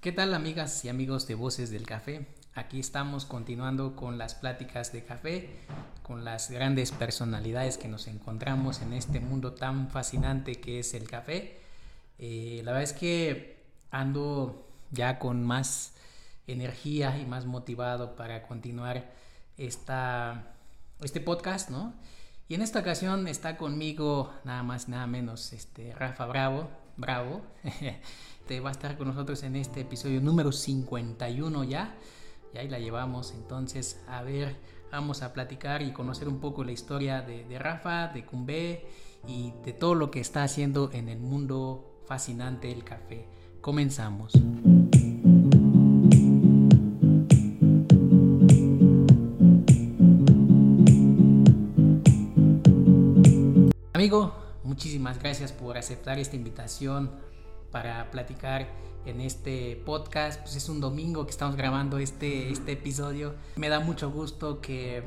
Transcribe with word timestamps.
¿Qué 0.00 0.12
tal 0.12 0.32
amigas 0.32 0.84
y 0.84 0.88
amigos 0.88 1.26
de 1.26 1.34
Voces 1.34 1.72
del 1.72 1.84
Café? 1.84 2.24
Aquí 2.54 2.78
estamos 2.78 3.24
continuando 3.24 3.96
con 3.96 4.16
las 4.16 4.36
pláticas 4.36 4.92
de 4.92 5.02
café, 5.02 5.50
con 6.04 6.24
las 6.24 6.52
grandes 6.52 6.92
personalidades 6.92 7.78
que 7.78 7.88
nos 7.88 8.06
encontramos 8.06 8.80
en 8.80 8.92
este 8.92 9.18
mundo 9.18 9.54
tan 9.54 9.90
fascinante 9.90 10.60
que 10.60 10.78
es 10.78 10.94
el 10.94 11.08
café. 11.10 11.58
Eh, 12.20 12.60
la 12.62 12.70
verdad 12.70 12.84
es 12.84 12.92
que 12.92 13.64
ando 13.90 14.68
ya 14.92 15.18
con 15.18 15.44
más 15.44 15.94
energía 16.46 17.18
y 17.18 17.26
más 17.26 17.44
motivado 17.44 18.14
para 18.14 18.46
continuar 18.46 19.10
esta, 19.56 20.54
este 21.00 21.20
podcast, 21.20 21.70
¿no? 21.70 21.92
Y 22.46 22.54
en 22.54 22.62
esta 22.62 22.78
ocasión 22.78 23.26
está 23.26 23.56
conmigo 23.56 24.32
nada 24.44 24.62
más, 24.62 24.88
nada 24.88 25.08
menos, 25.08 25.52
este, 25.52 25.92
Rafa 25.92 26.24
Bravo, 26.26 26.70
Bravo, 26.98 27.42
te 28.48 28.58
va 28.58 28.70
a 28.70 28.72
estar 28.72 28.98
con 28.98 29.06
nosotros 29.06 29.44
en 29.44 29.54
este 29.54 29.82
episodio 29.82 30.20
número 30.20 30.50
51 30.50 31.62
ya, 31.62 31.94
y 32.52 32.58
ahí 32.58 32.68
la 32.68 32.80
llevamos, 32.80 33.34
entonces, 33.34 34.02
a 34.08 34.22
ver, 34.22 34.56
vamos 34.90 35.22
a 35.22 35.32
platicar 35.32 35.80
y 35.80 35.92
conocer 35.92 36.26
un 36.26 36.40
poco 36.40 36.64
la 36.64 36.72
historia 36.72 37.22
de, 37.22 37.56
Rafa, 37.56 38.08
de 38.08 38.26
Cumbé 38.26 38.84
y 39.28 39.52
de 39.64 39.72
todo 39.74 39.94
lo 39.94 40.10
que 40.10 40.18
está 40.18 40.42
haciendo 40.42 40.90
en 40.92 41.08
el 41.08 41.20
mundo 41.20 42.02
fascinante 42.08 42.66
del 42.66 42.82
café. 42.82 43.28
Comenzamos. 43.60 44.32
Amigo, 53.92 54.47
muchísimas 54.68 55.18
gracias 55.18 55.50
por 55.50 55.78
aceptar 55.78 56.18
esta 56.18 56.36
invitación 56.36 57.10
para 57.72 58.10
platicar 58.10 58.68
en 59.06 59.22
este 59.22 59.82
podcast. 59.86 60.40
Pues 60.42 60.56
es 60.56 60.68
un 60.68 60.80
domingo 60.80 61.24
que 61.24 61.30
estamos 61.30 61.56
grabando 61.56 61.98
este, 61.98 62.50
este 62.50 62.72
episodio. 62.72 63.34
Me 63.56 63.70
da 63.70 63.80
mucho 63.80 64.10
gusto 64.10 64.60
que 64.60 65.02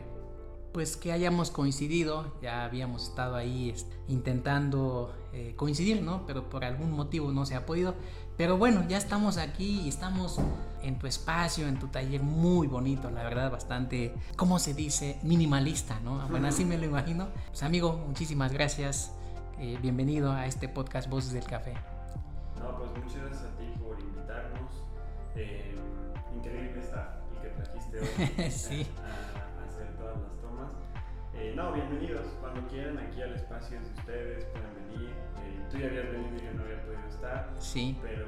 pues 0.74 0.96
que 0.96 1.12
hayamos 1.12 1.52
coincidido, 1.52 2.34
ya 2.42 2.64
habíamos 2.64 3.10
estado 3.10 3.36
ahí 3.36 3.76
intentando 4.08 5.14
eh, 5.34 5.54
coincidir, 5.58 6.02
¿no? 6.02 6.26
Pero 6.26 6.50
por 6.50 6.64
algún 6.64 6.92
motivo 6.92 7.34
no 7.34 7.46
se 7.46 7.56
ha 7.56 7.66
podido. 7.66 7.94
Pero 8.38 8.58
bueno, 8.58 8.88
ya 8.88 8.98
estamos 8.98 9.38
aquí 9.38 9.82
y 9.82 9.90
estamos 9.90 10.40
en 10.82 10.98
tu 10.98 11.08
espacio, 11.08 11.68
en 11.68 11.78
tu 11.78 11.88
taller 11.88 12.24
muy 12.24 12.68
bonito, 12.68 13.12
la 13.12 13.22
verdad, 13.22 13.52
bastante, 13.52 14.16
¿cómo 14.38 14.60
se 14.60 14.74
dice? 14.74 15.20
Minimalista, 15.24 16.00
¿no? 16.00 16.26
Bueno, 16.30 16.48
así 16.48 16.64
me 16.64 16.78
lo 16.78 16.86
imagino. 16.86 17.28
Pues 17.50 17.64
amigo, 17.64 18.02
muchísimas 18.08 18.54
gracias. 18.54 19.12
Eh, 19.64 19.78
bienvenido 19.80 20.32
a 20.32 20.48
este 20.48 20.68
podcast 20.68 21.08
Voces 21.08 21.34
del 21.34 21.44
Café. 21.44 21.76
No, 22.60 22.80
pues 22.80 22.90
muchas 22.98 23.22
gracias 23.22 23.44
a 23.44 23.58
ti 23.60 23.72
por 23.78 24.00
invitarnos. 24.00 24.72
Eh, 25.36 25.76
increíble 26.36 26.80
está 26.80 27.22
el 27.32 27.42
que 27.42 27.50
trajiste 27.50 28.00
hoy. 28.00 28.50
sí. 28.50 28.88
Eh, 31.36 31.54
no, 31.56 31.74
bienvenidos. 31.74 32.26
Cuando 32.42 32.68
quieran 32.70 32.98
aquí 32.98 33.22
al 33.22 33.36
espacio 33.36 33.80
de 33.80 33.86
ustedes 34.00 34.46
pueden 34.46 34.74
venir. 34.90 35.10
Eh, 35.12 35.68
tú 35.70 35.78
ya 35.78 35.86
habías 35.86 36.12
venido 36.12 36.38
y 36.38 36.40
yo 36.44 36.54
no 36.54 36.64
había 36.64 36.82
podido 36.82 37.08
estar. 37.08 37.54
Sí. 37.60 37.96
Pero 38.02 38.26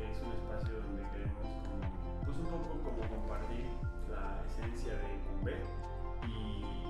es 0.00 0.22
un 0.22 0.32
espacio 0.32 0.80
donde 0.80 1.02
queremos 1.10 1.46
pues 2.24 2.38
un 2.38 2.46
poco 2.46 2.80
como 2.84 3.06
compartir 3.06 3.66
la 4.08 4.42
esencia 4.48 4.94
de 4.94 5.20
Cumbe 5.28 5.60
y 6.26 6.88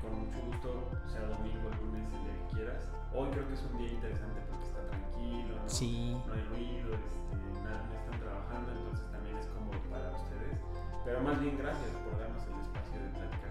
con 0.00 0.26
mucho 0.26 0.38
gusto, 0.46 0.90
sea 1.08 1.22
domingo, 1.22 1.70
lunes, 1.82 2.06
el 2.14 2.22
día 2.22 2.37
quieras. 2.58 2.82
Hoy 3.14 3.30
creo 3.30 3.46
que 3.46 3.54
es 3.54 3.62
un 3.62 3.78
día 3.78 3.88
interesante 3.88 4.40
porque 4.50 4.66
está 4.66 4.82
tranquilo, 4.90 5.54
¿no? 5.62 5.68
Sí. 5.68 6.16
No 6.26 6.32
hay 6.34 6.42
ruido, 6.50 6.94
este, 6.94 7.62
nada, 7.62 7.86
no 7.86 7.94
están 7.94 8.20
trabajando, 8.20 8.72
entonces 8.72 9.10
también 9.12 9.36
es 9.38 9.46
cómodo 9.46 9.78
para 9.88 10.10
ustedes. 10.10 10.58
Pero 11.04 11.20
más 11.22 11.40
bien 11.40 11.56
gracias 11.56 11.90
por 12.02 12.18
darnos 12.18 12.42
el 12.42 12.58
espacio 12.60 12.98
de 13.00 13.08
platicar 13.14 13.48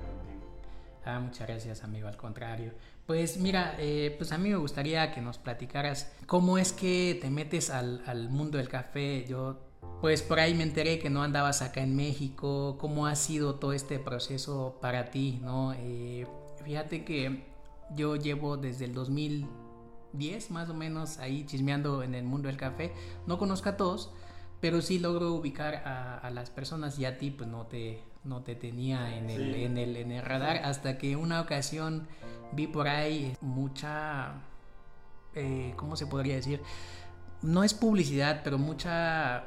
Ah, 1.06 1.20
muchas 1.22 1.48
gracias, 1.48 1.84
amigo, 1.84 2.08
al 2.10 2.18
contrario. 2.18 2.74
Pues 3.06 3.38
mira, 3.38 3.76
eh, 3.80 4.14
pues 4.18 4.34
a 4.34 4.38
mí 4.38 4.50
me 4.50 4.58
gustaría 4.58 5.14
que 5.14 5.22
nos 5.22 5.38
platicaras 5.38 6.12
cómo 6.26 6.58
es 6.58 6.74
que 6.74 7.18
te 7.22 7.30
metes 7.30 7.70
al, 7.70 8.04
al, 8.06 8.30
mundo 8.30 8.58
del 8.58 8.68
café. 8.68 9.26
Yo, 9.26 9.58
pues 10.02 10.22
por 10.22 10.42
ahí 10.42 10.54
me 10.54 10.64
enteré 10.64 11.00
que 11.00 11.10
no 11.10 11.24
andabas 11.24 11.62
acá 11.62 11.82
en 11.82 11.96
México. 11.96 12.78
¿Cómo 12.78 13.08
ha 13.08 13.16
sido 13.16 13.56
todo 13.56 13.72
este 13.72 14.00
proceso 14.00 14.78
para 14.82 15.06
ti, 15.06 15.40
no? 15.42 15.74
Eh, 15.78 16.28
fíjate 16.66 17.06
que 17.06 17.57
yo 17.96 18.16
llevo 18.16 18.58
desde 18.58 18.86
el 18.86 18.94
2010 18.94 20.52
más 20.52 20.70
o 20.70 20.74
menos 20.74 21.18
ahí 21.20 21.46
chismeando 21.46 22.04
en 22.04 22.16
el 22.16 22.24
mundo 22.24 22.48
del 22.48 22.58
café. 22.58 22.94
No 23.26 23.38
conozco 23.38 23.70
a 23.70 23.78
todos, 23.78 24.12
pero 24.60 24.82
sí 24.82 25.00
logro 25.00 25.34
ubicar 25.34 25.76
a, 25.76 26.18
a 26.18 26.30
las 26.30 26.50
personas 26.50 26.98
y 27.00 27.06
a 27.06 27.18
ti 27.18 27.32
pues 27.32 27.50
no 27.50 27.66
te, 27.68 28.02
no 28.28 28.42
te 28.42 28.56
tenía 28.56 29.16
en 29.18 29.30
el, 29.30 29.56
en, 29.56 29.78
el, 29.78 29.96
en 29.96 30.12
el 30.12 30.24
radar 30.24 30.58
hasta 30.58 30.98
que 30.98 31.16
una 31.16 31.42
ocasión 31.42 32.08
vi 32.52 32.68
por 32.68 32.88
ahí 32.88 33.36
mucha, 33.42 34.34
eh, 35.34 35.74
¿cómo 35.78 35.96
se 35.96 36.08
podría 36.08 36.36
decir? 36.36 36.62
No 37.42 37.64
es 37.64 37.74
publicidad, 37.74 38.42
pero 38.44 38.58
mucha, 38.58 39.46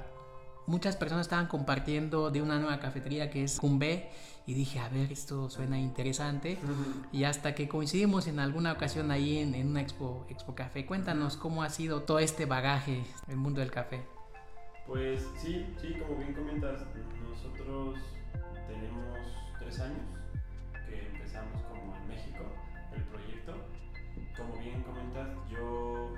muchas 0.67 0.97
personas 0.97 1.27
estaban 1.27 1.47
compartiendo 1.47 2.31
de 2.31 2.41
una 2.41 2.59
nueva 2.59 2.79
cafetería 2.81 3.31
que 3.31 3.45
es 3.45 3.59
Cumbé 3.59 4.11
y 4.47 4.55
dije, 4.55 4.81
a 4.81 4.89
ver, 4.89 5.13
esto 5.13 5.49
suena 5.51 5.79
interesante. 5.79 6.59
Y 7.13 7.25
hasta 7.25 7.55
que 7.55 7.69
coincidimos 7.69 8.27
en 8.27 8.41
alguna 8.41 8.73
ocasión 8.73 9.11
ahí 9.11 9.39
en, 9.39 9.55
en 9.55 9.69
una 9.69 9.81
expo, 9.81 10.27
expo 10.29 10.55
Café, 10.55 10.87
cuéntanos 10.87 11.37
cómo 11.37 11.63
ha 11.63 11.69
sido 11.69 12.03
todo 12.03 12.19
este 12.19 12.47
bagaje, 12.47 13.05
el 13.29 13.37
mundo 13.37 13.61
del 13.61 13.71
café. 13.71 14.03
Pues 14.87 15.25
sí, 15.37 15.67
sí, 15.81 15.95
como 16.01 16.17
bien 16.19 16.35
comentas, 16.35 16.83
nosotros 17.29 18.01
tenemos 18.67 19.19
tres 19.61 19.79
años 19.79 20.01
que 20.89 21.07
empezamos 21.07 21.63
como 21.63 21.95
en 21.97 22.09
México 22.09 22.43
el 22.97 23.03
proyecto. 23.05 23.55
Como 24.37 24.57
bien 24.59 24.83
comentas, 24.83 25.29
yo, 25.49 26.13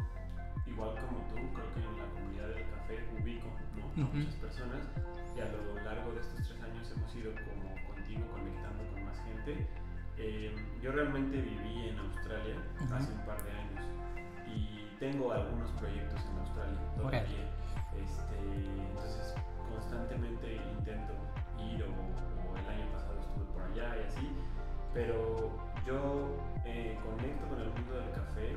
igual 0.66 0.94
como 0.94 1.18
tú, 1.28 1.36
creo 1.52 1.74
que 1.74 1.80
en 1.80 1.98
la 1.98 2.06
comunidad 2.14 2.48
del 2.48 2.70
café 2.70 3.04
ubico 3.20 3.48
¿no? 3.76 4.04
a 4.04 4.08
muchas 4.08 4.34
personas 4.36 4.80
y 5.36 5.40
a 5.40 5.48
lo 5.48 5.71
yo 10.82 10.90
realmente 10.90 11.40
viví 11.40 11.90
en 11.90 11.98
Australia 12.00 12.56
hace 12.92 13.12
un 13.12 13.20
par 13.24 13.40
de 13.44 13.52
años 13.52 13.86
y 14.48 14.88
tengo 14.98 15.30
algunos 15.30 15.70
proyectos 15.78 16.20
en 16.26 16.38
Australia 16.40 16.78
todavía. 16.96 17.22
Este, 17.94 18.36
entonces 18.90 19.34
constantemente 19.70 20.56
intento 20.76 21.12
ir 21.56 21.84
o 21.84 22.56
el 22.58 22.66
año 22.66 22.90
pasado 22.92 23.20
estuve 23.20 23.44
por 23.54 23.62
allá 23.62 23.96
y 23.96 24.06
así, 24.08 24.28
pero 24.92 25.52
yo 25.86 26.36
eh, 26.64 26.98
conecto 27.04 27.46
con 27.46 27.60
el 27.60 27.70
mundo 27.70 27.94
del 27.94 28.10
café. 28.10 28.56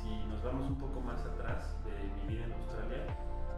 Si 0.00 0.24
nos 0.26 0.44
vamos 0.44 0.68
un 0.68 0.78
poco 0.78 1.00
más 1.00 1.24
atrás 1.26 1.74
de 1.84 1.92
mi 2.22 2.34
vida 2.34 2.44
en 2.44 2.52
Australia, 2.52 3.02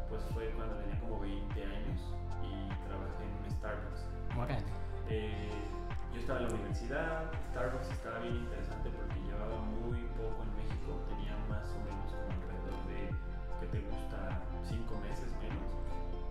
pues 0.08 0.22
fue 0.32 0.50
cuando 0.52 0.74
tenía 0.76 0.98
como 1.00 1.20
20 1.20 1.64
años 1.64 2.00
y 2.40 2.68
trabajé 2.88 3.24
en 3.24 3.44
un 3.44 3.50
Starbucks. 3.50 4.08
Eh, 5.08 5.50
yo 6.16 6.20
estaba 6.20 6.40
en 6.40 6.48
la 6.48 6.54
universidad, 6.54 7.30
Starbucks 7.52 7.90
estaba 7.92 8.18
bien 8.20 8.36
interesante 8.36 8.88
porque 8.88 9.20
llevaba 9.20 9.60
muy 9.60 10.00
poco 10.16 10.48
en 10.48 10.52
México, 10.56 10.96
tenía 11.12 11.36
más 11.44 11.68
o 11.76 11.78
menos 11.84 12.08
como 12.08 12.32
alrededor 12.40 12.80
de, 12.88 13.12
que 13.60 13.66
te 13.68 13.80
gusta, 13.84 14.40
5 14.64 14.96
meses 15.04 15.28
menos. 15.44 15.68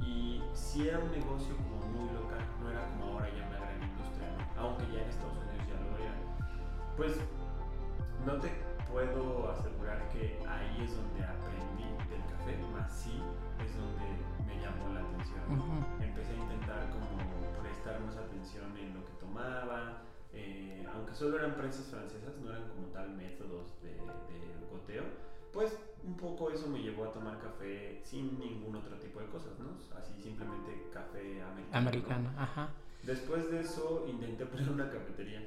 Y 0.02 0.42
si 0.54 0.90
era 0.90 0.98
un 0.98 1.12
negocio 1.12 1.56
como 1.58 1.86
muy 1.94 2.10
local, 2.18 2.42
no 2.62 2.72
era 2.72 2.82
como 2.90 3.14
ahora 3.14 3.30
ya 3.30 3.46
una 3.46 3.60
gran 3.62 3.78
industria, 3.78 4.30
aunque 4.58 4.90
ya 4.90 5.06
en 5.06 5.10
Estados 5.10 5.38
Unidos 5.38 5.66
ya 5.70 5.78
lo 5.78 5.94
era. 6.02 6.18
Pues 6.98 7.14
no 8.26 8.42
te 8.42 8.50
puedo 8.90 9.52
asegurar 9.52 10.02
que 10.10 10.42
ahí 10.50 10.82
es 10.82 10.98
donde 10.98 11.22
más 12.72 12.92
sí 12.92 13.22
es 13.64 13.76
donde 13.76 14.06
me 14.46 14.62
llamó 14.62 14.94
la 14.94 15.02
atención. 15.02 15.44
Empecé 16.02 16.34
a 16.34 16.36
intentar 16.36 16.90
como 16.92 17.62
prestar 17.62 18.00
más 18.02 18.16
atención 18.16 18.78
en 18.78 18.94
lo 18.94 19.06
que 19.06 19.14
tomaba, 19.20 20.04
eh, 20.34 20.86
aunque 20.94 21.14
solo 21.14 21.40
eran 21.40 21.56
prensas 21.56 21.88
francesas, 21.88 22.38
no 22.38 22.52
eran 22.52 22.70
como 22.70 22.88
tal 22.88 23.16
métodos 23.16 23.82
de, 23.82 23.94
de 23.94 24.68
goteo, 24.72 25.04
pues 25.52 25.78
un 26.04 26.16
poco 26.18 26.52
eso 26.52 26.68
me 26.68 26.80
llevó 26.80 27.06
a 27.06 27.12
tomar 27.12 27.40
café 27.40 28.02
sin 28.04 28.40
ningún 28.40 28.76
otro 28.76 28.98
tipo 28.98 29.20
de 29.20 29.28
cosas, 29.28 29.58
¿no? 29.58 29.72
Así 29.98 30.14
simplemente 30.22 30.90
café 30.94 31.42
americano. 31.42 31.78
Americano, 31.78 32.30
ajá. 32.38 32.70
Después 33.04 33.50
de 33.50 33.62
eso 33.62 34.06
intenté 34.08 34.46
poner 34.46 34.70
una 34.70 34.90
cafetería. 34.92 35.42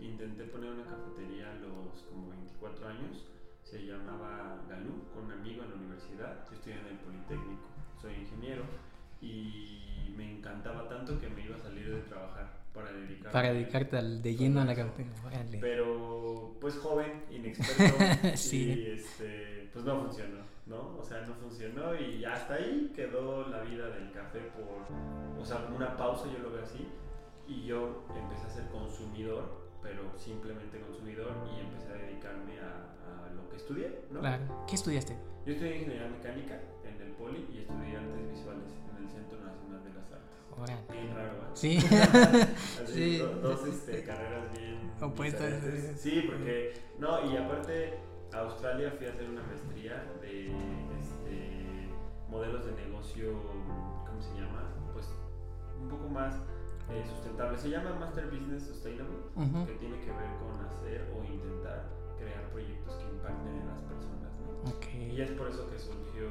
Intenté 0.00 0.44
poner 0.44 0.70
una 0.72 0.84
cafetería 0.84 1.52
a 1.52 1.54
los 1.54 2.02
como 2.08 2.30
24 2.30 2.88
años. 2.88 3.26
Se 3.72 3.86
llamaba 3.86 4.60
Galú, 4.68 5.08
con 5.14 5.24
un 5.24 5.32
amigo 5.32 5.62
en 5.62 5.70
la 5.70 5.76
universidad. 5.76 6.44
Yo 6.46 6.56
estoy 6.56 6.72
en 6.74 6.86
el 6.88 6.98
Politécnico, 6.98 7.62
soy 8.02 8.12
ingeniero 8.16 8.64
y 9.22 10.12
me 10.14 10.30
encantaba 10.30 10.86
tanto 10.90 11.18
que 11.18 11.30
me 11.30 11.42
iba 11.42 11.56
a 11.56 11.58
salir 11.58 11.88
de 11.88 12.02
trabajar 12.02 12.52
para 12.74 12.92
dedicarme 12.92 13.32
para 13.32 13.54
dedicarte 13.54 13.96
al 13.96 14.20
de 14.20 14.36
lleno 14.36 14.60
a 14.60 14.66
la 14.66 14.74
cafetería. 14.74 15.58
Pero 15.58 16.54
pues 16.60 16.76
joven, 16.76 17.22
inexperto 17.30 17.96
sí. 18.36 18.74
y 18.74 18.86
este 18.90 19.70
pues 19.72 19.86
no 19.86 20.02
funcionó. 20.02 20.42
¿no? 20.66 20.98
O 20.98 21.02
sea, 21.02 21.22
no 21.22 21.32
funcionó 21.36 21.98
y 21.98 22.22
hasta 22.26 22.56
ahí 22.56 22.92
quedó 22.94 23.48
la 23.48 23.62
vida 23.62 23.88
del 23.88 24.12
café 24.12 24.40
por, 24.54 25.40
o 25.40 25.44
sea, 25.46 25.66
una 25.74 25.96
pausa, 25.96 26.26
yo 26.30 26.40
lo 26.40 26.52
veo 26.52 26.62
así, 26.62 26.86
y 27.48 27.64
yo 27.64 28.04
empecé 28.14 28.46
a 28.46 28.50
ser 28.50 28.68
consumidor, 28.68 29.62
pero 29.82 30.02
simplemente 30.18 30.78
consumidor, 30.80 31.32
y 31.56 31.60
empecé 31.60 31.88
a 31.88 31.94
dedicarme 31.94 32.60
a, 32.60 32.92
que 33.52 33.56
estudié, 33.58 34.04
¿no? 34.10 34.20
Claro. 34.20 34.64
¿Qué 34.66 34.74
estudiaste? 34.74 35.16
Yo 35.46 35.52
estudié 35.52 35.76
ingeniería 35.76 36.08
mecánica 36.08 36.60
en 36.84 37.00
el 37.00 37.12
Poli 37.12 37.46
y 37.52 37.58
estudié 37.60 37.96
artes 37.96 38.30
visuales 38.30 38.64
en 38.90 39.04
el 39.04 39.10
Centro 39.10 39.38
Nacional 39.40 39.84
de 39.84 39.90
las 39.94 40.12
Artes. 40.12 40.58
Órale. 40.58 40.82
Bien 40.92 41.14
raro, 41.14 41.32
¿eh? 41.32 41.50
Sí. 41.54 41.78
Así, 42.82 42.92
Sí. 42.92 43.18
do- 43.18 43.34
dos 43.40 43.66
este, 43.66 44.04
carreras 44.04 44.50
bien 44.56 44.92
Opuestas. 45.00 45.54
Sí, 46.00 46.24
porque 46.26 46.72
no, 46.98 47.30
y 47.30 47.36
aparte 47.36 47.94
a 48.32 48.38
Australia 48.40 48.92
fui 48.96 49.06
a 49.06 49.10
hacer 49.10 49.28
una 49.28 49.42
maestría 49.42 50.04
de 50.20 50.46
este, 51.00 51.88
modelos 52.28 52.64
de 52.64 52.72
negocio, 52.72 53.32
¿cómo 54.06 54.22
se 54.22 54.34
llama? 54.34 54.70
Pues 54.92 55.08
un 55.80 55.88
poco 55.88 56.08
más 56.08 56.36
eh, 56.90 57.04
sustentable. 57.08 57.58
Se 57.58 57.68
llama 57.70 57.94
Master 57.98 58.26
Business 58.30 58.62
Sustainable, 58.64 59.16
Ujú. 59.34 59.66
que 59.66 59.72
tiene 59.74 59.98
que 60.00 60.12
ver 60.12 60.30
con 60.38 60.64
hacer 60.64 61.10
o 61.18 61.24
intentar 61.24 61.88
crear 62.18 62.48
proyectos 62.50 62.94
que 62.94 63.04
impacten 63.22 63.54
en 63.56 63.68
las 63.68 63.80
personas, 63.82 64.32
¿no? 64.40 64.70
Ok. 64.70 64.86
Y 64.94 65.20
es 65.22 65.30
por 65.32 65.48
eso 65.48 65.70
que 65.70 65.78
surgió 65.78 66.28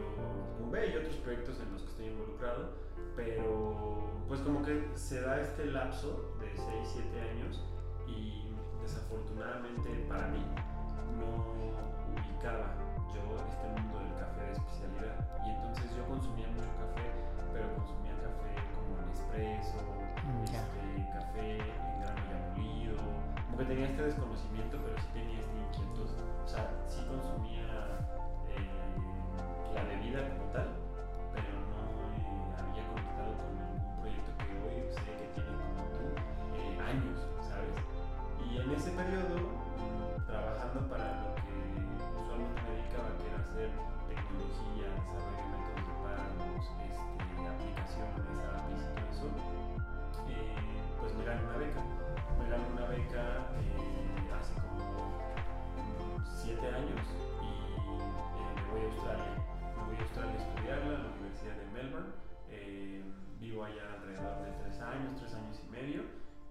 Cumbe 0.57 0.87
y 0.91 0.97
otros 0.97 1.15
proyectos 1.17 1.59
en 1.61 1.71
los 1.73 1.81
que 1.83 1.89
estoy 1.89 2.05
involucrado, 2.07 2.73
pero 3.15 4.09
pues 4.27 4.41
como 4.41 4.61
que 4.63 4.89
se 4.95 5.21
da 5.21 5.39
este 5.41 5.65
lapso 5.65 6.35
de 6.39 6.51
6, 6.55 6.67
7 6.93 7.21
años 7.31 7.63
y 8.07 8.51
desafortunadamente 8.81 9.89
para 10.07 10.27
mí 10.27 10.43
no 11.19 11.51
ubicaba 12.11 12.75
yo 13.13 13.21
este 13.47 13.67
mundo 13.81 13.99
del 13.99 14.15
café 14.19 14.41
de 14.45 14.51
especialidad 14.53 15.15
y 15.45 15.49
entonces 15.51 15.95
yo 15.95 16.05
consumía 16.07 16.47
mucho 16.47 16.67
café, 16.79 17.07
pero 17.53 17.75
consumía 17.75 18.15
café 18.19 18.51
como 18.75 18.99
Nespresso, 19.07 19.79
Mm, 20.21 20.45
ya. 20.45 20.61
este, 20.61 21.09
café 21.17 21.57
en 21.57 22.01
grano 22.01 22.21
ya 22.29 22.53
molido, 22.55 22.95
como 23.45 23.57
que 23.57 23.65
tenía 23.65 23.87
este 23.89 24.03
desconocimiento, 24.03 24.77
pero 24.85 24.95
sí 24.99 25.07
tenía 25.13 25.30
o 26.43 26.47
sea, 26.47 26.69
sí 26.87 27.03
consumía 27.07 27.63
eh, 28.49 29.73
la 29.73 29.83
bebida 29.83 30.27
como 30.29 30.51
tal, 30.51 30.67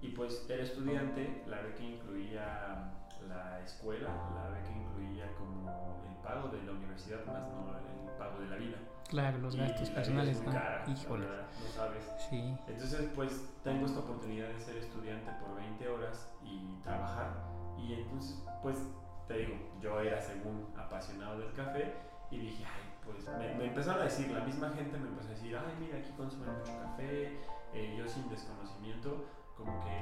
Y 0.02 0.08
pues 0.08 0.46
era 0.48 0.62
estudiante, 0.62 1.42
la 1.46 1.60
beca 1.60 1.82
incluía 1.82 2.92
la 3.28 3.60
escuela, 3.60 4.08
la 4.34 4.48
beca 4.50 4.70
incluía 4.70 5.26
como 5.36 6.00
el 6.08 6.16
pago 6.22 6.48
de 6.48 6.62
la 6.62 6.72
universidad, 6.72 7.24
más 7.26 7.42
no 7.48 7.76
el 7.78 8.16
pago 8.16 8.40
de 8.40 8.48
la 8.48 8.56
vida. 8.56 8.76
Claro, 9.08 9.38
los 9.38 9.54
Y 9.56 9.58
gastos 9.58 9.90
personales. 9.90 10.36
es 10.36 10.42
muy 10.44 10.54
¿no? 10.54 10.60
cara, 10.60 10.84
Híjole. 10.86 11.26
verdad, 11.26 11.46
no 11.62 11.70
sabes. 11.72 12.04
Sí. 12.30 12.56
Entonces, 12.68 13.08
pues 13.14 13.44
tengo 13.64 13.86
esta 13.86 13.98
oportunidad 14.00 14.48
de 14.48 14.60
ser 14.60 14.76
estudiante 14.76 15.30
por 15.44 15.56
20 15.56 15.88
horas 15.88 16.30
y 16.44 16.76
trabajar. 16.82 17.30
Y 17.76 17.94
entonces, 17.94 18.42
pues 18.62 18.78
te 19.26 19.38
digo, 19.38 19.54
yo 19.80 20.00
era 20.00 20.20
según 20.20 20.66
apasionado 20.78 21.38
del 21.40 21.52
café 21.52 21.92
y 22.30 22.38
dije, 22.38 22.64
ay, 22.64 22.90
pues 23.04 23.26
me, 23.38 23.54
me 23.56 23.66
empezaron 23.66 24.00
a 24.00 24.04
decir, 24.04 24.30
la 24.30 24.44
misma 24.44 24.70
gente 24.70 24.96
me 24.98 25.08
empezó 25.08 25.28
a 25.28 25.32
decir, 25.32 25.56
ay, 25.56 25.74
mira, 25.80 25.98
aquí 25.98 26.10
consumen 26.16 26.56
mucho 26.58 26.72
café. 26.80 27.36
Eh, 27.72 27.96
yo 27.98 28.08
sin 28.08 28.28
desconocimiento, 28.28 29.26
como 29.60 29.84
que 29.84 29.92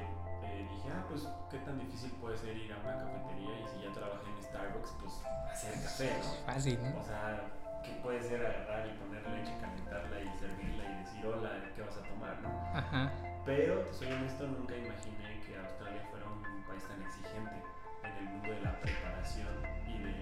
eh, 0.47 0.67
dije, 0.71 0.89
ah, 0.95 1.05
pues 1.09 1.27
qué 1.51 1.59
tan 1.59 1.79
difícil 1.79 2.13
puede 2.23 2.37
ser 2.39 2.57
ir 2.57 2.73
a 2.73 2.79
una 2.79 2.95
cafetería 3.03 3.61
y 3.61 3.67
si 3.67 3.83
ya 3.83 3.93
trabajé 3.93 4.31
en 4.31 4.43
Starbucks, 4.43 4.93
pues 5.03 5.15
hacer 5.51 5.75
café, 5.83 6.11
¿no? 6.23 6.47
Fácil, 6.47 6.79
¿no? 6.83 7.01
O 7.01 7.05
sea, 7.05 7.43
¿qué 7.83 7.93
puede 8.03 8.23
ser 8.23 8.47
agarrar 8.47 8.87
y 8.87 8.93
poner 9.03 9.23
leche, 9.35 9.53
calentarla 9.61 10.21
y 10.23 10.31
servirla 10.39 10.85
y 10.87 10.95
decir, 11.03 11.27
hola, 11.27 11.51
¿qué 11.75 11.83
vas 11.83 11.97
a 11.97 12.03
tomar? 12.07 12.41
¿no? 12.41 12.49
Ajá. 12.75 13.13
Pero, 13.45 13.83
soy 13.93 14.13
honesto, 14.13 14.47
nunca 14.47 14.77
imaginé 14.77 15.41
que 15.43 15.59
Australia 15.59 16.03
fuera 16.11 16.27
un 16.27 16.43
país 16.69 16.85
tan 16.87 17.03
exigente 17.03 17.57
en 18.05 18.13
el 18.15 18.25
mundo 18.31 18.51
de 18.53 18.61
la 18.61 18.79
preparación 18.81 19.49
y 19.89 19.99
de, 19.99 20.15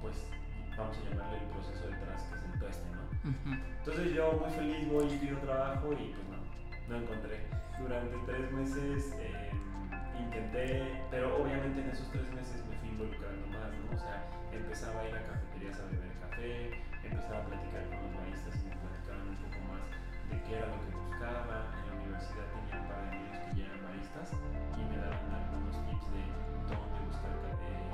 pues, 0.00 0.16
vamos 0.76 0.96
a 0.96 1.10
llamarle 1.10 1.38
el 1.38 1.48
proceso 1.54 1.86
detrás, 1.86 2.22
que 2.24 2.34
es 2.38 2.44
el 2.44 2.58
tueste, 2.58 2.88
¿no? 2.90 3.30
Ujú. 3.30 3.62
Entonces 3.78 4.14
yo 4.14 4.32
muy 4.32 4.50
feliz 4.50 4.88
voy 4.90 5.12
y 5.12 5.18
pido 5.18 5.38
trabajo 5.38 5.92
y 5.92 6.14
pues 6.14 6.26
no, 6.28 6.38
no 6.88 7.02
encontré. 7.02 7.46
Durante 7.78 8.16
tres 8.24 8.50
meses 8.52 9.14
eh, 9.20 9.50
intenté, 10.18 11.04
pero 11.10 11.36
obviamente 11.36 11.80
en 11.80 11.90
esos 11.90 12.10
tres 12.10 12.26
meses 12.32 12.64
me 12.66 12.76
fui 12.78 12.88
involucrando 12.88 13.46
más, 13.48 13.68
¿no? 13.68 13.94
O 13.94 13.98
sea, 14.00 14.24
empezaba 14.50 15.00
a 15.00 15.08
ir 15.08 15.14
a 15.14 15.26
cafeterías 15.28 15.78
a 15.80 15.84
beber 15.92 16.12
café, 16.24 16.70
empezaba 17.04 17.38
a 17.40 17.44
platicar 17.46 17.84
con 17.92 18.00
los 18.00 18.12
baristas 18.16 18.56
y 18.56 18.72
me 18.72 18.76
platicaban 18.80 19.28
un 19.28 19.36
poco 19.44 19.58
más 19.68 19.84
de 20.32 20.36
qué 20.42 20.56
era 20.56 20.66
lo 20.72 20.78
que 20.88 20.96
buscaba. 20.96 21.68
En 21.76 21.84
la 21.86 21.92
universidad 22.00 22.46
tenía 22.56 22.80
un 22.80 22.88
par 22.88 22.98
de 23.04 23.08
amigos 23.12 23.38
que 23.44 23.52
ya 23.54 23.64
eran 23.68 23.82
baristas 23.86 24.28
y 24.34 24.80
me 24.82 24.96
daban 24.96 25.30
algunos 25.36 25.76
tips 25.86 26.06
de 26.10 26.22
dónde 26.66 26.98
buscar, 27.06 27.34
eh, 27.60 27.92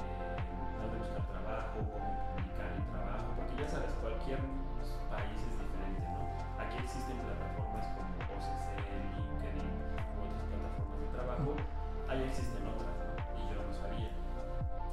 dónde 0.78 0.96
buscar 1.04 1.22
trabajo, 1.26 1.76
cómo 1.90 2.10
publicar 2.32 2.70
el 2.70 2.86
trabajo, 2.86 3.28
porque 3.36 3.54
ya 3.60 3.68
sabes, 3.68 3.92
cualquier 3.98 4.40
país 5.12 5.36
es 5.42 5.54
diferente, 5.58 6.06
¿no? 6.06 6.31
Existen 6.78 7.18
plataformas 7.24 7.86
como 7.92 8.12
OCC, 8.32 8.64
LinkedIn 9.16 9.72
u 10.16 10.24
otras 10.24 10.44
plataformas 10.48 10.98
de 11.00 11.08
trabajo, 11.12 11.50
allá 12.08 12.24
existen 12.24 12.64
otras. 12.68 12.96
Y 13.36 13.42
yo 13.50 13.60
no 13.60 13.72
sabía. 13.72 14.10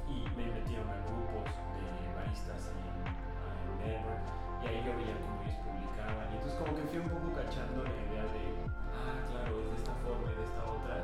Y 0.08 0.26
me 0.36 0.46
metieron 0.52 0.88
a 0.90 0.98
grupos 1.06 1.48
de 1.76 1.84
baristas 2.16 2.72
en, 2.74 2.84
en 3.06 3.72
Melbourne 3.80 4.40
y 4.60 4.66
ahí 4.68 4.84
yo 4.84 4.92
veía 4.96 5.16
cómo 5.24 5.40
ellos 5.40 5.56
publicaban. 5.64 6.26
Y 6.28 6.34
entonces 6.36 6.58
como 6.60 6.72
que 6.76 6.84
fui 6.90 6.98
un 7.00 7.08
poco 7.08 7.28
cachando 7.32 7.80
la 7.80 7.96
idea 7.96 8.24
de, 8.28 8.44
ah, 8.92 9.16
claro, 9.30 9.56
es 9.56 9.68
de 9.72 9.76
esta 9.80 9.94
forma 10.04 10.26
y 10.28 10.36
de 10.36 10.44
esta 10.44 10.62
otra. 10.68 10.94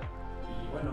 Y 0.44 0.68
bueno, 0.68 0.92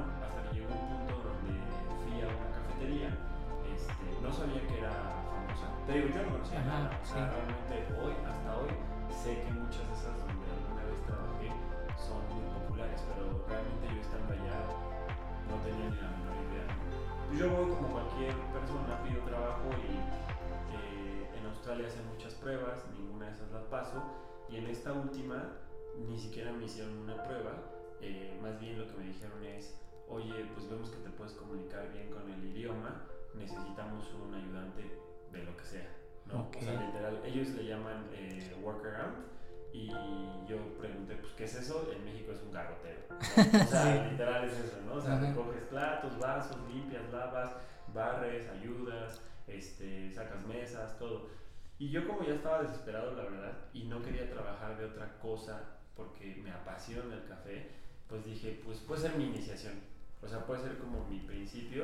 las 23.54 23.64
paso. 23.66 24.02
Y 24.50 24.58
en 24.58 24.68
esta 24.68 24.92
última 24.94 25.58
ni 26.08 26.18
siquiera 26.20 26.52
me 26.52 26.66
hicieron 26.66 26.98
una 26.98 27.24
prueba, 27.24 27.52
eh, 28.02 28.38
más 28.42 28.60
bien 28.60 28.80
lo 28.80 28.88
que 28.88 28.94
me 28.98 29.06
dijeron 29.06 29.44
es, 29.46 29.80
oye, 30.10 30.34
pues 30.54 30.70
vemos 30.70 30.90
que 30.90 30.98
te 30.98 31.10
puedes 31.12 31.34
comunicar 31.34 31.92
bien 31.94 32.10
con 32.10 32.30
el 32.30 32.44
idioma, 32.46 33.06
necesitamos 33.36 34.12
un 34.14 34.34
ayudante 34.34 34.84
de 35.32 35.44
lo 35.44 35.56
que 35.58 35.66
sea. 35.66 35.90
¿no? 36.26 36.42
Ok. 36.44 36.58
O 36.58 36.62
sea, 36.64 36.82
literal, 36.82 37.22
ellos 37.26 37.50
le 37.50 37.66
llaman 37.66 38.08
eh, 38.14 38.56
workaround. 38.62 39.32
Y 39.76 39.88
yo 40.48 40.58
pregunté, 40.80 41.16
pues, 41.16 41.34
¿qué 41.34 41.46
es 41.46 41.56
eso? 41.56 41.90
En 41.92 42.06
México 42.06 42.32
es 42.32 42.44
un 42.44 42.52
garrotero. 42.52 43.00
¿no? 43.10 43.16
O 43.18 43.66
sea, 43.68 43.84
Sí. 44.06 44.12
literal 44.12 44.44
es 44.46 44.54
eso, 44.54 44.78
¿no? 44.86 44.94
O 44.94 45.02
sea, 45.02 45.20
recoges 45.20 45.64
platos, 45.64 46.20
vasos, 46.20 46.58
limpias, 46.72 47.12
lavas, 47.12 47.56
barres, 47.92 48.48
ayudas, 48.50 49.20
este, 49.48 50.14
sacas 50.14 50.46
mesas, 50.46 50.96
todo. 51.00 51.28
Y 51.84 51.90
yo 51.90 52.08
como 52.08 52.24
ya 52.24 52.36
estaba 52.36 52.62
desesperado, 52.62 53.14
la 53.14 53.24
verdad, 53.24 53.52
y 53.74 53.84
no 53.84 54.02
quería 54.02 54.30
trabajar 54.32 54.78
de 54.78 54.86
otra 54.86 55.20
cosa 55.22 55.80
porque 55.98 56.40
me 56.42 56.50
apasiona 56.50 57.14
el 57.14 57.28
café, 57.28 57.72
pues 58.08 58.24
dije, 58.24 58.62
pues 58.64 58.78
puede 58.80 59.02
ser 59.02 59.18
mi 59.18 59.26
iniciación. 59.26 59.74
O 60.22 60.28
sea, 60.30 60.46
puede 60.46 60.62
ser 60.62 60.78
como 60.78 61.06
mi 61.10 61.20
principio. 61.20 61.84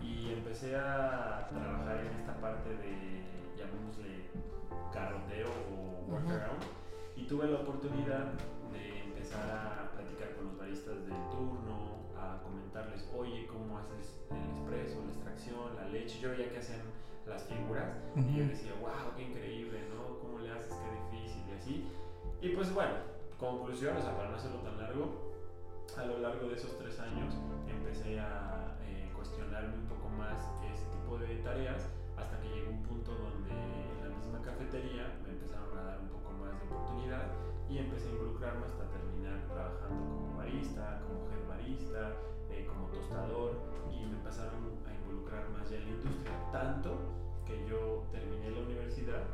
Y 0.00 0.30
empecé 0.30 0.76
a 0.76 1.48
trabajar 1.50 2.06
en 2.06 2.20
esta 2.20 2.40
parte 2.40 2.70
de, 2.70 3.24
llamémosle, 3.58 4.30
carroteo 4.92 5.50
o 5.74 6.04
workaround. 6.06 6.62
Y 7.16 7.24
tuve 7.24 7.48
la 7.48 7.62
oportunidad 7.62 8.34
de 8.72 9.00
empezar 9.00 9.50
a 9.50 9.90
platicar 9.90 10.36
con 10.36 10.44
los 10.44 10.56
baristas 10.56 11.04
del 11.04 11.18
turno, 11.32 11.98
a 12.16 12.40
comentarles, 12.44 13.10
oye, 13.12 13.48
¿cómo 13.48 13.76
haces 13.76 14.20
el 14.30 14.50
espresso, 14.54 15.02
la 15.04 15.10
extracción, 15.10 15.74
la 15.74 15.88
leche? 15.88 16.20
Yo 16.20 16.30
veía 16.30 16.48
que 16.48 16.58
hacían 16.58 16.82
las 17.26 17.44
figuras. 17.44 17.96
Y 18.16 18.36
yo 18.36 18.46
decía, 18.46 18.72
wow, 18.80 19.14
qué 19.16 19.22
increíble, 19.22 19.80
¿no? 19.94 20.18
¿Cómo 20.20 20.38
le 20.38 20.50
haces? 20.50 20.72
Qué 20.72 21.16
difícil 21.16 21.42
y 21.48 21.52
así. 21.52 21.86
Y 22.40 22.48
pues 22.56 22.72
bueno, 22.74 22.92
conclusión, 23.38 23.96
o 23.96 24.02
sea, 24.02 24.16
para 24.16 24.30
no 24.30 24.36
hacerlo 24.36 24.58
tan 24.58 24.78
largo, 24.78 25.32
a 25.96 26.04
lo 26.04 26.18
largo 26.18 26.48
de 26.48 26.54
esos 26.54 26.76
tres 26.78 26.98
años 27.00 27.34
empecé 27.68 28.18
a 28.18 28.76
eh, 28.86 29.10
cuestionarme 29.14 29.74
un 29.74 29.86
poco 29.86 30.08
más 30.08 30.40
ese 30.72 30.86
tipo 30.90 31.18
de 31.18 31.36
tareas 31.42 31.88
hasta 32.16 32.40
que 32.40 32.48
llegó 32.48 32.70
un 32.70 32.82
punto 32.82 33.12
donde 33.12 33.50
en 33.50 34.08
la 34.08 34.16
misma 34.16 34.40
cafetería 34.42 35.20
me 35.24 35.32
empezaron 35.32 35.76
a 35.76 35.82
dar 35.82 35.98
un 36.00 36.08
poco 36.08 36.32
más 36.32 36.50
de 36.58 36.66
oportunidad 36.66 37.26
y 37.68 37.78
empecé 37.78 38.08
a 38.08 38.12
involucrarme 38.12 38.64
hasta 38.66 38.88
terminar 38.88 39.38
trabajando 39.48 40.02
como 40.06 40.36
barista, 40.36 41.00
como 41.06 41.28
head 41.30 41.48
barista, 41.48 42.12
eh, 42.50 42.66
como 42.66 42.86
tostador 42.88 43.60
y 43.90 44.04
me 44.06 44.16
empezaron 44.16 44.64
a 44.81 44.81
involucrar 45.32 45.48
más 45.50 45.70
ya 45.70 45.76
en 45.76 45.84
la 45.84 45.90
industria, 45.90 46.32
tanto 46.52 46.98
que 47.46 47.66
yo 47.66 48.04
terminé 48.12 48.50
la 48.50 48.60
universidad 48.60 49.24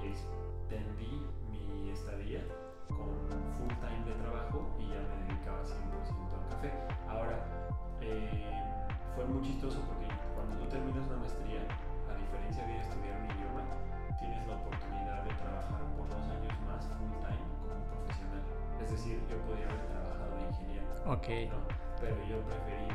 y 0.00 0.08
extendí 0.08 1.26
mi 1.50 1.90
estadía 1.90 2.40
con 2.88 3.12
full 3.58 3.72
time 3.80 4.04
de 4.04 4.14
trabajo 4.22 4.74
y 4.78 4.88
ya 4.88 5.00
me 5.00 5.28
dedicaba 5.28 5.62
100% 5.62 6.32
al 6.32 6.48
café. 6.48 6.72
Ahora, 7.08 7.44
eh, 8.00 8.48
fue 9.14 9.24
muy 9.26 9.42
chistoso 9.42 9.80
porque 9.86 10.08
cuando 10.34 10.56
tú 10.56 10.66
terminas 10.68 11.06
una 11.06 11.18
maestría, 11.18 11.60
a 12.08 12.16
diferencia 12.16 12.66
de 12.66 12.80
estudiar 12.80 13.20
un 13.20 13.26
idioma, 13.36 13.62
tienes 14.18 14.46
la 14.46 14.56
oportunidad 14.56 15.24
de 15.24 15.34
trabajar 15.34 15.82
por 15.96 16.08
dos 16.08 16.24
años 16.28 16.54
más 16.66 16.86
full 16.96 17.12
time 17.20 17.44
como 17.60 17.76
profesional. 17.92 18.42
Es 18.80 18.90
decir, 18.90 19.20
yo 19.28 19.36
podía 19.44 19.68
haber 19.68 19.86
trabajado 19.86 20.36
de 20.36 20.42
ingeniero. 20.48 20.86
Ok. 21.06 21.28
¿no? 21.52 21.82
Pero 22.00 22.16
yo 22.26 22.40
preferí 22.42 22.88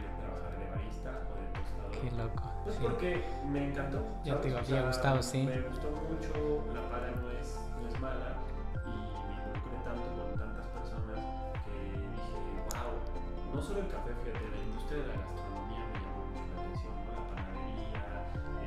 Qué 2.01 2.11
loco. 2.11 2.43
Pues 2.63 2.75
sí. 2.75 2.81
porque 2.83 3.23
me 3.49 3.69
encantó. 3.69 4.05
Ya 4.23 4.39
te 4.39 4.55
había 4.55 4.81
gustado, 4.87 5.23
sí. 5.23 5.43
Me 5.43 5.61
gustó 5.61 5.89
mucho, 5.89 6.65
la 6.73 6.89
paga 6.89 7.11
no 7.15 7.31
es, 7.31 7.59
no 7.81 7.87
es 7.87 7.99
mala 7.99 8.37
y 8.85 8.89
me 8.89 9.33
involucré 9.33 9.77
tanto 9.83 10.07
con 10.13 10.37
tantas 10.37 10.67
personas 10.67 11.19
que 11.65 11.73
dije, 11.97 12.37
wow, 12.69 13.55
no 13.55 13.61
solo 13.61 13.79
el 13.79 13.87
café, 13.87 14.11
fíjate, 14.23 14.45
la 14.51 14.57
industria 14.61 14.99
de 15.01 15.07
la 15.07 15.13
gastronomía 15.15 15.83
me 15.87 15.97
llamó 16.03 16.21
mucho 16.27 16.43
la 16.53 16.61
atención, 16.61 16.93
¿no? 17.01 17.11
La 17.17 17.23
panadería, 17.33 18.03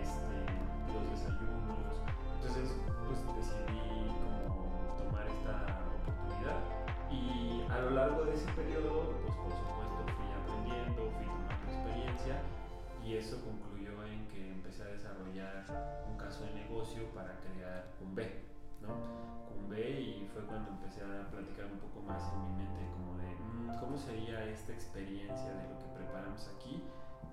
este, 0.01 0.37
los 0.91 1.05
desayunos. 1.13 1.79
Entonces, 2.41 2.67
pues 3.07 3.19
decidí 3.37 4.11
como 4.25 4.65
tomar 4.97 5.27
esta 5.29 5.55
oportunidad 5.93 6.61
y 7.13 7.67
a 7.71 7.79
lo 7.85 7.91
largo 7.91 8.25
de 8.25 8.35
ese 8.35 8.51
periodo, 8.53 9.20
y 13.11 13.17
eso 13.17 13.43
concluyó 13.45 14.05
en 14.07 14.29
que 14.29 14.53
empecé 14.53 14.83
a 14.85 14.87
desarrollar 14.87 15.65
un 16.09 16.17
caso 16.17 16.45
de 16.45 16.55
negocio 16.55 17.11
para 17.13 17.41
crear 17.41 17.91
Cumbe, 17.99 18.45
¿no? 18.81 18.95
Cumbe 19.51 20.01
y 20.01 20.31
fue 20.33 20.43
cuando 20.47 20.71
empecé 20.71 21.03
a 21.03 21.29
platicar 21.29 21.67
un 21.67 21.79
poco 21.81 22.03
más 22.07 22.23
en 22.33 22.55
mi 22.55 22.63
mente 22.63 22.87
como 22.95 23.19
de 23.19 23.35
"Mm, 23.35 23.81
cómo 23.81 23.99
sería 23.99 24.45
esta 24.47 24.73
experiencia 24.73 25.51
de 25.59 25.69
lo 25.71 25.79
que 25.81 25.87
preparamos 25.99 26.49
aquí 26.55 26.85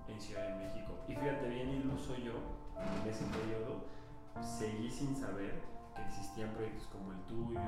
en 0.07 0.19
Ciudad 0.19 0.47
de 0.49 0.55
México. 0.65 0.97
Y 1.07 1.13
fíjate 1.13 1.47
bien 1.47 1.69
iluso 1.69 2.15
yo 2.17 2.33
en 2.81 3.07
ese 3.09 3.25
periodo 3.25 3.85
seguí 4.41 4.89
sin 4.89 5.15
saber 5.15 5.61
que 5.95 6.01
existían 6.01 6.49
proyectos 6.57 6.87
como 6.87 7.11
el 7.11 7.19
tuyo, 7.29 7.61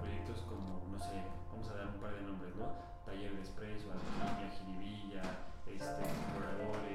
proyectos 0.00 0.40
como, 0.50 0.82
no 0.90 0.98
sé, 0.98 1.14
vamos 1.52 1.68
a 1.70 1.74
dar 1.74 1.86
un 1.94 2.00
par 2.00 2.12
de 2.14 2.22
nombres, 2.22 2.56
¿no? 2.56 2.74
Taller 3.06 3.32
de 3.34 3.40
Expreso, 3.40 3.86
Alquimia, 3.92 4.50
Jiribilla, 4.50 5.22
este, 5.66 6.02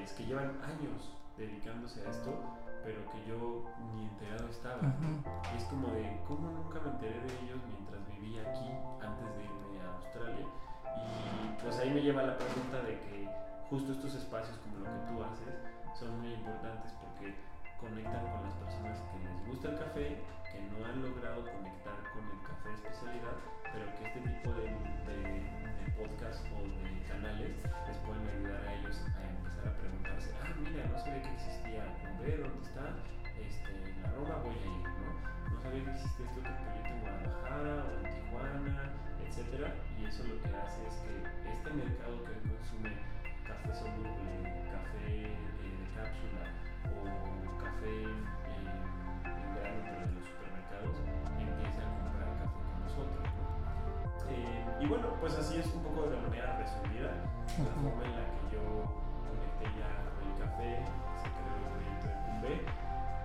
exploradores, 0.08 0.12
que 0.14 0.26
llevan 0.26 0.58
años 0.64 1.12
dedicándose 1.38 2.02
a 2.06 2.10
esto, 2.10 2.32
pero 2.84 3.04
que 3.12 3.20
yo 3.28 3.66
ni 3.94 4.06
enterado 4.06 4.48
estaba. 4.50 4.82
Y 5.54 5.58
es 5.58 5.64
como 5.66 5.88
de, 5.92 6.20
¿cómo 6.28 6.50
nunca 6.52 6.80
me 6.80 6.92
enteré 6.92 7.20
de 7.20 7.34
ellos 7.44 7.60
mientras 7.68 8.00
vivía 8.08 8.42
aquí 8.42 8.72
antes 9.04 9.28
de 9.36 9.44
irme 9.44 9.82
a 9.84 9.96
Australia? 9.96 10.48
Y 10.96 11.62
pues 11.62 11.78
ahí 11.80 11.92
me 11.92 12.02
lleva 12.02 12.24
la 12.24 12.38
pregunta 12.38 12.82
de 12.82 13.00
que 13.02 13.30
justo 13.70 13.92
estos 13.92 14.16
espacios 14.16 14.58
como 14.60 14.80
lo 14.80 14.86
que 14.86 15.12
tú 15.12 15.24
haces 15.24 15.54
son 16.00 16.20
muy 16.22 16.34
importantes 16.34 16.94
porque 17.02 17.36
conectan 17.80 18.24
con 18.32 18.42
las 18.44 18.54
personas 18.56 18.98
que 19.12 19.20
les 19.20 19.38
gusta 19.46 19.70
el 19.70 19.78
café, 19.78 20.18
que 20.50 20.60
no 20.72 20.86
han 20.86 21.02
logrado 21.02 21.44
conectar 21.44 21.98
con 22.14 22.24
el 22.26 22.40
café 22.42 22.70
de 22.70 22.76
especialidad, 22.76 23.38
pero 23.74 23.86
que 23.94 24.02
este 24.08 24.20
tipo 24.22 24.50
de, 24.58 24.66
de, 25.06 25.77
de 25.98 26.06
podcast 26.06 26.46
o 26.54 26.62
de 26.62 27.01
canales 27.10 27.58
les 27.88 27.98
pueden 28.06 28.22
ayudar 28.30 28.62
a 28.62 28.74
ellos 28.74 29.01
a 29.18 29.22
empezar 29.34 29.66
a 29.66 29.74
preguntarse, 29.82 30.30
ah, 30.44 30.54
mira, 30.62 30.86
no 30.86 30.98
sabía 31.00 31.22
que 31.24 31.34
existía 31.34 31.82
Cumbe, 31.98 32.38
¿dónde 32.38 32.62
está? 32.62 32.86
Este, 33.34 33.74
en 33.89 34.30
la 34.30 34.38
voy 34.46 34.54
a 34.54 34.68
ir, 34.77 34.86
¿no? 34.86 35.10
No 35.50 35.62
sabía 35.62 35.84
que 35.86 35.92
existía 35.98 36.25
este 36.27 36.39
otro 36.39 36.54
proyecto 36.54 36.94
en 36.94 37.01
Guadalajara 37.01 37.75
o 37.82 37.92
en 37.98 38.06
Tijuana, 38.13 38.84
etcétera, 39.25 39.68
y 39.98 40.06
eso 40.06 40.22
lo 40.30 40.38
que 40.38 40.50
hace 40.54 40.80
es 40.86 40.96
que 41.01 41.13
este 41.50 41.70
mercado 41.74 42.16
que 42.25 42.34
consume 42.46 42.94
café 43.42 43.72
soluble, 43.74 44.38
café 44.70 45.01
eh, 45.01 45.34
de 45.34 45.88
cápsula 45.98 46.46
o 46.94 47.58
café 47.58 47.96
eh, 48.06 48.70
en 49.25 49.48
grano 49.58 49.80
pero 49.82 50.01
de 50.06 50.13
los 50.13 50.25
supermercados 50.30 50.96
Eh, 54.30 54.66
y 54.82 54.86
bueno, 54.86 55.08
pues 55.20 55.36
así 55.36 55.58
es 55.58 55.68
un 55.74 55.82
poco 55.84 56.10
de 56.10 56.18
manera 56.18 56.58
resumida 56.58 57.12
la 57.58 57.74
forma 57.82 58.04
en 58.06 58.12
la 58.12 58.24
que 58.28 58.56
yo 58.56 58.62
conecté 59.24 59.66
ya 59.80 59.90
el 60.22 60.34
café, 60.38 60.86
se 61.22 61.28
creó 61.34 61.56
el 61.58 61.68
proyecto 61.74 62.08
de 62.08 62.16
Cumbe. 62.26 62.54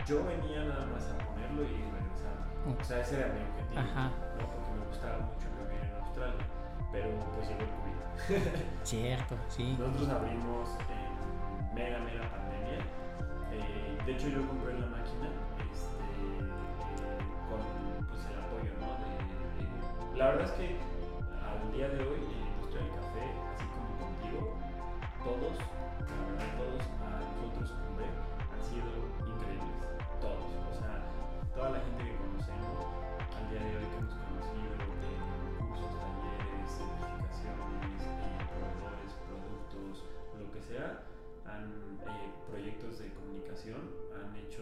Yo 0.07 0.25
venía 0.25 0.65
nada 0.65 0.87
más 0.87 1.05
a 1.11 1.19
ponerlo 1.27 1.63
y 1.63 1.83
regresar. 1.91 2.35
O 2.81 2.85
sea, 2.85 3.01
ese 3.01 3.19
era 3.19 3.29
mi 3.35 3.41
objetivo, 3.43 3.81
Ajá. 3.81 4.05
¿no? 4.39 4.47
Porque 4.47 4.71
me 4.79 4.87
gustaba 4.87 5.19
mucho 5.19 5.47
vivir 5.59 5.83
en 5.83 5.95
Australia, 6.03 6.45
pero 6.93 7.09
pues 7.35 7.49
llegó 7.49 7.61
el 7.61 7.73
COVID. 7.77 7.99
Cierto, 8.85 9.35
sí. 9.49 9.77
Nosotros 9.79 10.09
abrimos 10.09 10.69
en 10.89 11.75
mera, 11.75 11.99
mera 12.01 12.31
pandemia. 12.31 12.79
Eh, 13.53 13.99
de 14.07 14.13
hecho, 14.13 14.29
yo 14.29 14.47
compré 14.47 14.75
la 14.79 14.87
máquina 14.87 15.29
este, 15.71 16.07
eh, 16.07 17.19
con 17.51 17.61
pues, 18.07 18.23
el 18.31 18.39
apoyo, 18.39 18.73
¿no? 18.81 18.89
De, 19.03 19.11
de- 20.13 20.19
La 20.19 20.27
verdad 20.31 20.47
es 20.47 20.53
que 20.53 20.79
al 21.73 21.79
día 21.79 21.89
de 21.89 22.05
hoy 22.05 22.21
en 22.21 22.37
la 22.37 22.49
industria 22.53 22.85
del 22.85 22.93
café, 23.01 23.25
así 23.49 23.65
como 23.73 23.97
contigo, 23.97 24.41
todos, 25.25 25.57
la 26.05 26.17
verdad, 26.21 26.53
todos 26.61 26.85
a 27.01 27.17
nosotros 27.33 27.73
Cumbe 27.81 28.05
han 28.53 28.61
sido 28.61 28.93
increíbles. 29.25 29.81
Todos. 30.21 30.53
O 30.53 30.75
sea, 30.77 31.01
toda 31.57 31.73
la 31.73 31.81
gente 31.81 32.05
que 32.05 32.15
conocemos 32.21 32.77
al 32.77 33.49
día 33.49 33.65
de 33.65 33.73
hoy 33.73 33.89
que 33.89 33.97
hemos 34.05 34.13
conocido 34.21 34.69
en 34.69 34.85
cursos, 35.65 35.93
talleres, 35.97 36.69
certificaciones, 36.77 38.01
eh, 38.05 38.41
proveedores, 38.53 39.13
productos, 39.25 40.05
lo 40.37 40.47
que 40.53 40.61
sea, 40.61 41.09
han 41.49 41.97
eh, 42.05 42.29
proyectos 42.53 43.01
de 43.01 43.17
comunicación, 43.17 43.81
han 44.13 44.37
hecho 44.37 44.61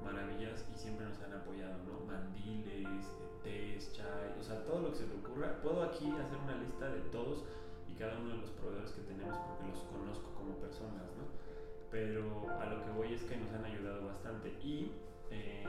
maravillas 0.00 0.64
y 0.72 0.80
siempre 0.80 1.04
nos 1.04 1.20
han 1.20 1.44
apoyado, 1.44 1.76
¿no? 1.84 2.08
Mandiles, 2.08 3.04
ocurra. 5.36 5.60
Puedo 5.62 5.82
aquí 5.82 6.10
hacer 6.10 6.38
una 6.44 6.56
lista 6.56 6.88
de 6.88 7.00
todos 7.12 7.44
y 7.88 7.94
cada 7.94 8.18
uno 8.18 8.30
de 8.30 8.38
los 8.38 8.50
proveedores 8.50 8.92
que 8.92 9.02
tenemos 9.02 9.36
porque 9.38 9.68
los 9.68 9.82
conozco 9.84 10.32
como 10.34 10.54
personas, 10.56 11.04
¿no? 11.16 11.24
Pero 11.90 12.48
a 12.60 12.66
lo 12.66 12.84
que 12.84 12.90
voy 12.90 13.12
es 13.12 13.22
que 13.22 13.36
nos 13.36 13.52
han 13.52 13.64
ayudado 13.64 14.06
bastante 14.06 14.48
y 14.62 14.92
eh, 15.30 15.64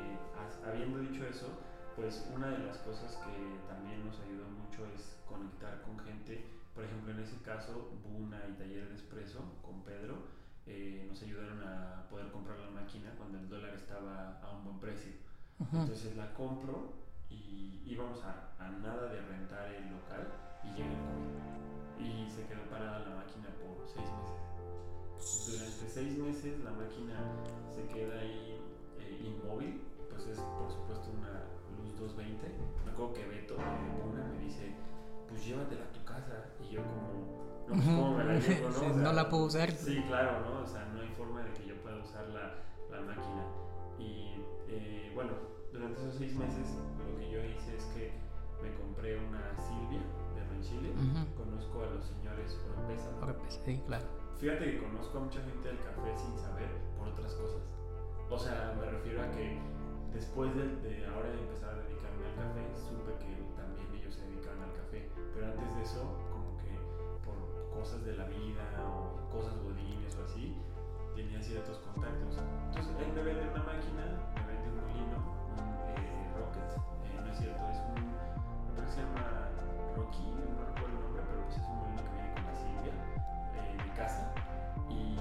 habiendo 0.65 0.99
dicho 0.99 1.25
eso, 1.25 1.47
pues 1.95 2.29
una 2.33 2.49
de 2.49 2.59
las 2.59 2.77
cosas 2.79 3.15
que 3.17 3.67
también 3.67 4.05
nos 4.05 4.19
ayudó 4.19 4.47
mucho 4.49 4.85
es 4.95 5.17
conectar 5.27 5.81
con 5.81 5.99
gente. 5.99 6.45
Por 6.73 6.83
ejemplo, 6.83 7.11
en 7.11 7.19
ese 7.19 7.37
caso, 7.41 7.91
Buna 8.03 8.39
y 8.49 8.53
Taller 8.53 8.89
de 8.89 8.95
Espresso 8.95 9.39
con 9.63 9.83
Pedro 9.83 10.15
eh, 10.67 11.05
nos 11.07 11.21
ayudaron 11.23 11.61
a 11.63 12.07
poder 12.09 12.31
comprar 12.31 12.59
la 12.59 12.69
máquina 12.69 13.13
cuando 13.17 13.39
el 13.39 13.49
dólar 13.49 13.73
estaba 13.73 14.39
a 14.41 14.51
un 14.57 14.63
buen 14.63 14.79
precio. 14.79 15.13
Entonces 15.59 16.15
la 16.15 16.33
compro 16.35 17.06
y 17.29 17.83
íbamos 17.85 18.23
a, 18.23 18.51
a 18.59 18.69
nada 18.69 19.07
de 19.11 19.21
rentar 19.21 19.67
el 19.73 19.89
local 19.91 20.27
y 20.63 20.67
llega 20.75 20.91
el 20.91 21.01
COVID. 21.07 22.05
Y 22.05 22.29
se 22.29 22.45
quedó 22.45 22.61
parada 22.69 22.99
la 22.99 23.15
máquina 23.15 23.49
por 23.59 23.87
seis 23.87 24.05
meses. 24.05 24.37
Durante 25.47 25.89
seis 25.89 26.17
meses 26.17 26.59
la 26.63 26.71
máquina 26.71 27.15
se 27.73 27.87
queda 27.93 28.19
ahí 28.19 28.59
eh, 28.99 29.21
inmóvil, 29.25 29.81
pues 30.09 30.27
es 30.27 30.39
por 30.39 30.71
supuesto 30.71 31.09
una 31.17 31.43
luz 31.77 31.97
220. 31.99 32.47
Me 32.85 32.91
acuerdo 32.91 33.13
que 33.13 33.25
Beto 33.25 33.55
de 33.55 33.61
una 34.09 34.23
me 34.25 34.43
dice, 34.43 34.73
pues 35.27 35.45
llévatela 35.45 35.85
a 35.85 35.91
tu 35.93 36.03
casa. 36.05 36.45
Y 36.61 36.73
yo 36.75 36.81
como, 36.83 37.65
no, 37.67 37.73
pues 37.73 37.85
cómo 37.85 38.17
me 38.17 38.23
la 38.23 38.33
llevo, 38.39 38.69
¿no? 38.69 38.75
Sí, 38.79 38.85
O 38.85 38.93
sea, 38.93 39.03
no 39.03 39.13
la 39.13 39.29
puedo 39.29 39.43
usar. 39.45 39.71
Sí, 39.71 40.03
claro, 40.07 40.39
¿no? 40.41 40.61
O 40.61 40.67
sea, 40.67 40.85
no 40.93 41.01
hay 41.01 41.09
forma 41.17 41.43
de 41.43 41.51
que 41.53 41.65
yo 41.65 41.75
pueda 41.81 41.97
usar 41.97 42.27
la, 42.29 42.55
la 42.91 43.01
máquina. 43.03 43.43
Y 43.99 44.35
eh, 44.69 45.11
bueno, 45.15 45.31
durante 45.77 46.01
esos 46.01 46.15
seis 46.15 46.33
meses 46.35 46.73
lo 46.97 47.19
que 47.19 47.29
yo 47.29 47.39
hice 47.45 47.77
es 47.77 47.85
que 47.93 48.11
me 48.61 48.73
compré 48.73 49.17
una 49.17 49.53
Silvia 49.55 50.01
de 50.33 50.41
Ranchile. 50.49 50.89
Ujú. 50.89 51.21
Conozco 51.37 51.83
a 51.83 51.87
los 51.93 52.03
señores 52.05 52.57
Oropesa. 52.65 53.09
Pues, 53.21 53.61
sí, 53.63 53.81
claro. 53.85 54.05
Fíjate 54.37 54.65
que 54.65 54.77
conozco 54.81 55.17
a 55.17 55.21
mucha 55.21 55.41
gente 55.41 55.67
del 55.67 55.77
café 55.77 56.17
sin 56.17 56.37
saber 56.37 56.69
por 56.97 57.07
otras 57.09 57.33
cosas. 57.35 57.61
o 58.29 58.37
sea, 58.37 58.75
me 58.79 58.85
refiero 58.89 59.21
a 59.21 59.31
que 59.31 59.59
después 60.13 60.53
de, 60.55 60.65
de 60.81 61.05
ahora 61.05 61.29
de 61.29 61.39
empezar 61.39 61.73
a 61.73 61.81
dedicarme 61.85 62.25
al 62.25 62.35
café, 62.35 62.61
supe 62.75 63.13
que 63.21 63.33
también 63.55 63.87
ellos 63.93 64.13
se 64.13 64.21
dedicaban 64.25 64.61
al 64.61 64.73
café. 64.73 65.09
Pero 65.33 65.45
antes 65.45 65.75
de 65.75 65.81
eso, 65.81 66.01
como 66.33 66.57
que 66.57 66.73
por 67.25 67.37
cosas 67.77 68.03
de 68.05 68.17
la 68.17 68.25
vida 68.25 68.65
o 68.81 69.29
cosas 69.31 69.57
godines 69.61 70.15
o 70.17 70.23
así, 70.25 70.57
tenía 71.15 71.41
ciertos 71.41 71.77
contactos. 71.79 72.37
Entonces 72.69 72.93
él 72.99 73.13
me 73.13 73.21
vende 73.23 73.49
una 73.49 73.63
máquina, 73.63 74.05
no 77.37 77.43
es 77.43 77.53
cierto, 77.53 77.63
es 77.69 77.79
un, 77.85 78.01
creo 78.73 78.85
que 78.85 78.91
se 78.91 79.01
llama 79.01 79.49
Rocky, 79.95 80.25
no 80.25 80.65
recuerdo 80.65 80.97
el 80.97 81.03
nombre, 81.05 81.21
pero 81.29 81.41
pues 81.45 81.57
es 81.57 81.65
un 81.67 81.77
molino 81.77 82.01
que 82.01 82.11
viene 82.17 82.33
con 82.33 82.43
la 82.49 82.55
Silvia 82.57 82.93
eh, 83.57 83.77
de 83.77 83.89
casa. 83.93 84.25
Y 84.89 85.17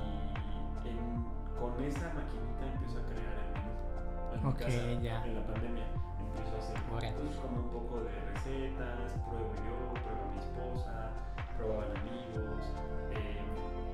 en- 0.89 1.25
con 1.61 1.73
esa 1.85 2.09
maquinita 2.17 2.65
empiezo 2.73 2.99
a 3.01 3.05
crear 3.13 3.37
el 3.37 3.49
menú. 3.53 3.73
En 4.33 4.41
mi 4.43 4.49
Ok, 4.49 4.59
casa, 4.61 5.01
ya. 5.03 5.17
En 5.27 5.35
la 5.37 5.45
pandemia 5.47 5.87
empiezo 6.21 6.53
a 6.57 6.59
hacer 6.61 6.77
Órale. 6.93 7.13
pues, 7.21 7.37
como 7.37 7.57
un 7.61 7.71
poco 7.73 7.95
de 8.05 8.13
recetas, 8.33 9.13
pruebo 9.29 9.53
yo, 9.61 9.77
prueba 10.01 10.25
mi 10.33 10.39
esposa, 10.41 11.13
probaban 11.57 11.91
amigos. 12.01 12.65
eh, 13.13 13.45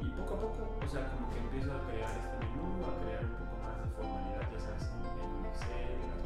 y 0.03 0.09
poco 0.19 0.35
a 0.35 0.41
poco, 0.47 0.61
o 0.83 0.89
sea, 0.89 1.07
como 1.15 1.31
que 1.31 1.39
empiezo 1.39 1.71
a 1.75 1.81
crear 1.87 2.11
este 2.11 2.37
menú, 2.43 2.83
a 2.87 2.93
crear 3.03 3.23
un 3.25 3.35
poco 3.39 3.55
más 3.63 3.75
de 3.83 3.87
formalidad, 3.95 4.45
ya 4.51 4.61
sabes, 4.61 4.83
en 4.91 5.03
en 5.23 5.47
Excel, 5.47 5.95
en 6.03 6.22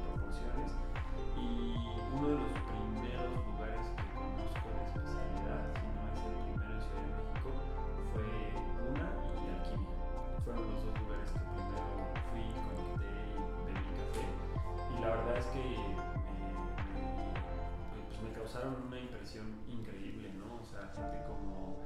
increíble, 19.68 20.32
¿no? 20.34 20.60
O 20.62 20.64
sea, 20.64 20.88
gente 20.94 21.22
como 21.26 21.78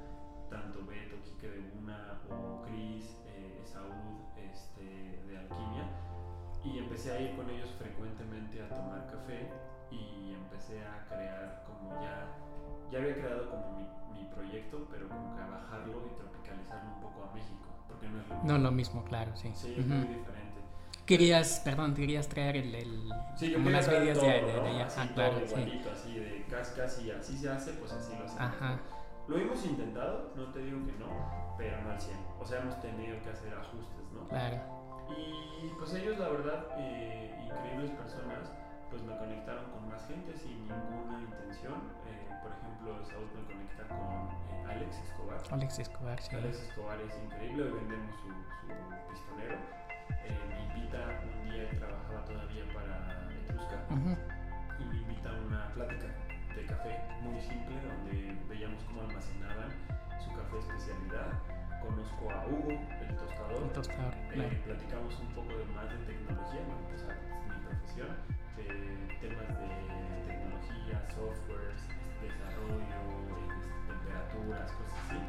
tanto 0.50 0.84
Beto, 0.86 1.16
Quique 1.22 1.48
de 1.48 1.60
Una 1.78 2.20
o 2.30 2.62
Chris, 2.66 3.16
eh, 3.26 3.62
Saúl 3.64 4.18
este, 4.36 5.22
de 5.26 5.38
Alquimia. 5.38 5.86
Y 6.64 6.78
empecé 6.78 7.12
a 7.12 7.20
ir 7.20 7.36
con 7.36 7.48
ellos 7.48 7.70
frecuentemente 7.78 8.62
a 8.62 8.68
tomar 8.68 9.06
café 9.10 9.48
y 9.90 10.34
empecé 10.34 10.82
a 10.84 11.06
crear 11.08 11.64
como 11.66 11.90
ya, 12.02 12.28
ya 12.92 12.98
había 12.98 13.14
creado 13.14 13.48
como 13.50 13.76
mi, 13.76 13.84
mi 14.12 14.24
proyecto, 14.28 14.86
pero 14.90 15.08
como 15.08 15.34
que 15.34 15.40
a 15.42 15.46
bajarlo 15.46 16.02
y 16.06 16.16
tropicalizarlo 16.18 16.94
un 16.94 17.00
poco 17.00 17.24
a 17.24 17.34
México, 17.34 17.66
porque 17.88 18.08
no 18.08 18.20
es 18.20 18.28
lo 18.28 18.34
mismo. 18.34 18.52
No 18.52 18.58
lo 18.58 18.70
mismo, 18.70 19.04
claro, 19.04 19.34
sí. 19.36 19.50
Sí, 19.54 19.72
es 19.76 19.84
Ujú. 19.86 19.94
muy 19.94 20.06
diferente. 20.08 20.49
Querías, 21.10 21.60
perdón, 21.64 21.94
querías 21.94 22.28
traer 22.28 22.56
el, 22.58 22.72
el 22.72 23.12
Sí, 23.34 23.50
yo 23.50 23.58
unas 23.58 23.88
vídeos 23.90 24.16
todo, 24.18 24.28
de, 24.30 24.42
de, 24.42 24.52
¿no? 24.54 24.62
de 24.62 24.68
allá. 24.70 24.86
Así 24.86 25.00
Ah, 25.00 25.06
todo 25.08 25.14
claro, 25.30 25.40
sí. 25.40 25.54
igualito, 25.60 25.90
así 25.90 26.14
de 26.14 26.46
casi, 26.48 26.74
casi 26.80 27.10
así 27.10 27.36
se 27.36 27.50
hace, 27.50 27.72
pues 27.72 27.90
así 27.92 28.12
lo 28.16 28.24
hacemos. 28.26 28.40
Ajá. 28.40 28.78
Lo 29.26 29.36
hemos 29.36 29.64
intentado, 29.66 30.30
no 30.36 30.52
te 30.52 30.60
digo 30.60 30.78
que 30.86 30.92
no, 31.02 31.54
pero 31.58 31.82
no 31.82 31.90
al 31.90 32.00
100. 32.00 32.16
O 32.38 32.46
sea, 32.46 32.60
hemos 32.60 32.80
tenido 32.80 33.20
que 33.24 33.30
hacer 33.30 33.52
ajustes, 33.54 34.06
¿no? 34.14 34.28
Claro. 34.28 34.56
Y 35.10 35.68
pues 35.78 35.94
ellos, 35.94 36.16
la 36.18 36.28
verdad, 36.28 36.66
eh, 36.78 37.34
increíbles 37.44 37.90
personas, 37.90 38.52
pues 38.88 39.02
me 39.02 39.16
conectaron 39.18 39.64
con 39.72 39.88
más 39.88 40.06
gente 40.06 40.36
sin 40.38 40.62
ninguna 40.62 41.20
intención. 41.26 41.74
Eh, 42.06 42.30
por 42.40 42.52
ejemplo, 42.52 43.04
Saúl 43.04 43.26
me 43.34 43.42
conecta 43.52 43.82
con 43.88 43.98
eh, 43.98 44.74
Alex 44.78 44.96
Escobar. 45.10 45.40
Alex 45.50 45.78
Escobar, 45.80 46.22
sí. 46.22 46.36
Alex 46.36 46.56
Escobar 46.68 47.00
es 47.00 47.18
increíble, 47.24 47.64
hoy 47.64 47.70
vendemos 47.82 48.14
su, 48.14 48.28
su 48.30 49.10
pistonero. 49.10 49.79
Eh, 50.10 50.36
me 50.48 50.60
invita 50.80 50.98
un 51.24 51.50
día, 51.50 51.68
él 51.70 51.78
trabajaba 51.78 52.24
todavía 52.24 52.64
para 52.74 53.28
Etrusca 53.44 53.78
y 54.78 54.84
me 54.84 54.96
invita 54.96 55.28
a 55.30 55.40
una 55.46 55.68
plática 55.74 56.06
de 56.54 56.66
café 56.66 56.98
muy 57.22 57.40
simple 57.40 57.76
donde 57.80 58.36
veíamos 58.48 58.82
cómo 58.84 59.02
almacenaban 59.02 59.70
su 60.22 60.30
café 60.34 60.58
especialidad. 60.58 61.32
Conozco 61.80 62.30
a 62.30 62.46
Hugo, 62.46 62.70
el 62.70 63.16
tostador. 63.16 63.62
Un 63.62 63.72
tostador, 63.72 64.14
Eh, 64.14 64.34
claro. 64.34 64.50
platicamos 64.66 65.18
un 65.20 65.28
poco 65.34 65.48
de 65.56 65.64
más 65.72 65.88
de 65.88 65.96
tecnología, 66.04 66.60
¿no? 66.68 66.76
o 66.94 66.98
sea, 66.98 67.14
es 67.16 67.46
mi 67.48 67.56
profesión, 67.64 68.08
de 68.56 68.66
temas 69.20 69.48
de 69.48 69.68
tecnología, 70.28 71.00
softwares, 71.14 71.80
desarrollo, 72.20 73.00
este, 73.48 73.70
temperaturas, 73.88 74.72
cosas 74.72 74.98
así. 75.08 75.20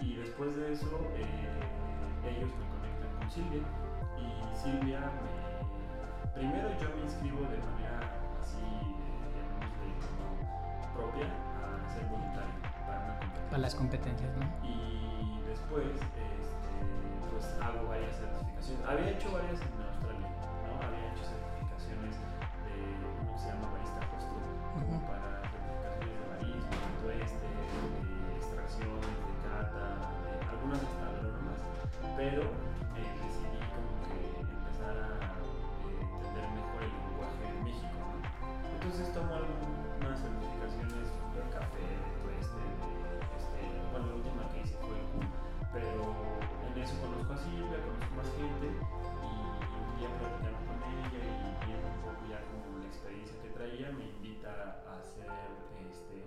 Y 0.00 0.16
después 0.16 0.56
de 0.56 0.72
eso, 0.72 0.88
eh, 1.14 1.60
ellos 2.24 2.50
me 2.56 2.64
conectan 2.72 3.10
con 3.18 3.30
Silvia 3.30 3.62
Silvia 4.54 5.00
me... 5.00 6.32
Primero 6.34 6.68
yo 6.80 6.88
me 6.96 7.02
inscribo 7.04 7.40
de 7.42 7.58
manera 7.58 8.00
así, 8.40 8.62
eh, 8.62 9.94
como 10.00 10.96
propia, 10.96 11.26
a 11.26 11.92
ser 11.92 12.04
voluntario 12.06 12.54
para 12.86 12.98
una 13.04 13.18
competencia 13.18 13.50
Para 13.50 13.62
las 13.62 13.74
competencias, 13.74 14.30
¿no? 14.36 14.44
y 14.66 15.42
después 15.46 15.84
este, 15.94 16.24
pues 17.30 17.44
hago 17.60 17.88
varias 17.88 18.16
certificaciones. 18.16 18.86
Había 18.88 19.10
hecho 19.10 19.32
varias 19.32 19.60
en 19.60 19.91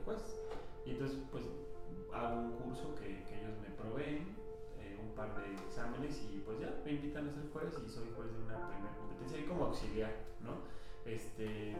juez. 0.05 0.39
Y 0.85 0.91
entonces 0.91 1.17
pues 1.31 1.43
hago 2.13 2.41
un 2.41 2.51
curso 2.57 2.95
que, 2.95 3.23
que 3.23 3.41
ellos 3.41 3.57
me 3.61 3.73
proveen, 3.75 4.35
eh, 4.79 4.97
un 5.01 5.13
par 5.15 5.35
de 5.35 5.53
exámenes 5.65 6.21
y 6.31 6.39
pues 6.45 6.59
ya 6.59 6.71
me 6.85 6.91
invitan 6.93 7.27
a 7.27 7.31
ser 7.33 7.49
juez 7.51 7.73
y 7.85 7.89
soy 7.89 8.07
juez 8.15 8.31
de 8.31 8.43
una 8.43 8.69
primera 8.69 8.95
competencia 8.97 9.39
y 9.39 9.43
como 9.45 9.65
auxiliar, 9.65 10.13
¿no? 10.41 10.61
Este, 11.05 11.75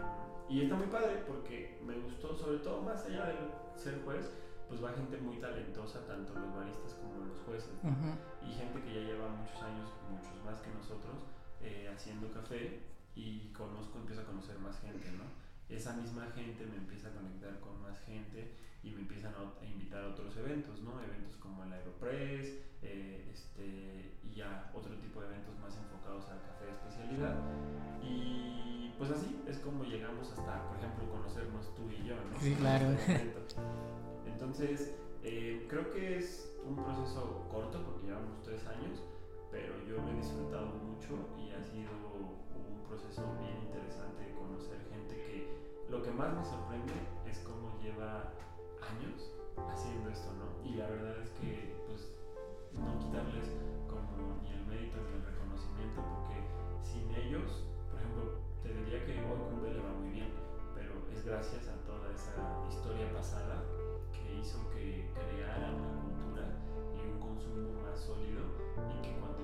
y 0.50 0.62
está 0.62 0.76
muy 0.76 0.88
padre 0.88 1.24
porque 1.28 1.80
me 1.86 1.98
gustó, 2.00 2.36
sobre 2.36 2.60
todo 2.60 2.82
más 2.82 3.06
allá 3.06 3.26
de 3.26 3.36
ser 3.76 4.02
juez, 4.04 4.32
pues 4.68 4.84
va 4.84 4.94
gente 4.94 5.18
muy 5.18 5.38
talentosa, 5.38 6.06
tanto 6.06 6.34
los 6.34 6.56
baristas 6.56 6.94
como 6.96 7.26
los 7.26 7.40
jueces, 7.42 7.74
¿no? 7.84 7.90
Ujú. 7.92 8.10
y 8.48 8.54
gente 8.54 8.82
que 8.82 8.94
ya 8.94 9.02
lleva 9.02 9.28
muchos 9.30 9.62
años, 9.62 9.90
muchos 10.10 10.34
más 10.44 10.60
que 10.62 10.70
nosotros, 10.74 11.16
eh, 11.62 11.90
haciendo 11.94 12.32
café 12.32 12.82
y 13.16 13.52
conozco, 13.54 13.98
empiezo 14.00 14.22
a 14.22 14.26
conocer 14.26 14.58
más 14.60 14.80
gente, 14.80 15.12
¿no? 15.12 15.24
Esa 15.70 15.94
misma 15.94 16.28
gente 16.36 16.66
me 16.66 16.78
empieza 16.78 17.10
a 17.10 17.12
conectar 17.12 17.60
con 17.60 17.82
más 17.82 18.00
gente 18.02 18.52
y 18.84 18.92
me 18.92 19.02
empiezan 19.02 19.34
a, 19.34 19.66
invitar 19.66 20.04
a 20.04 20.10
otros 20.10 20.38
eventos, 20.38 20.82
¿no? 20.82 21.02
Eventos 21.02 21.36
como 21.38 21.64
el 21.64 21.74
Aeropress, 21.74 22.60
eh, 22.84 23.32
este, 23.34 24.14
y 24.24 24.36
ya 24.36 24.72
otro 24.74 24.96
tipo 24.98 25.22
de 25.22 25.28
eventos 25.28 25.58
más 25.60 25.76
enfocados 25.76 26.30
al 26.30 26.42
café 26.42 26.66
de 26.66 26.72
especialidad. 26.72 27.36
Y 28.04 28.94
pues 29.00 29.10
así 29.12 29.42
es 29.48 29.58
como 29.60 29.84
llegamos 29.84 30.32
hasta, 30.32 30.68
por 30.68 30.78
ejemplo, 30.78 31.10
conocernos 31.10 31.74
tú 31.76 31.90
y 31.90 32.08
yo, 32.08 32.16
¿no? 32.16 32.40
Sí, 32.40 32.54
claro. 32.56 32.92
Este. 32.92 33.34
Entonces, 34.28 34.94
eh, 35.24 35.66
creo 35.68 35.92
que 35.92 36.18
es 36.18 36.56
un 36.64 36.76
proceso 36.76 37.48
corto 37.50 37.84
porque 37.84 38.08
llevamos 38.08 38.44
tres 38.44 38.62
años, 38.68 39.02
pero 39.50 39.74
yo 39.88 39.98
lo 39.98 40.10
he 40.12 40.16
disfrutado 40.16 40.68
mucho 40.68 41.18
y 41.42 41.50
ha 41.52 41.64
sido 41.64 41.90
un 42.54 42.84
proceso 42.88 43.24
bien 43.42 43.58
interesante 43.66 44.22
de 44.22 44.36
conocer 44.36 44.85
lo 45.90 46.02
que 46.02 46.12
más 46.12 46.34
me 46.34 46.44
sorprende 46.44 46.94
es 47.30 47.40
cómo 47.40 47.78
lleva 47.82 48.32
años 48.82 49.32
haciendo 49.72 50.10
esto, 50.10 50.32
¿no? 50.34 50.68
Y 50.68 50.76
la 50.76 50.88
verdad 50.88 51.18
es 51.22 51.30
que, 51.42 51.76
pues, 51.88 52.12
no 52.74 52.98
quitarles 53.00 53.54
como 53.88 54.42
ni 54.42 54.52
el 54.52 54.66
mérito 54.66 54.98
ni 54.98 55.16
el 55.16 55.24
reconocimiento 55.24 56.02
porque 56.02 56.42
sin 56.82 57.10
ellos, 57.16 57.64
por 57.92 58.00
ejemplo, 58.00 58.40
te 58.64 58.74
diría 58.74 59.06
que 59.06 59.20
hoy 59.22 59.40
Cumbe 59.50 59.74
le 59.74 59.82
va 59.82 59.94
muy 59.94 60.10
bien, 60.10 60.34
pero 60.74 60.94
es 61.12 61.24
gracias 61.24 61.68
a 61.68 61.78
toda 61.86 62.12
esa 62.12 62.34
historia 62.68 63.12
pasada 63.14 63.64
que 64.12 64.40
hizo 64.40 64.60
que 64.72 65.08
creara 65.14 65.72
una 65.72 66.02
cultura 66.02 66.46
y 66.98 67.14
un 67.14 67.20
consumo 67.20 67.82
más 67.84 68.00
sólido 68.00 68.44
y 68.90 69.02
que 69.02 69.16
cuando 69.20 69.35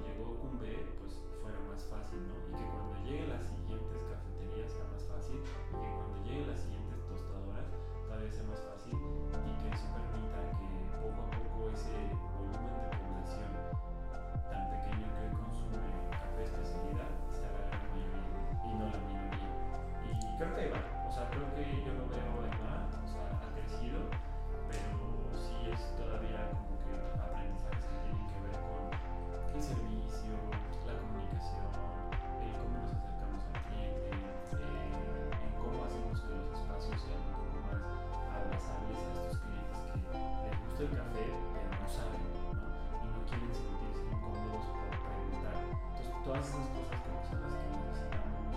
gusta 40.81 40.95
el 40.95 40.97
café, 40.97 41.25
pero 41.53 41.69
no 41.77 41.87
saben, 41.89 42.21
¿no? 42.25 42.41
Y 42.41 43.07
no 43.13 43.21
quieren 43.29 43.53
sentirse 43.53 44.01
incómodos 44.01 44.65
por 44.65 44.89
preguntar. 44.89 45.55
Entonces, 45.61 46.23
todas 46.25 46.41
esas 46.41 46.67
cosas 46.73 46.97
que 47.05 47.21
son 47.29 47.41
las 47.41 47.53
que 47.53 47.67
necesitamos 47.69 48.55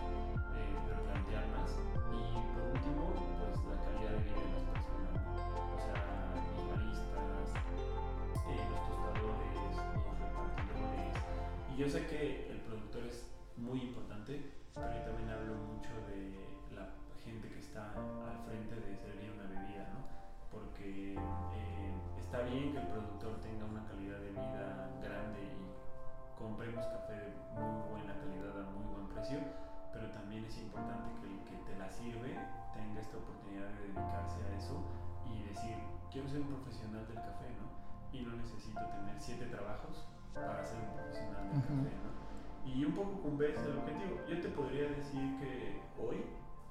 eh, 0.56 0.72
replantear 0.88 1.44
más. 1.52 1.70
Y 2.16 2.40
por 2.54 2.64
último, 2.72 3.12
pues 3.12 3.56
la 3.68 3.76
calidad 3.84 4.12
de 4.16 4.22
vida 4.24 4.40
de 4.40 4.52
las 4.56 4.64
personas. 4.72 5.12
O 5.68 5.78
sea, 5.84 6.00
los 6.48 6.64
baristas, 6.64 7.44
eh, 8.48 8.62
los 8.72 8.80
tostadores, 8.88 9.60
los 9.68 10.16
repartidores. 10.16 11.16
Y 11.68 11.76
yo 11.76 11.86
sé 11.92 12.08
que 12.08 12.48
el 12.48 12.58
productor 12.64 13.04
es 13.04 13.28
muy 13.56 13.80
importante, 13.84 14.32
pero 14.72 14.88
yo 14.96 15.00
también 15.12 15.28
hablo 15.28 15.60
mucho 15.60 15.92
de 16.08 16.40
la 16.72 16.88
gente 17.20 17.52
que 17.52 17.60
está 17.60 17.92
al 17.92 18.38
frente 18.48 18.80
de 18.80 18.96
servir 18.96 19.28
una 19.28 19.44
bebida, 19.44 19.92
¿no? 19.92 20.00
Porque 20.48 21.16
está 22.34 22.50
bien 22.50 22.72
que 22.72 22.78
el 22.82 22.88
productor 22.88 23.38
tenga 23.46 23.64
una 23.64 23.86
calidad 23.86 24.18
de 24.18 24.30
vida 24.34 24.90
grande 24.98 25.38
y 25.38 25.70
compremos 26.34 26.82
café 26.82 27.14
de 27.14 27.30
muy 27.54 27.78
buena 27.94 28.10
calidad 28.18 28.58
a 28.58 28.66
muy 28.74 28.82
buen 28.90 29.06
precio, 29.14 29.38
pero 29.92 30.10
también 30.10 30.42
es 30.42 30.58
importante 30.58 31.14
que 31.22 31.30
el 31.30 31.38
que 31.46 31.54
te 31.62 31.78
la 31.78 31.86
sirve 31.86 32.34
tenga 32.74 32.98
esta 32.98 33.18
oportunidad 33.18 33.70
de 33.78 33.86
dedicarse 33.86 34.42
a 34.42 34.58
eso 34.58 34.82
y 35.30 35.46
decir, 35.46 35.78
quiero 36.10 36.26
ser 36.26 36.40
un 36.40 36.58
profesional 36.58 37.06
del 37.06 37.22
café, 37.22 37.54
¿no? 37.54 37.70
Y 38.10 38.26
no 38.26 38.34
necesito 38.34 38.82
tener 38.82 39.14
siete 39.20 39.46
trabajos 39.46 40.02
para 40.34 40.58
ser 40.64 40.82
un 40.82 40.90
profesional 40.90 41.46
del 41.54 41.62
café, 41.62 41.94
¿no? 42.02 42.10
Y 42.66 42.84
un 42.84 42.98
poco 42.98 43.14
cumplir 43.22 43.54
el 43.54 43.78
objetivo. 43.78 44.18
Yo 44.26 44.40
te 44.42 44.48
podría 44.48 44.90
decir 44.90 45.38
que 45.38 45.86
hoy, 46.02 46.18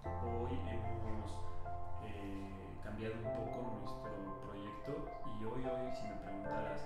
hoy 0.04 0.52
hemos 0.68 1.32
eh, 2.04 2.52
cambiado 2.84 3.16
un 3.16 3.32
poco 3.32 3.80
nuestro 3.80 4.12
proyecto 4.44 5.23
y 5.44 5.46
hoy, 5.46 5.60
hoy, 5.66 5.92
si 5.92 6.08
me 6.08 6.16
preguntaras 6.24 6.80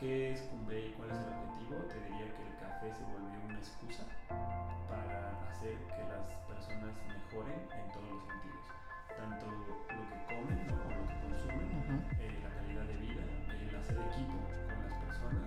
qué 0.00 0.32
es 0.32 0.40
Cumbé 0.48 0.88
y 0.88 0.92
cuál 0.96 1.10
es 1.12 1.20
el 1.20 1.36
objetivo, 1.36 1.76
te 1.84 2.00
diría 2.00 2.32
que 2.32 2.42
el 2.48 2.54
café 2.56 2.88
se 2.96 3.04
volvió 3.12 3.36
una 3.44 3.58
excusa 3.60 4.04
para 4.88 5.36
hacer 5.52 5.76
que 5.84 6.00
las 6.08 6.24
personas 6.48 6.96
mejoren 7.04 7.60
en 7.76 7.92
todos 7.92 8.08
los 8.08 8.24
sentidos. 8.24 8.64
Tanto 9.20 9.44
lo 9.52 10.02
que 10.08 10.16
comen 10.32 10.64
¿no? 10.64 10.80
o 10.80 10.88
lo 10.88 11.04
que 11.04 11.16
consumen, 11.28 11.68
Ujú. 11.76 11.96
eh, 12.24 12.40
la 12.40 12.50
calidad 12.56 12.86
de 12.88 12.96
vida, 13.04 13.22
el 13.52 13.68
hacer 13.76 13.98
equipo 14.08 14.38
con 14.48 14.78
las 14.80 14.94
personas, 14.96 15.44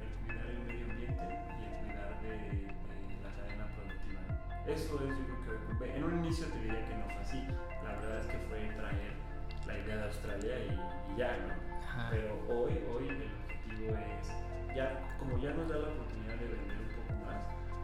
el 0.00 0.08
cuidar 0.24 0.46
el 0.48 0.60
medio 0.64 0.88
ambiente 0.88 1.28
y 1.36 1.60
el 1.68 1.74
cuidar 1.84 2.10
de, 2.24 2.32
de 2.32 3.16
la 3.20 3.30
cadena 3.36 3.68
productiva. 3.76 4.24
Eso 4.64 4.92
es 5.04 5.12
yo 5.20 5.36
creo 5.44 5.60
que. 5.68 5.96
En 6.00 6.04
un 6.04 6.24
inicio 6.24 6.48
te 6.48 6.56
diría 6.64 6.80
que 6.80 6.96
no 6.96 7.04
fue 7.12 7.20
así. 7.20 7.44
La 7.84 7.92
verdad 8.00 8.24
es 8.24 8.26
que 8.32 8.38
fue 8.48 8.72
traer 8.72 9.27
la 9.68 9.78
idea 9.78 9.96
de 9.96 10.04
Australia 10.04 10.54
y, 10.64 11.12
y 11.12 11.16
ya, 11.16 11.36
¿no? 11.36 11.52
Ajá. 11.84 12.08
Pero 12.10 12.40
hoy, 12.48 12.72
hoy 12.88 13.08
el 13.08 13.28
objetivo 13.28 13.96
es, 13.96 14.32
ya, 14.74 14.98
como 15.20 15.38
ya 15.38 15.52
nos 15.52 15.68
da 15.68 15.76
la 15.76 15.88
oportunidad 15.88 16.36
de 16.40 16.48
vender 16.48 16.78
un 16.80 16.92
poco 16.96 17.12
más, 17.28 17.40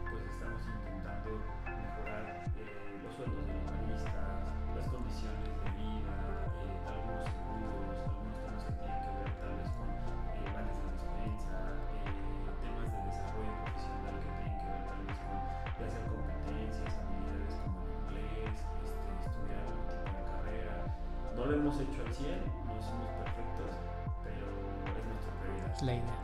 pues 0.09 0.21
estamos 0.33 0.61
intentando 0.65 1.29
mejorar 1.69 2.49
eh, 2.57 2.99
los 3.05 3.15
sueldos 3.15 3.45
de 3.45 3.53
los 3.53 3.65
baristas, 3.69 4.41
las 4.75 4.87
condiciones 4.89 5.54
la 25.85 25.93
idea. 25.93 26.15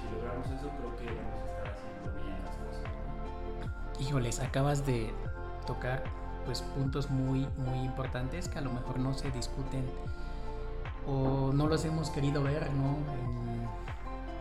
Si 0.00 0.14
logramos 0.16 0.46
eso, 0.46 0.68
creo 0.78 0.96
que 0.96 1.06
vamos 1.06 1.34
a 1.42 1.46
estar 1.50 1.72
haciendo 1.74 2.22
bien 2.22 2.36
las 2.44 2.56
cosas. 2.56 4.00
Híjoles, 4.00 4.40
acabas 4.40 4.84
de 4.86 5.12
tocar 5.66 6.02
pues 6.44 6.60
puntos 6.60 7.08
muy 7.10 7.48
muy 7.56 7.78
importantes 7.80 8.48
que 8.48 8.58
a 8.58 8.62
lo 8.62 8.70
mejor 8.70 8.98
no 8.98 9.14
se 9.14 9.30
discuten 9.30 9.88
o 11.06 11.52
no 11.52 11.66
los 11.68 11.84
hemos 11.84 12.10
querido 12.10 12.42
ver, 12.42 12.70
¿no? 12.72 12.96
En, 13.12 13.62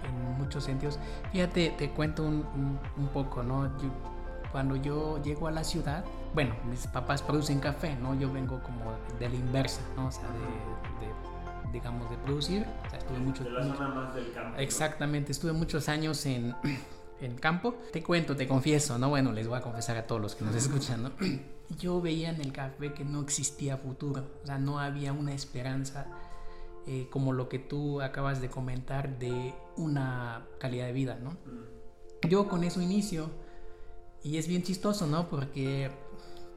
en 0.10 0.38
muchos 0.38 0.64
sentidos. 0.66 1.00
Fíjate, 1.32 1.70
te 1.78 1.90
cuento 1.92 2.24
un, 2.24 2.46
un- 2.56 2.80
un 2.98 3.08
poco, 3.10 3.44
¿no? 3.44 3.66
Yo- 3.78 3.90
cuando 4.52 4.76
yo 4.76 5.20
llego 5.24 5.48
a 5.48 5.52
la 5.52 5.64
ciudad, 5.64 6.06
bueno, 6.36 6.54
mis 6.70 6.86
papás 6.88 7.24
producen 7.24 7.60
café, 7.60 7.96
¿no? 7.96 8.14
Yo 8.14 8.32
vengo 8.32 8.62
como 8.62 8.92
de 9.20 9.28
la 9.30 9.36
inversa, 9.36 9.82
¿no? 9.96 10.08
O 10.08 10.12
sea, 10.12 10.28
de, 10.28 11.06
de, 11.08 11.12
digamos, 11.74 12.10
de 12.10 12.18
producir. 12.18 12.66
O 12.86 12.90
sea, 12.90 13.00
estuve 13.00 13.20
mucho, 13.20 13.44
de 13.44 13.50
la 13.50 13.76
zona 13.76 13.90
más 13.90 14.16
del 14.16 14.32
campo. 14.32 14.58
Exactamente, 14.60 15.32
estuve 15.32 15.52
muchos 15.52 15.90
años 15.90 16.26
en, 16.26 16.56
en 17.20 17.36
campo. 17.36 17.76
Te 17.92 18.02
cuento, 18.02 18.36
te 18.36 18.48
confieso, 18.48 18.98
¿no? 18.98 19.10
Bueno, 19.10 19.34
les 19.34 19.48
voy 19.48 19.58
a 19.58 19.62
confesar 19.62 19.98
a 19.98 20.08
todos 20.08 20.22
los 20.22 20.36
que 20.36 20.46
nos 20.46 20.56
escuchan, 20.56 21.04
¿no? 21.04 21.12
Yo 21.80 22.00
veía 22.00 22.30
en 22.30 22.40
el 22.40 22.54
café 22.54 22.94
que 22.94 23.04
no 23.04 23.22
existía 23.22 23.78
futuro, 23.78 24.24
o 24.44 24.46
sea, 24.46 24.60
no 24.60 24.80
había 24.80 25.12
una 25.12 25.34
esperanza 25.34 26.06
eh, 26.86 27.08
como 27.10 27.34
lo 27.34 27.50
que 27.50 27.58
tú 27.58 28.02
acabas 28.02 28.42
de 28.42 28.50
comentar 28.50 29.18
de 29.18 29.54
una 29.76 30.46
calidad 30.60 30.86
de 30.86 30.94
vida, 30.94 31.18
¿no? 31.22 31.32
Mm. 31.32 32.28
Yo 32.30 32.48
con 32.48 32.64
eso 32.64 32.82
inicio 32.82 33.30
y 34.22 34.38
es 34.38 34.48
bien 34.48 34.64
chistoso, 34.64 35.08
¿no? 35.08 35.28
Porque, 35.30 35.90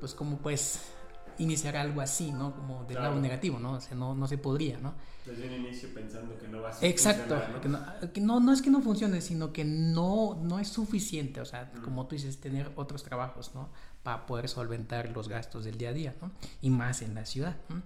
pues, 0.01 0.15
como 0.15 0.39
pues 0.39 0.96
iniciar 1.39 1.77
algo 1.77 2.01
así, 2.01 2.33
¿no? 2.33 2.55
Como 2.55 2.85
del 2.85 2.97
Claro. 2.97 3.11
lado 3.11 3.21
negativo, 3.21 3.59
¿no? 3.59 3.73
O 3.73 3.81
sea, 3.81 3.97
no, 3.97 4.15
no 4.15 4.27
se 4.27 4.39
podría, 4.39 4.79
¿no? 4.79 4.95
Desde 5.25 5.47
un 5.49 5.55
inicio 5.67 5.93
pensando 5.93 6.39
que 6.39 6.47
no 6.49 6.63
va 6.63 6.71
a 6.71 6.73
ser 6.73 6.89
Exacto, 6.89 7.41
no, 7.69 8.13
que 8.13 8.21
no, 8.21 8.41
no 8.41 8.53
es 8.53 8.63
que 8.63 8.71
no 8.71 8.81
funcione, 8.81 9.21
sino 9.21 9.53
que 9.53 9.65
no, 9.65 10.39
no 10.43 10.59
es 10.61 10.69
suficiente, 10.69 11.41
o 11.41 11.45
sea, 11.45 11.73
Mm. 11.75 11.83
como 11.83 12.07
tú 12.07 12.15
dices, 12.15 12.41
tener 12.41 12.71
otros 12.77 13.03
trabajos, 13.03 13.53
¿no? 13.55 13.69
Para 14.03 14.25
poder 14.27 14.49
solventar 14.49 15.11
los 15.11 15.29
gastos 15.29 15.65
del 15.65 15.79
día 15.79 15.89
a 15.91 15.93
día, 15.93 16.15
¿no? 16.23 16.31
Y 16.61 16.71
más 16.71 17.03
en 17.03 17.15
la 17.15 17.25
ciudad, 17.27 17.57
¿no? 17.69 17.83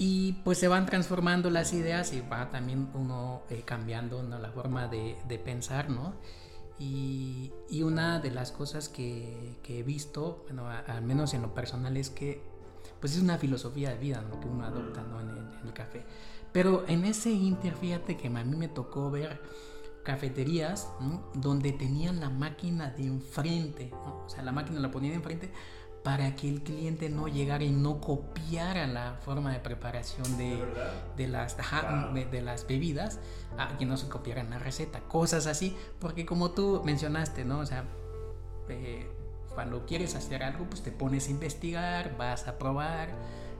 Y 0.00 0.34
pues 0.44 0.58
se 0.58 0.68
van 0.68 0.86
transformando 0.86 1.50
las 1.50 1.72
ideas 1.72 2.12
y 2.12 2.20
va 2.20 2.50
también 2.50 2.88
uno 2.94 3.42
eh, 3.50 3.62
cambiando 3.66 4.22
¿no? 4.22 4.38
la 4.38 4.50
forma 4.52 4.86
de, 4.86 5.16
de 5.26 5.38
pensar, 5.40 5.90
¿no? 5.90 6.14
Y, 6.78 7.52
y 7.68 7.82
una 7.82 8.20
de 8.20 8.30
las 8.30 8.52
cosas 8.52 8.88
que, 8.88 9.58
que 9.64 9.80
he 9.80 9.82
visto, 9.82 10.44
bueno, 10.44 10.68
a- 10.68 10.78
al 10.78 11.02
menos 11.02 11.34
en 11.34 11.42
lo 11.42 11.52
personal, 11.52 11.96
es 11.96 12.10
que 12.10 12.40
pues 13.00 13.14
es 13.14 13.22
una 13.22 13.38
filosofía 13.38 13.90
de 13.90 13.98
vida 13.98 14.22
¿no? 14.28 14.40
que 14.40 14.46
uno 14.46 14.64
adopta 14.64 15.02
¿no? 15.02 15.20
en, 15.20 15.30
el, 15.30 15.38
en 15.38 15.66
el 15.66 15.72
café. 15.72 16.04
Pero 16.52 16.84
en 16.88 17.04
ese 17.04 17.30
inter, 17.30 17.74
fíjate 17.74 18.16
que 18.16 18.28
a 18.28 18.30
mí 18.30 18.56
me 18.56 18.68
tocó 18.68 19.10
ver 19.10 19.40
cafeterías 20.02 20.88
¿no? 21.00 21.22
donde 21.34 21.72
tenían 21.72 22.20
la 22.20 22.30
máquina 22.30 22.90
de 22.90 23.06
enfrente, 23.06 23.90
¿no? 23.90 24.24
o 24.24 24.28
sea, 24.28 24.42
la 24.42 24.52
máquina 24.52 24.80
la 24.80 24.90
ponían 24.90 25.14
enfrente 25.14 25.50
para 26.02 26.34
que 26.36 26.48
el 26.48 26.62
cliente 26.62 27.10
no 27.10 27.28
llegara 27.28 27.64
y 27.64 27.70
no 27.70 28.00
copiara 28.00 28.86
la 28.86 29.18
forma 29.24 29.52
de 29.52 29.58
preparación 29.58 30.38
¿De 30.38 30.58
de, 31.16 31.28
las, 31.28 31.58
ajá, 31.58 32.10
de, 32.14 32.24
de 32.24 32.40
las 32.40 32.66
bebidas, 32.66 33.18
ah, 33.58 33.74
que 33.78 33.84
no 33.84 33.96
se 33.96 34.08
copiaran 34.08 34.48
la 34.48 34.58
receta, 34.58 35.00
cosas 35.00 35.46
así, 35.46 35.76
porque 35.98 36.24
como 36.24 36.52
tú 36.52 36.82
mencionaste, 36.84 37.44
¿no? 37.44 37.58
O 37.58 37.66
sea, 37.66 37.84
eh, 38.68 39.06
cuando 39.58 39.84
quieres 39.86 40.14
hacer 40.14 40.44
algo, 40.44 40.66
pues 40.66 40.84
te 40.84 40.92
pones 40.92 41.26
a 41.26 41.32
investigar, 41.32 42.16
vas 42.16 42.46
a 42.46 42.58
probar, 42.58 43.08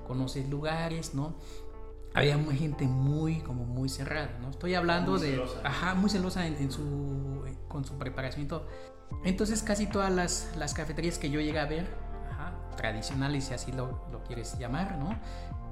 conoces 0.07 0.49
lugares, 0.49 1.13
¿no? 1.13 1.35
Había 2.15 2.39
gente 2.53 2.87
muy, 2.87 3.41
como 3.41 3.65
muy 3.65 3.89
cerrada, 3.89 4.39
¿no? 4.41 4.51
Estoy 4.51 4.77
hablando 4.77 5.15
Muy 5.15 5.23
de, 5.23 5.31
celosa. 5.33 5.61
ajá, 5.65 5.95
muy 5.95 6.09
celosa 6.09 6.47
en, 6.47 6.55
en 6.59 6.71
su, 6.71 7.45
con 7.67 7.85
su 7.85 7.99
preparación 7.99 8.45
y 8.45 8.47
todo. 8.47 8.69
Entonces 9.25 9.61
casi 9.65 9.89
todas 9.89 10.13
las, 10.13 10.53
las 10.57 10.73
cafeterías 10.73 11.19
que 11.19 11.31
yo 11.31 11.41
llegué 11.41 11.59
a 11.59 11.67
ver, 11.67 11.89
ajá, 12.31 12.53
tradicionales 12.77 13.47
si 13.47 13.55
así 13.55 13.73
lo, 13.73 14.07
lo 14.13 14.23
quieres 14.23 14.57
llamar, 14.57 14.99
¿no? 14.99 15.19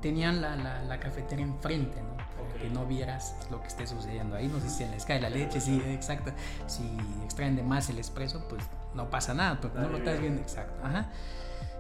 Tenían 0.03 0.43
la, 0.43 0.57
la, 0.57 0.83
la 0.83 0.99
cafetería 0.99 1.45
enfrente, 1.45 2.03
¿no? 2.03 2.17
Que 2.61 2.69
no 2.69 2.85
vieras 2.85 3.37
lo 3.53 3.61
que 3.61 3.69
esté 3.69 3.87
sucediendo 3.87 4.35
ahí. 4.35 4.49
No 4.49 4.59
sé 4.59 4.71
si 4.71 4.79
se 4.79 4.89
les 4.91 5.05
cae 5.05 5.21
la 5.21 5.31
leche, 5.31 5.61
sí, 5.61 5.81
exacto. 5.87 6.33
Si 6.67 6.83
extraen 7.23 7.55
de 7.55 7.63
más 7.63 7.89
el 7.91 8.01
espresso, 8.01 8.45
pues 8.49 8.65
no 8.97 9.11
pasa 9.11 9.35
nada, 9.35 9.61
porque 9.61 9.79
no 9.79 9.89
lo 9.89 9.99
estás 9.99 10.21
viendo 10.21 10.41
exacto. 10.41 10.85
Ajá. 10.85 11.11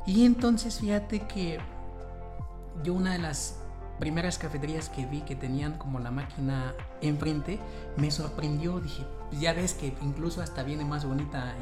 Y 0.06 0.24
entonces 0.24 0.78
fíjate 0.78 1.20
que 1.20 1.58
yo 2.84 2.94
una 2.94 3.12
de 3.12 3.18
las 3.18 3.58
primeras 3.98 4.38
cafeterías 4.38 4.88
que 4.88 5.06
vi 5.06 5.22
que 5.22 5.34
tenían 5.34 5.78
como 5.78 5.98
la 5.98 6.10
máquina 6.10 6.74
enfrente 7.00 7.58
me 7.96 8.10
sorprendió. 8.10 8.78
Dije, 8.80 9.04
"Pues 9.30 9.40
ya 9.40 9.52
ves 9.54 9.74
que 9.74 9.96
incluso 10.02 10.42
hasta 10.42 10.62
viene 10.62 10.84
más 10.84 11.04
bonita 11.04 11.54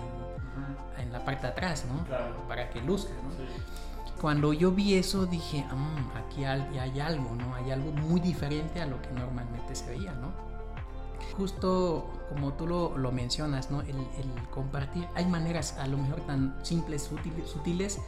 en 0.99 1.13
la 1.13 1.25
parte 1.25 1.43
de 1.43 1.49
atrás, 1.53 1.85
¿no? 1.87 2.05
Claro. 2.05 2.35
Para 2.49 2.71
que 2.71 2.81
luzca, 2.81 3.13
¿no? 3.23 3.31
Sí. 3.31 3.45
Cuando 4.21 4.53
yo 4.53 4.73
vi 4.73 4.95
eso 4.95 5.27
dije, 5.27 5.65
"Mm, 5.65 6.17
aquí 6.17 6.45
hay, 6.45 6.79
hay 6.79 7.01
algo, 7.01 7.35
¿no? 7.35 7.55
Hay 7.55 7.71
algo 7.71 7.93
muy 7.93 8.21
diferente 8.21 8.81
a 8.81 8.87
lo 8.87 9.01
que 9.03 9.11
normalmente 9.11 9.75
se 9.75 9.89
veía, 9.91 10.13
¿no? 10.13 10.33
Justo 11.37 12.11
como 12.29 12.53
tú 12.55 12.67
lo, 12.67 12.97
lo 12.97 13.13
mencionas, 13.13 13.71
¿no? 13.71 13.81
El, 13.83 13.97
el 13.97 14.49
compartir, 14.51 15.07
hay 15.15 15.27
maneras 15.27 15.77
a 15.79 15.87
lo 15.87 15.99
mejor 15.99 16.21
tan 16.23 16.57
simples, 16.65 17.03
sutiles, 17.03 17.49
sutiles 17.49 18.01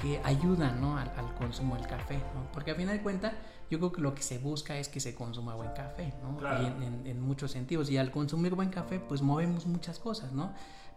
que 0.00 0.20
ayudan 0.24 0.80
¿no? 0.80 0.98
al, 0.98 1.10
al, 1.16 1.34
consumo 1.36 1.74
del 1.74 1.86
café, 1.86 2.16
¿no? 2.34 2.52
porque 2.52 2.72
al 2.72 2.76
final 2.76 2.98
de 2.98 3.02
cuentas 3.02 3.32
yo 3.70 3.78
creo 3.78 3.92
que 3.92 4.02
lo 4.02 4.14
que 4.14 4.22
se 4.22 4.38
busca 4.38 4.76
es 4.76 4.90
que 4.90 5.00
se 5.00 5.14
consuma 5.14 5.54
buen 5.54 5.70
café, 5.70 6.12
¿no? 6.22 6.36
Claro. 6.36 6.62
Y 6.62 6.66
en, 6.66 6.82
en, 6.82 7.06
en, 7.06 7.20
muchos 7.20 7.50
sentidos, 7.50 7.88
y 7.90 7.96
al 7.96 8.10
consumir 8.10 8.54
buen 8.54 8.68
café 8.68 9.00
pues 9.00 9.22
movemos 9.22 9.66
muchas 9.66 9.98
cosas, 9.98 10.32
¿no? 10.32 10.52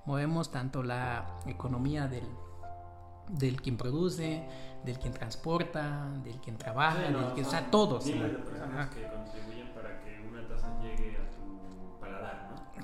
movemos 0.05 0.51
tanto 0.51 0.83
la 0.83 1.39
economía 1.45 2.07
del, 2.07 2.23
del 3.29 3.61
quien 3.61 3.77
produce, 3.77 4.43
del 4.83 4.97
quien 4.97 5.13
transporta, 5.13 6.09
del 6.23 6.39
quien 6.39 6.57
trabaja, 6.57 7.07
Sí, 7.07 7.13
no, 7.13 7.19
del 7.19 7.33
que, 7.33 7.41
o 7.41 7.49
sea, 7.49 7.69
todos. 7.69 8.05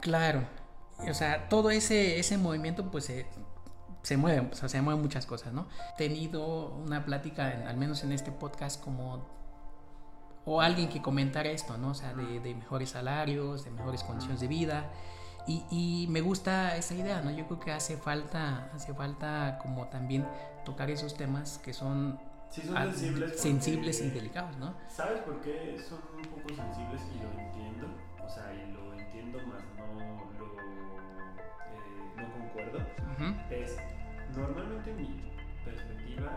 Claro, 0.05 0.43
o 1.09 1.13
sea, 1.15 1.49
todo 1.49 1.71
ese, 1.71 2.19
ese 2.19 2.37
movimiento 2.37 2.91
pues 2.91 3.05
se, 3.05 3.25
se 4.03 4.17
mueve, 4.17 4.47
o 4.51 4.55
sea, 4.55 4.69
se 4.69 4.79
mueven 4.81 5.01
muchas 5.01 5.25
cosas, 5.25 5.51
¿no? 5.51 5.67
He 5.95 5.97
tenido 5.97 6.67
una 6.75 7.03
plática, 7.05 7.51
en- 7.53 7.67
al 7.67 7.75
menos 7.77 8.03
en 8.03 8.11
este 8.11 8.31
podcast, 8.31 8.79
como... 8.83 9.25
O 10.45 10.61
alguien 10.61 10.89
que 10.89 11.01
comentara 11.01 11.49
esto, 11.49 11.75
¿no? 11.79 11.89
O 11.89 11.93
sea, 11.95 12.13
de, 12.13 12.39
de 12.39 12.53
mejores 12.53 12.91
salarios, 12.91 13.65
de 13.65 13.71
mejores 13.71 14.03
condiciones 14.03 14.39
de 14.41 14.47
vida. 14.47 14.91
Y, 15.47 15.63
y 15.71 16.07
me 16.11 16.21
gusta 16.21 16.77
esa 16.77 16.93
idea, 16.93 17.21
¿no? 17.21 17.31
Yo 17.31 17.47
creo 17.47 17.59
que 17.59 17.71
hace 17.71 17.97
falta, 17.97 18.69
hace 18.75 18.93
falta 18.93 19.57
como 19.59 19.87
también 19.87 20.27
tocar 20.63 20.91
esos 20.91 21.15
temas 21.15 21.57
que 21.57 21.73
son 21.73 22.19
Sí, 22.51 22.61
son 22.61 22.75
sensibles. 22.77 23.29
porque- 23.31 23.37
sensibles 23.41 24.01
y 24.01 24.09
delicados, 24.11 24.55
¿no? 24.57 24.75
¿Sabes 24.87 25.23
por 25.23 25.41
qué 25.41 25.83
son 25.89 25.97
un 26.15 26.21
poco 26.29 26.49
sensibles 26.49 27.01
y 27.15 27.23
lo 27.23 27.41
entiendo? 27.41 27.87
O 28.23 28.29
sea, 28.29 28.53
y 28.53 28.71
Es 33.49 33.77
normalmente 34.35 34.93
mi 34.93 35.21
perspectiva, 35.63 36.31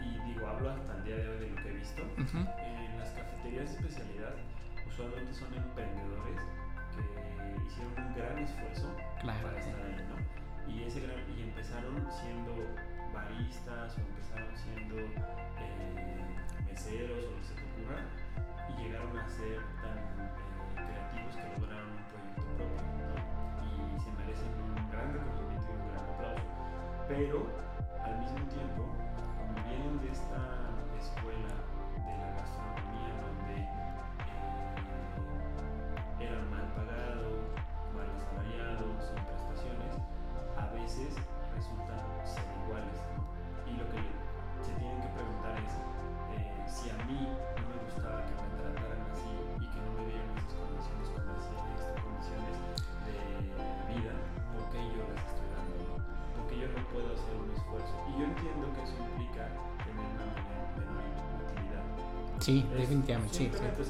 y 0.00 0.18
digo, 0.32 0.46
hablo 0.46 0.70
hasta 0.70 0.96
el 0.98 1.04
día 1.04 1.16
de 1.16 1.28
hoy 1.28 1.38
de 1.38 1.50
lo 1.50 1.56
que 1.62 1.68
he 1.68 1.72
visto, 1.74 2.02
en 2.16 2.98
las 2.98 3.10
cafeterías 3.12 3.70
de 3.72 3.76
especialidad 3.88 4.34
usualmente 4.88 5.34
son 5.34 5.52
emprendedores 5.54 6.38
que 6.94 7.66
hicieron 7.66 7.92
un 7.98 8.14
gran 8.14 8.38
esfuerzo 8.38 8.94
Claro, 9.20 9.42
para 9.42 9.60
sí. 9.62 9.68
estar 9.70 9.84
ahí, 9.86 10.06
¿no? 10.08 10.72
Y, 10.72 10.82
ese 10.84 11.00
gran, 11.00 11.16
y 11.36 11.42
empezaron 11.42 12.06
siendo 12.12 12.52
baristas 13.12 13.98
o 13.98 14.00
empezaron 14.00 14.56
siendo 14.56 14.96
eh, 14.96 16.24
meseros 16.64 17.18
o 17.24 17.30
lo 17.32 17.36
que 17.36 17.42
se 17.44 17.54
te 17.54 17.62
ocurra 17.74 18.00
y 18.70 18.82
llegaron 18.82 19.18
a 19.18 19.28
ser 19.28 19.58
tan 19.82 19.98
eh, 19.98 20.30
creativos 20.78 21.36
que 21.36 21.60
lograron 21.60 21.90
un 21.90 22.04
proyecto 22.08 22.42
propio, 22.56 23.04
¿no? 23.12 23.18
Y 23.66 24.00
se 24.00 24.10
merecen 24.12 24.50
un 24.62 24.90
gran 24.90 25.12
reconocimiento 25.12 25.53
Pero 27.06 27.46
al 28.02 28.18
mismo 28.18 28.38
tiempo, 28.48 28.82
como 29.36 29.68
vienen 29.68 30.00
de 30.00 30.10
esta 30.10 30.63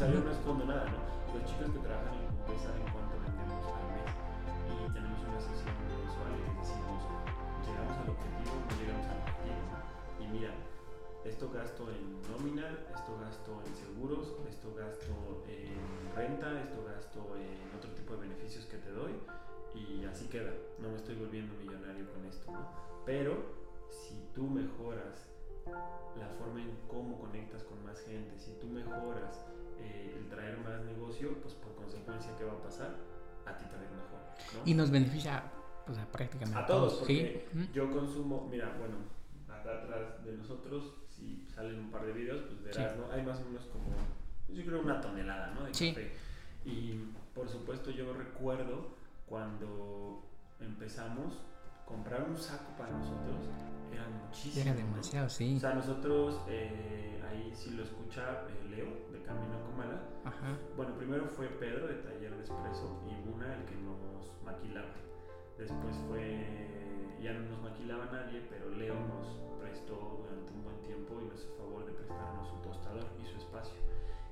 sí. 0.07 0.13
sí. 0.13 0.13
simplemente, 0.13 0.13
o 0.13 0.13
sea, 0.13 0.13
yo 0.13 0.21
no 0.21 0.31
escondo 0.31 0.65
nada, 0.67 0.85
¿no? 0.85 0.99
Los 1.33 1.45
chicos 1.49 1.71
que 1.73 1.81
trabajan 1.81 2.15
en 2.15 2.27
Cumbé 2.29 2.55
saben 2.61 2.85
cuánto 2.93 3.15
vendemos 3.25 3.65
al 3.73 3.87
mes 3.91 4.11
y 4.69 4.93
tenemos 4.93 5.21
una 5.25 5.41
sesión 5.41 5.77
mensual 5.89 6.33
y 6.35 6.43
decimos, 6.61 7.01
llegamos 7.65 7.97
al 7.99 8.09
objetivo, 8.13 8.55
no 8.55 8.73
llegamos 8.77 9.07
al 9.09 9.19
objetivo. 9.25 9.63
Y 10.21 10.25
mira, 10.29 10.53
esto 11.25 11.51
gasto 11.51 11.83
en 11.91 12.05
nómina, 12.29 12.69
esto 12.93 13.13
gasto 13.19 13.51
en 13.65 13.75
seguros, 13.75 14.25
esto 14.49 14.69
gasto 14.77 15.15
en 15.49 15.81
renta, 16.15 16.49
esto 16.61 16.85
gasto 16.85 17.21
en 17.41 17.57
otro 17.77 17.91
tipo 17.97 18.15
de 18.15 18.29
beneficios 18.29 18.67
que 18.67 18.79
te 18.79 18.91
doy 18.93 19.13
y 19.75 20.05
así 20.05 20.29
queda. 20.29 20.53
No 20.79 20.91
me 20.91 20.97
estoy 20.97 21.17
volviendo 21.17 21.55
millonario 21.57 22.07
con 22.13 22.25
esto, 22.27 22.53
¿no? 22.53 22.69
Pero 23.05 23.35
si 23.91 24.29
tú 24.35 24.47
mejoras 24.47 25.27
la 26.17 26.29
forma 26.39 26.61
en 26.61 26.77
cómo 26.89 27.19
conectas 27.19 27.65
con 27.65 27.83
más 27.85 28.01
gente, 28.03 28.39
si 28.39 28.53
tú 28.61 28.69
mejoras 28.69 29.43
eh, 29.85 30.17
el 30.19 30.29
traer 30.29 30.59
más 30.59 30.83
negocio, 30.85 31.35
pues 31.43 31.55
por 31.55 31.75
consecuencia, 31.75 32.35
¿qué 32.37 32.45
va 32.45 32.53
a 32.53 32.63
pasar? 32.63 32.97
A 33.47 33.57
ti 33.57 33.65
ir 33.65 33.71
mejor. 33.73 34.21
¿no? 34.55 34.61
Y 34.65 34.75
nos 34.75 34.91
beneficia 34.91 35.43
pues, 35.87 35.99
a 35.99 36.07
prácticamente 36.07 36.59
A 36.59 36.67
todos, 36.67 36.95
porque 36.95 37.47
¿sí? 37.53 37.71
Yo 37.73 37.91
consumo, 37.91 38.49
mira, 38.51 38.75
bueno, 38.79 38.97
acá 39.49 39.83
atrás 39.83 40.25
de 40.25 40.33
nosotros, 40.37 40.95
si 41.11 41.47
salen 41.55 41.79
un 41.79 41.91
par 41.91 42.07
de 42.07 42.13
videos, 42.13 42.43
pues 42.43 42.63
verás, 42.63 42.95
Sí. 42.95 43.01
¿no? 43.01 43.13
Hay 43.13 43.23
más 43.23 43.41
o 43.41 43.45
menos 43.45 43.65
como, 43.67 43.87
yo 44.49 44.65
creo 44.65 44.81
una 44.81 45.01
tonelada, 45.01 45.53
¿no? 45.55 45.65
De 45.65 45.75
Sí. 45.75 45.91
café. 45.91 46.13
Y 46.65 46.95
por 47.35 47.49
supuesto 47.49 47.91
yo 47.91 48.13
recuerdo 48.15 48.95
cuando 49.27 50.23
empezamos, 50.61 51.35
comprar 51.85 52.25
un 52.29 52.37
saco 52.37 52.73
para 52.79 52.91
nosotros 52.93 53.47
era 53.93 54.09
muchísimo. 54.09 54.63
Era 54.63 54.73
¿no? 54.73 54.79
demasiado, 54.79 55.29
sí. 55.29 55.55
O 55.57 55.61
sea, 55.61 55.75
nosotros, 55.75 56.41
eh, 56.49 57.23
ahí 57.29 57.53
si 57.55 57.71
lo 57.73 57.83
escucha 57.85 58.45
eh, 58.49 58.69
Leo, 58.71 58.87
Camino 59.27 59.57
a 59.57 59.63
Comala, 59.65 59.99
Ajá. 60.25 60.59
bueno, 60.77 60.95
primero 60.97 61.27
fue 61.27 61.49
Pedro 61.49 61.87
de 61.89 61.95
Taller 61.95 62.35
de 62.37 62.43
Espresso 62.43 63.01
y 63.09 63.29
Buna 63.29 63.55
el 63.57 63.65
que 63.65 63.77
nos 63.77 64.33
maquilaba. 64.45 64.95
Después 65.59 65.97
fue, 66.09 67.17
ya 67.23 67.33
no 67.33 67.49
nos 67.51 67.63
maquilaba 67.63 68.07
nadie, 68.07 68.43
pero 68.51 68.69
Leo 68.71 68.95
nos 68.95 69.41
prestó 69.61 69.95
durante 70.21 70.53
un 70.53 70.65
buen 70.65 70.81
tiempo 70.83 71.21
y 71.21 71.25
nos 71.27 71.41
hizo 71.41 71.55
favor 71.57 71.87
de 71.87 71.93
prestarnos 71.93 72.49
su 72.49 72.57
tostador 72.57 73.05
y 73.21 73.25
su 73.25 73.37
espacio. 73.39 73.79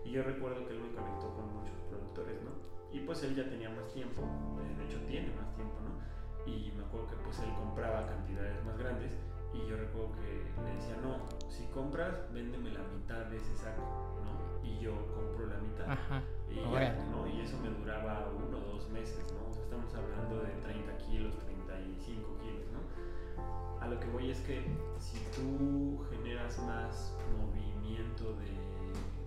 Y 0.05 0.11
yo 0.13 0.23
recuerdo 0.23 0.67
que 0.67 0.75
él 0.75 0.81
me 0.81 0.95
conectó 0.95 1.33
con 1.35 1.55
muchos 1.55 1.79
productores, 1.89 2.43
¿no? 2.43 2.51
Y 2.93 3.01
pues 3.01 3.23
él 3.23 3.35
ya 3.35 3.49
tenía 3.49 3.71
más 3.71 3.89
tiempo, 3.93 4.23
eh, 4.61 4.75
de 4.77 4.85
hecho 4.85 5.01
tiene 5.07 5.33
más 5.35 5.55
tiempo, 5.55 5.77
¿no? 5.81 6.03
Y 6.51 6.73
me 6.77 6.85
acuerdo 6.85 7.07
que 7.09 7.17
pues 7.17 7.39
él 7.39 7.55
compraba 7.55 8.07
cantidades 8.07 8.63
más 8.65 8.77
grandes 8.77 9.13
y 9.55 9.67
yo 9.69 9.77
recuerdo 9.77 10.13
que 10.21 10.45
le 10.65 10.75
decía, 10.75 10.97
no, 11.01 11.17
si 11.49 11.65
compras, 11.69 12.33
véndeme 12.33 12.71
la 12.71 12.83
mitad 12.83 13.27
de 13.27 13.37
ese 13.37 13.55
saco, 13.57 13.83
¿no? 14.25 14.52
Y 14.63 14.79
yo 14.81 14.93
compro 15.15 15.47
la 15.47 15.59
mitad. 15.59 15.91
Ajá. 15.91 16.23
Y, 16.51 16.57
ya. 16.57 16.95
¿no? 17.11 17.27
y 17.27 17.41
eso 17.41 17.57
me 17.59 17.71
duraba 17.71 18.31
uno 18.37 18.59
o 18.59 18.73
dos 18.75 18.89
meses, 18.91 19.25
¿no? 19.33 19.51
O 19.51 19.53
sea, 19.53 19.63
estamos 19.65 19.95
hablando 19.95 20.43
de 20.43 20.53
30 20.63 20.97
kilos, 20.99 21.39
35 21.39 22.39
kilos, 22.39 22.67
¿no? 22.73 23.83
A 23.83 23.89
lo 23.89 23.99
que 23.99 24.07
voy 24.09 24.31
es 24.31 24.41
que 24.43 24.63
si 24.99 25.19
tú 25.35 26.05
generas 26.11 26.59
más 26.67 27.17
movimiento 27.41 28.35
de 28.37 28.53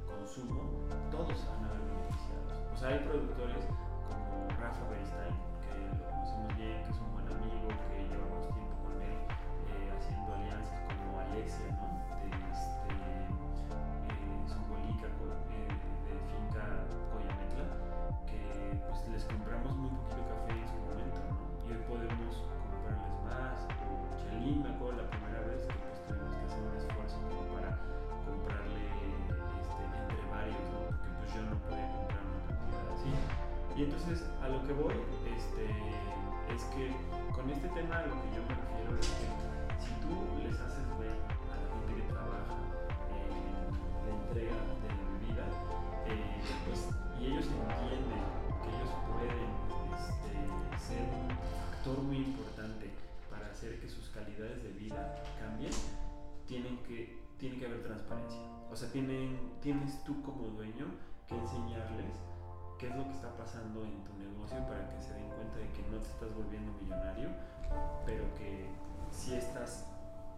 consumo, 0.07 0.87
todos 1.11 1.45
van 1.47 1.65
a 1.65 1.73
ver 1.73 1.81
beneficiados. 1.91 2.73
O 2.73 2.77
sea, 2.77 2.89
hay 2.89 2.99
productores 2.99 3.65
como 4.09 4.47
Rafa 4.59 4.89
Beristain, 4.89 5.35
que 5.65 5.75
lo 5.97 6.05
conocemos 6.09 6.57
bien, 6.57 6.83
que 6.83 6.91
es 6.91 6.99
un 6.99 7.11
buen 7.11 7.27
amigo, 7.27 7.67
que 7.89 8.07
llevamos 8.07 8.47
tiempo 8.53 8.75
con 8.85 9.01
él 9.01 9.17
eh, 9.75 9.91
haciendo 9.97 10.33
alianzas 10.33 10.79
como 10.87 11.19
Alexia, 11.19 11.67
¿no? 11.75 12.04
Pues 18.95 19.11
les 19.11 19.23
compramos 19.25 19.75
muy 19.75 19.89
poquito 19.91 20.23
café 20.23 20.55
en 20.55 20.67
su 20.71 20.77
momento. 20.87 21.19
Y 21.67 21.75
hoy 21.75 21.81
podemos 21.83 22.31
comprarles 22.47 23.15
más. 23.27 23.67
Chalín, 24.23 24.63
me 24.63 24.69
acuerdo 24.71 25.03
la 25.03 25.09
primera 25.11 25.39
vez 25.43 25.67
que 25.67 25.75
pues 25.75 25.99
tuvimos 26.07 26.31
que 26.31 26.45
hacer 26.47 26.61
un 26.63 26.75
esfuerzo 26.79 27.17
como 27.27 27.43
para 27.51 27.71
comprarle 28.23 28.83
este, 29.59 29.83
entre 29.83 30.23
varios, 30.31 30.63
¿no? 30.71 30.79
Porque 30.87 31.11
pues 31.19 31.29
yo 31.35 31.41
no 31.43 31.55
podía 31.67 31.87
comprar 31.91 32.23
una 32.23 32.39
cantidad 32.47 32.87
así. 32.95 33.11
Y 33.75 33.79
entonces 33.83 34.17
a 34.39 34.47
lo 34.47 34.59
que 34.63 34.71
voy 34.71 34.95
este, 35.27 35.63
es 36.55 36.61
que 36.71 36.83
con 37.35 37.49
este 37.51 37.67
tema 37.75 37.99
a 37.99 38.07
lo 38.07 38.15
que 38.15 38.29
yo 38.31 38.41
me 38.47 38.55
refiero 38.55 38.95
es 38.95 39.11
que 39.19 39.27
si 39.83 39.91
tú 39.99 40.15
les 40.39 40.55
haces 40.55 40.87
ver 40.95 41.19
a 41.19 41.55
la 41.59 41.67
gente 41.67 41.91
que 41.99 42.05
trabaja 42.07 42.55
la 42.55 44.11
entrega 44.23 44.74
factor 51.85 52.03
muy 52.03 52.17
importante 52.17 52.89
para 53.29 53.45
hacer 53.51 53.79
que 53.79 53.87
sus 53.87 54.09
calidades 54.09 54.63
de 54.63 54.69
vida 54.69 55.21
cambien, 55.39 55.71
tienen 56.47 56.79
que, 56.79 57.21
tiene 57.37 57.59
que 57.59 57.67
haber 57.67 57.83
transparencia. 57.83 58.41
O 58.71 58.75
sea, 58.75 58.91
tienen, 58.91 59.53
tienes 59.61 60.03
tú 60.03 60.19
como 60.23 60.47
dueño 60.47 60.87
que 61.27 61.35
enseñarles 61.37 62.09
qué 62.79 62.87
es 62.87 62.95
lo 62.95 63.03
que 63.03 63.13
está 63.13 63.37
pasando 63.37 63.83
en 63.83 64.03
tu 64.03 64.17
negocio 64.17 64.57
para 64.65 64.89
que 64.89 64.99
se 64.99 65.13
den 65.13 65.29
cuenta 65.29 65.57
de 65.57 65.69
que 65.73 65.83
no 65.91 65.99
te 65.99 66.09
estás 66.09 66.33
volviendo 66.33 66.73
millonario, 66.81 67.29
pero 68.03 68.33
que 68.33 68.65
sí 69.11 69.35
estás 69.35 69.85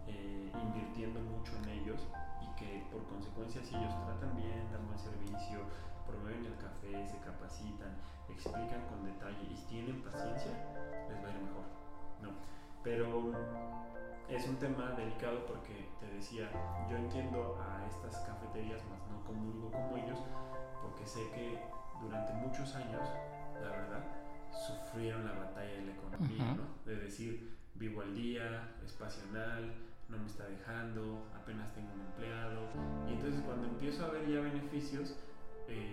eh, 0.06 0.52
invirtiendo 0.52 1.18
mucho 1.20 1.56
en 1.64 1.80
ellos 1.80 2.00
y 2.44 2.60
que 2.60 2.84
por 2.92 3.02
consecuencia 3.08 3.64
si 3.64 3.74
ellos 3.74 3.94
tratan 4.04 4.36
bien, 4.36 4.68
dan 4.70 4.84
buen 4.86 4.98
servicio, 4.98 5.64
promueven 6.08 6.46
el 6.46 6.56
café, 6.56 7.06
se 7.06 7.18
capacitan, 7.20 7.92
explican 8.28 8.86
con 8.88 9.04
detalle 9.04 9.44
y 9.44 9.54
tienen 9.68 10.02
paciencia, 10.02 10.52
les 11.08 11.18
va 11.22 11.28
a 11.28 11.32
ir 11.32 11.40
mejor. 11.44 11.64
¿no? 12.22 12.30
Pero 12.82 13.32
es 14.28 14.46
un 14.48 14.56
tema 14.56 14.92
delicado 14.92 15.44
porque 15.46 15.88
te 16.00 16.06
decía, 16.08 16.50
yo 16.90 16.96
entiendo 16.96 17.58
a 17.60 17.86
estas 17.86 18.16
cafeterías, 18.26 18.82
más 18.90 19.00
no 19.10 19.24
comulgo 19.24 19.70
como 19.70 19.96
ellos, 19.96 20.18
porque 20.82 21.06
sé 21.06 21.20
que 21.30 21.58
durante 22.00 22.32
muchos 22.34 22.74
años, 22.74 23.02
la 23.62 23.70
verdad, 23.70 24.04
sufrieron 24.52 25.26
la 25.26 25.32
batalla 25.32 25.72
de 25.72 25.82
la 25.82 25.92
economía, 25.92 26.54
¿no? 26.54 26.64
De 26.84 26.96
decir, 26.96 27.56
vivo 27.74 28.02
al 28.02 28.14
día, 28.14 28.76
es 28.84 28.92
pasional, 28.92 29.74
no 30.08 30.18
me 30.18 30.26
está 30.26 30.46
dejando, 30.46 31.26
apenas 31.34 31.72
tengo 31.74 31.92
un 31.92 32.00
empleado. 32.00 32.60
Y 33.08 33.12
entonces 33.12 33.42
cuando 33.44 33.66
empiezo 33.66 34.06
a 34.06 34.10
ver 34.10 34.26
ya 34.28 34.40
beneficios, 34.40 35.16
eh, 35.68 35.92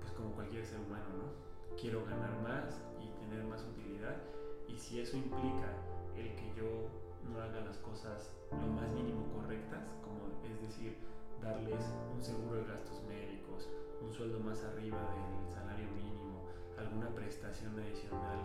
pues 0.00 0.12
como 0.12 0.32
cualquier 0.32 0.64
ser 0.64 0.80
humano, 0.80 1.04
¿no? 1.16 1.76
Quiero 1.76 2.04
ganar 2.04 2.30
más 2.42 2.80
y 3.00 3.08
tener 3.20 3.44
más 3.44 3.62
utilidad. 3.62 4.16
Y 4.68 4.76
si 4.76 5.00
eso 5.00 5.16
implica 5.16 5.72
el 6.16 6.34
que 6.34 6.52
yo 6.56 6.88
no 7.30 7.40
haga 7.40 7.60
las 7.60 7.78
cosas 7.78 8.32
lo 8.50 8.66
más 8.72 8.88
mínimo 8.92 9.26
correctas, 9.32 9.84
como 10.02 10.30
es 10.44 10.60
decir, 10.60 10.96
darles 11.42 11.84
un 12.14 12.22
seguro 12.22 12.56
de 12.56 12.64
gastos 12.64 13.02
médicos, 13.08 13.68
un 14.02 14.12
sueldo 14.12 14.38
más 14.40 14.62
arriba 14.64 14.98
del 14.98 15.52
salario 15.52 15.88
mínimo, 15.92 16.44
alguna 16.78 17.08
prestación 17.14 17.78
adicional, 17.78 18.38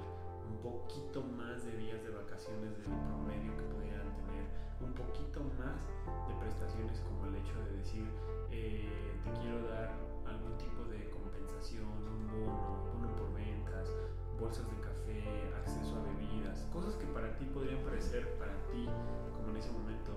un 0.50 0.58
poquito 0.62 1.22
más 1.24 1.64
de 1.66 1.78
días 1.78 2.04
de 2.04 2.10
vacaciones 2.10 2.78
del 2.78 2.92
promedio 3.08 3.56
que 3.56 3.64
pudieran 3.64 4.10
tener, 4.16 4.46
un 4.82 4.94
poquito 4.94 5.42
más 5.58 5.88
de 6.28 6.34
prestaciones 6.40 7.00
como 7.02 7.28
el 7.28 7.36
hecho 7.36 7.58
de 7.66 7.78
decir, 7.78 8.06
eh, 8.52 9.20
te 9.24 9.32
quiero 9.40 9.68
dar 9.68 10.11
un 11.62 12.26
bono, 12.26 12.90
bono 12.90 13.16
por 13.16 13.34
ventas, 13.38 13.86
bolsas 14.40 14.66
de 14.66 14.82
café, 14.82 15.22
acceso 15.62 15.94
a 15.94 16.02
bebidas, 16.10 16.66
cosas 16.74 16.96
que 16.96 17.06
para 17.14 17.38
ti 17.38 17.46
podrían 17.46 17.78
parecer, 17.86 18.34
para 18.42 18.54
ti 18.74 18.90
como 19.38 19.50
en 19.52 19.58
ese 19.58 19.70
momento 19.70 20.12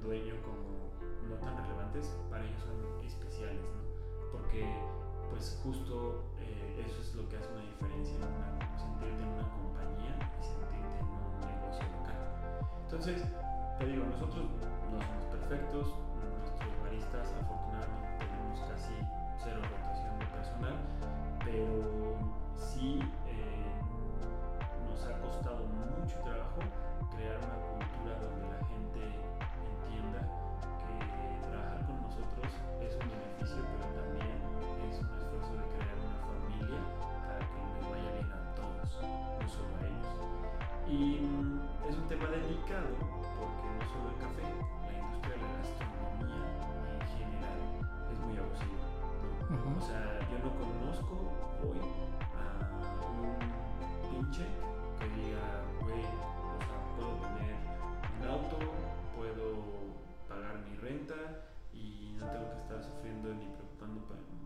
dueño, 0.00 0.40
como 0.40 0.88
no 1.28 1.36
tan 1.44 1.52
relevantes, 1.60 2.16
para 2.30 2.44
ellos 2.48 2.60
son 2.64 2.80
especiales, 3.04 3.60
¿no? 3.60 3.84
Porque 4.32 4.64
pues 5.28 5.60
justo 5.62 6.24
eh, 6.40 6.80
eso 6.80 6.96
es 7.02 7.14
lo 7.14 7.28
que 7.28 7.36
hace 7.36 7.52
una 7.52 7.60
diferencia 7.60 8.16
en 8.16 8.24
una, 8.32 8.56
sentirte 8.80 9.20
en 9.20 9.28
una 9.36 9.48
compañía 9.52 10.16
y 10.16 10.42
sentirte 10.48 10.96
en 10.96 11.12
un 11.12 11.40
negocio 11.44 11.84
local. 11.92 12.16
Entonces, 12.88 13.20
te 13.78 13.84
digo, 13.84 14.04
nosotros 14.08 14.48
no 14.88 14.96
somos 14.96 15.24
perfectos, 15.28 15.92
nuestros 16.40 16.72
baristas 16.80 17.28
afortunadamente 17.36 18.24
tenemos 18.24 18.60
casi 18.64 18.96
cero 19.44 19.60
pero 21.44 22.16
sí 22.56 23.00
nos 24.88 25.06
ha 25.06 25.20
costado 25.20 25.66
mucho 25.66 26.18
trabajo 26.24 26.60
crear 27.14 27.38
una 27.38 27.85
hoy 51.70 51.80
a 52.34 52.44
un 53.10 53.36
pinche 54.10 54.44
que 54.98 55.06
diga, 55.18 55.44
güey, 55.82 56.04
o 56.04 56.60
sea, 56.62 56.78
puedo 56.96 57.12
tener 57.26 57.56
un 58.18 58.28
auto, 58.28 58.56
puedo 59.16 59.96
pagar 60.28 60.58
mi 60.66 60.76
renta 60.76 61.14
y 61.72 62.16
no 62.18 62.26
tengo 62.26 62.50
que 62.50 62.58
estar 62.58 62.82
sufriendo 62.82 63.34
ni 63.34 63.46
preocupando, 63.46 64.00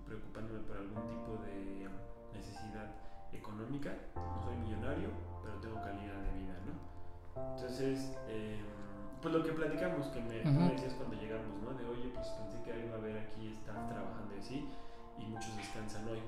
preocupándome 0.07 0.61
por 0.61 0.77
algún 0.77 1.03
tipo 1.09 1.43
de 1.45 1.89
necesidad 2.33 2.95
económica. 3.33 3.93
No 4.17 4.43
soy 4.43 4.57
millonario, 4.57 5.11
pero 5.43 5.55
tengo 5.61 5.77
calidad 5.77 6.19
de 6.25 6.33
vida, 6.41 6.57
¿no? 6.67 7.55
Entonces, 7.55 8.17
eh, 8.29 8.61
pues 9.23 9.35
lo 9.35 9.45
que 9.45 9.53
platicamos, 9.53 10.07
que 10.09 10.21
me, 10.21 10.41
uh 10.41 10.45
-huh. 10.45 10.67
me, 10.67 10.73
decías 10.73 10.95
cuando 10.95 11.17
llegamos, 11.17 11.61
¿no? 11.63 11.75
De 11.75 11.85
oye, 11.85 12.09
pues 12.15 12.27
pensé 12.29 12.63
que 12.65 12.87
iba 12.87 12.97
a 12.97 12.99
haber 12.99 13.19
aquí 13.19 13.49
staff 13.53 13.89
trabajando 13.89 14.35
así 14.39 14.67
y 15.19 15.27
muchos 15.27 15.57
descansan 15.57 16.09
hoy. 16.09 16.21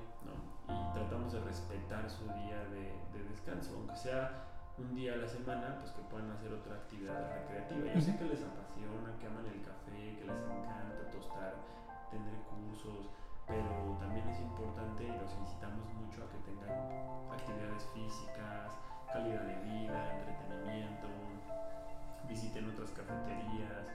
Tratamos 0.93 1.33
de 1.33 1.39
respetar 1.41 2.09
su 2.09 2.23
día 2.25 2.63
de, 2.71 2.93
de, 3.13 3.23
descanso, 3.29 3.75
aunque 3.75 3.95
sea 3.95 4.45
un 4.77 4.95
día 4.95 5.13
a 5.13 5.17
la 5.17 5.27
semana, 5.27 5.77
pues 5.79 5.91
que 5.91 6.01
puedan 6.03 6.31
hacer 6.31 6.51
otra 6.51 6.75
actividad 6.75 7.33
recreativa. 7.33 7.93
Yo 7.93 8.01
sé 8.01 8.17
que 8.17 8.25
les 8.25 8.41
apasiona, 8.41 9.17
que 9.19 9.27
aman 9.27 9.45
el 9.45 9.61
café, 9.61 10.17
que 10.17 10.25
les 10.25 10.41
encanta 10.49 11.09
tostar, 11.11 11.53
tener 12.09 12.35
cursos, 12.49 13.09
pero 13.47 13.97
también 13.99 14.27
es 14.29 14.39
importante 14.39 15.03
y 15.03 15.11
los 15.11 15.33
incitamos 15.33 15.85
mucho 15.93 16.23
a 16.23 16.29
que 16.29 16.39
tengan 16.45 16.71
actividades 17.31 17.85
físicas, 17.93 18.71
calidad 19.11 19.41
de 19.41 19.55
vida, 19.61 19.99
entretenimiento, 20.17 21.07
visiten 22.27 22.69
otras 22.69 22.91
cafeterías, 22.91 23.85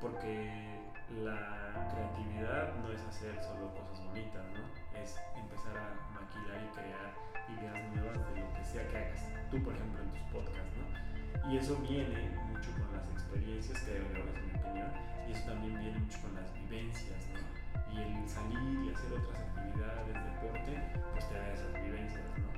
porque 0.00 0.90
la 1.22 1.88
creatividad 1.92 2.74
no 2.76 2.92
es 2.92 3.00
hacer 3.02 3.42
solo 3.42 3.72
cosas 3.74 4.04
bonitas, 4.06 4.44
¿no? 4.52 4.98
Es 4.98 5.18
empezar 5.36 5.76
a 5.76 6.09
y 6.36 6.68
crear 6.74 7.10
ideas 7.48 7.78
nuevas 7.94 8.34
de 8.34 8.40
lo 8.40 8.52
que 8.54 8.64
sea 8.64 8.86
que 8.88 8.96
hagas. 8.96 9.22
Tú, 9.50 9.62
por 9.62 9.74
ejemplo, 9.74 10.02
en 10.02 10.10
tus 10.10 10.22
podcasts, 10.32 10.74
¿no? 10.78 11.50
Y 11.50 11.58
eso 11.58 11.76
viene 11.88 12.30
mucho 12.52 12.70
con 12.72 12.86
las 12.92 13.08
experiencias 13.10 13.78
que 13.82 13.98
logras, 13.98 14.36
en 14.36 14.46
mi 14.46 14.54
opinión, 14.58 14.90
y 15.28 15.32
eso 15.32 15.44
también 15.46 15.78
viene 15.80 15.98
mucho 15.98 16.18
con 16.22 16.34
las 16.34 16.52
vivencias, 16.54 17.26
¿no? 17.34 17.42
Y 17.90 18.02
el 18.02 18.28
salir 18.28 18.86
y 18.86 18.94
hacer 18.94 19.12
otras 19.12 19.40
actividades, 19.40 20.14
deporte, 20.14 20.72
pues 21.12 21.28
te 21.28 21.34
da 21.34 21.52
esas 21.52 21.72
vivencias, 21.74 22.22
¿no? 22.38 22.50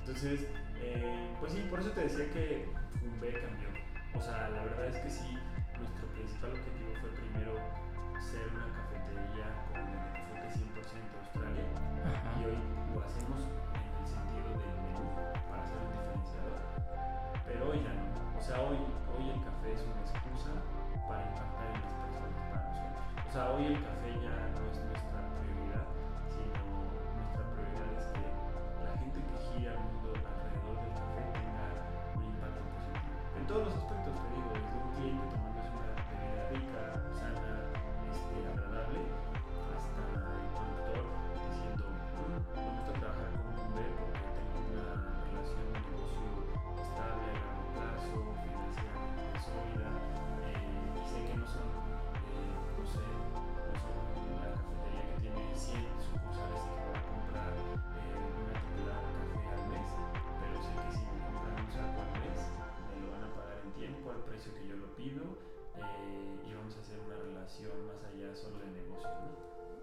Entonces, 0.00 0.46
eh, 0.78 1.28
pues 1.40 1.52
sí, 1.52 1.66
por 1.68 1.80
eso 1.80 1.90
te 1.90 2.02
decía 2.02 2.30
que 2.30 2.68
un 3.02 3.20
B 3.20 3.32
cambió. 3.32 3.68
O 4.14 4.20
sea, 4.20 4.48
la 4.50 4.62
verdad 4.62 4.86
es 4.86 4.96
que 4.98 5.10
sí, 5.10 5.38
nuestro 5.78 6.06
principal 6.14 6.50
objetivo 6.50 6.92
fue 7.00 7.10
primero 7.10 7.54
ser 8.20 8.52
una 8.52 8.68
cafetería 8.76 9.48
con 9.72 9.80
el 9.80 9.96
enfoque 9.96 10.52
100% 10.52 11.08
Australia 11.24 11.64
Ajá. 12.04 12.36
y 12.36 12.44
hoy 12.44 12.58
lo 12.92 13.00
hacemos 13.00 13.48
en 13.48 13.80
el 13.80 14.04
sentido 14.04 14.48
del 14.60 14.76
menú 14.84 15.08
para 15.48 15.64
ser 15.64 15.80
un 15.80 15.88
diferenciador. 15.88 16.60
Pero 17.48 17.72
hoy 17.72 17.80
ya 17.80 17.96
no. 17.96 18.04
O 18.36 18.42
sea, 18.44 18.60
hoy, 18.60 18.76
hoy 19.16 19.24
el 19.32 19.40
café 19.40 19.72
es 19.72 19.80
una 19.88 20.04
excusa 20.04 20.52
para 21.08 21.24
impactar 21.32 21.64
en 21.72 21.80
las 21.80 21.96
personas, 21.96 22.44
para 22.52 22.60
nosotros. 22.68 23.00
O 23.24 23.30
sea, 23.32 23.42
hoy 23.56 23.64
el 23.72 23.78
café 23.80 24.10
ya 24.20 24.36
no 24.52 24.60
es 24.68 24.76
nuestra 24.84 25.20
prioridad, 25.40 25.86
sino 26.28 26.60
nuestra 26.60 27.42
prioridad 27.56 27.88
es 27.96 28.04
que 28.12 28.24
la 28.84 28.92
gente 29.00 29.16
que 29.16 29.36
gira 29.48 29.72
al 29.72 29.80
mundo 29.80 30.12
alrededor 30.12 30.76
del 30.76 30.92
café 30.92 31.24
tenga 31.40 31.66
un 32.20 32.24
impacto 32.36 32.60
positivo. 32.68 33.16
En 33.40 33.44
todos 33.48 33.64
los 33.64 33.79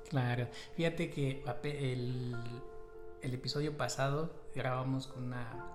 Claro, 0.09 0.47
fíjate 0.75 1.09
que 1.09 1.43
el, 1.63 2.35
el 3.21 3.33
episodio 3.33 3.75
pasado 3.75 4.31
grabamos 4.55 5.07
con 5.07 5.25
una 5.25 5.65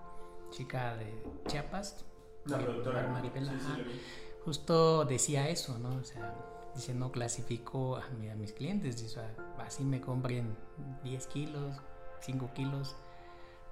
chica 0.50 0.96
de 0.96 1.12
Chiapas, 1.48 2.04
La 2.46 2.58
productora. 2.58 3.02
Sí, 3.52 3.58
sí, 3.60 3.82
vi. 3.84 4.00
justo 4.44 5.04
decía 5.04 5.48
eso, 5.48 5.78
¿no? 5.78 5.96
O 5.96 6.04
sea, 6.04 6.34
dice, 6.74 6.94
no 6.94 7.12
clasifico 7.12 7.96
a, 7.96 8.08
mi- 8.10 8.28
a 8.30 8.34
mis 8.34 8.52
clientes, 8.52 9.02
dice, 9.02 9.20
"Ah, 9.20 9.64
así 9.66 9.84
me 9.84 10.00
compren 10.00 10.56
10 11.04 11.26
kilos, 11.26 11.76
5 12.20 12.50
kilos, 12.54 12.96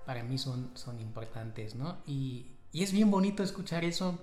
para 0.05 0.23
mí 0.23 0.37
son, 0.39 0.71
son 0.75 1.01
importantes, 1.01 1.75
¿no? 1.75 1.99
Y, 2.07 2.53
y 2.73 2.83
es 2.83 2.93
bien 2.93 3.11
bonito 3.11 3.43
escuchar 3.43 3.85
eso 3.85 4.19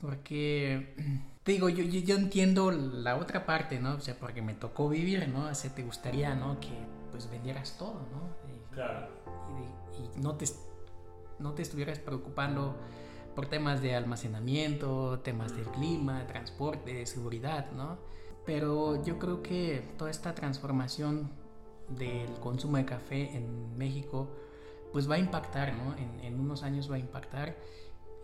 Porque, 0.00 0.94
te 1.44 1.52
digo, 1.52 1.68
yo, 1.68 1.84
yo, 1.84 2.16
entiendo 2.16 2.70
la 2.72 3.16
otra 3.16 3.44
parte, 3.44 3.78
¿no? 3.78 3.94
O 3.96 4.00
sea, 4.00 4.18
porque 4.18 4.40
me 4.40 4.54
tocó 4.54 4.88
vivir, 4.88 5.28
¿no? 5.28 5.48
O 5.48 5.54
sea, 5.54 5.74
te 5.74 5.82
gustaría, 5.82 6.34
¿no? 6.34 6.58
Que 6.58 6.70
pues 7.10 7.30
vendieras 7.30 7.76
todo, 7.78 8.00
¿no? 8.10 8.34
claro. 8.74 9.08
Y, 10.16 10.20
no, 10.20 10.34
te, 10.36 10.46
no 11.38 11.52
te 11.52 11.62
estuvieras 11.62 11.98
preocupando 11.98 12.74
por 13.36 13.46
temas 13.46 13.82
de 13.82 13.94
almacenamiento, 13.94 15.20
temas 15.20 15.54
del 15.54 15.66
clima, 15.66 16.26
transporte, 16.26 17.04
seguridad, 17.04 17.70
¿no? 17.72 17.98
Pero 18.46 19.04
yo 19.04 19.18
creo 19.18 19.42
que 19.42 19.94
toda 19.98 20.10
esta 20.10 20.34
transformación 20.34 21.30
del 21.90 22.32
consumo 22.40 22.78
de 22.78 22.86
café 22.86 23.36
en 23.36 23.76
México, 23.76 24.30
pues 24.92 25.10
va 25.10 25.16
a 25.16 25.18
impactar, 25.18 25.74
¿no? 25.74 25.94
En, 25.96 26.24
en 26.24 26.40
unos 26.40 26.62
años 26.62 26.90
va 26.90 26.96
a 26.96 27.00
impactar 27.00 27.54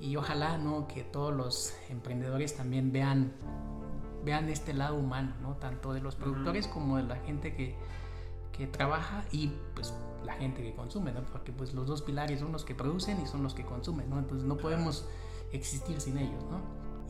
y 0.01 0.16
ojalá, 0.16 0.59
¿no? 0.59 0.88
Que 0.88 1.03
todos 1.03 1.34
los 1.34 1.74
emprendedores 1.88 2.57
también 2.57 2.92
vean, 2.92 3.32
vean 4.24 4.48
este 4.48 4.72
lado 4.72 4.96
humano, 4.96 5.34
¿no? 5.42 5.57
Tanto 5.57 5.92
de 5.92 6.01
los 6.01 6.16
productores 6.16 6.66
como 6.66 6.96
de 6.96 7.03
la 7.03 7.16
gente 7.16 7.55
que, 7.55 7.74
que 8.53 8.66
trabaja 8.66 9.24
y 9.30 9.53
pues 9.74 9.94
la 10.24 10.34
gente 10.34 10.62
que 10.62 10.74
consume, 10.74 11.12
¿no? 11.12 11.22
Porque 11.24 11.53
pues 11.53 11.74
los 11.74 11.86
dos 11.86 12.03
pilares 12.03 12.40
son 12.40 12.53
los 12.53 12.64
que 12.64 12.74
producen 12.74 13.20
y 13.20 13.26
son 13.26 13.42
los 13.42 13.55
que 13.55 13.64
consumen, 13.64 14.09
¿no? 14.09 14.18
Entonces 14.18 14.46
no 14.46 14.57
podemos 14.57 15.07
existir 15.53 16.01
sin 16.01 16.18
ellos, 16.18 16.44
¿no? 16.51 16.61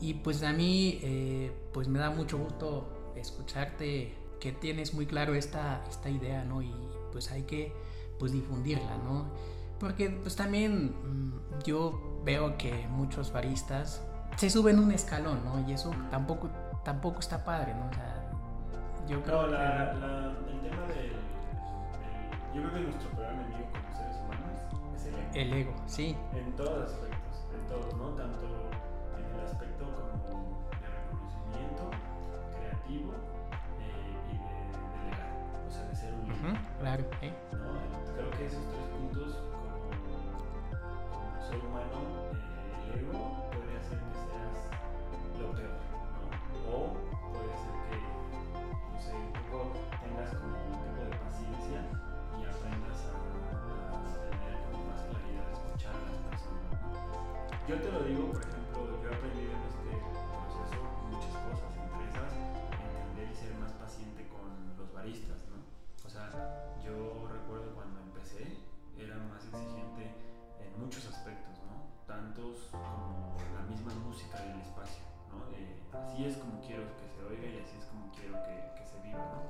Y 0.01 0.15
pues 0.15 0.43
a 0.43 0.51
mí 0.51 0.99
eh, 1.03 1.51
pues 1.73 1.87
me 1.87 1.99
da 1.99 2.09
mucho 2.09 2.37
gusto 2.37 3.13
escucharte 3.15 4.15
que 4.39 4.51
tienes 4.51 4.93
muy 4.93 5.05
claro 5.05 5.33
esta, 5.35 5.85
esta 5.89 6.09
idea, 6.09 6.43
¿no? 6.43 6.61
Y 6.61 6.73
pues 7.11 7.31
hay 7.31 7.43
que 7.43 7.71
pues 8.19 8.31
difundirla, 8.31 8.97
¿no? 8.97 9.27
Porque 9.79 10.09
pues 10.09 10.35
también 10.35 10.95
mm, 11.03 11.63
yo 11.63 12.10
veo 12.23 12.57
que 12.57 12.87
muchos 12.89 13.31
baristas 13.31 14.03
se 14.35 14.49
suben 14.49 14.79
un 14.79 14.91
escalón, 14.91 15.43
¿no? 15.43 15.67
Y 15.67 15.73
eso 15.73 15.91
tampoco, 16.09 16.49
tampoco 16.83 17.19
está 17.19 17.43
padre, 17.43 17.73
¿no? 17.73 17.87
O 17.89 17.93
sea, 17.93 18.23
yo 19.07 19.21
creo 19.23 19.41
no, 19.43 19.47
la, 19.47 19.93
la, 19.93 20.33
el 20.49 20.61
tema 20.61 20.87
del, 20.87 21.11
Yo 22.53 22.61
creo 22.61 22.73
que 22.73 22.79
nuestro 22.81 23.09
peor 23.11 23.33
enemigo 23.33 23.67
como 23.71 23.95
seres 23.95 24.15
humanos 24.23 24.59
es 24.95 25.05
el 25.05 25.15
ego. 25.15 25.31
El 25.33 25.53
ego, 25.53 25.73
sí. 25.85 26.17
En 26.33 26.55
todos 26.55 26.91
aspectos, 26.91 27.45
en 27.53 27.67
todos, 27.67 27.93
¿no? 27.97 28.05
Tanto 28.09 28.47
en 29.17 29.39
el 29.39 29.45
aspecto 29.45 29.85
como 30.29 30.61
de 30.69 30.87
reconocimiento, 30.87 31.89
creativo 32.57 33.11
eh, 33.79 34.31
y 34.31 34.37
de, 34.37 34.53
de 34.71 35.09
legal, 35.09 35.33
o 35.67 35.71
sea, 35.71 35.83
de 35.85 35.95
ser 35.95 36.13
un 36.13 36.23
líder. 36.29 36.61
claro, 36.79 37.03
¿eh? 37.21 37.33
¿no? 37.51 38.13
Creo 38.15 38.29
que 38.31 38.37
tres 38.37 38.55
puntos 38.55 38.80
ser 41.51 41.59
humano, 41.65 42.31
eh, 42.31 42.93
el 42.95 43.05
puede 43.05 43.77
hacer 43.77 43.99
que 43.99 44.15
seas 44.15 44.59
lo 45.37 45.51
peor, 45.51 45.79
¿no? 46.15 46.77
O 46.77 47.10
así 76.11 76.25
es 76.25 76.37
como 76.37 76.59
quiero 76.59 76.83
que 76.97 77.07
se 77.07 77.23
oiga 77.23 77.47
y 77.47 77.63
así 77.63 77.77
es 77.77 77.85
como 77.85 78.11
quiero 78.11 78.35
que, 78.43 78.75
que 78.75 78.85
se 78.85 78.99
viva, 78.99 79.23
¿no? 79.31 79.47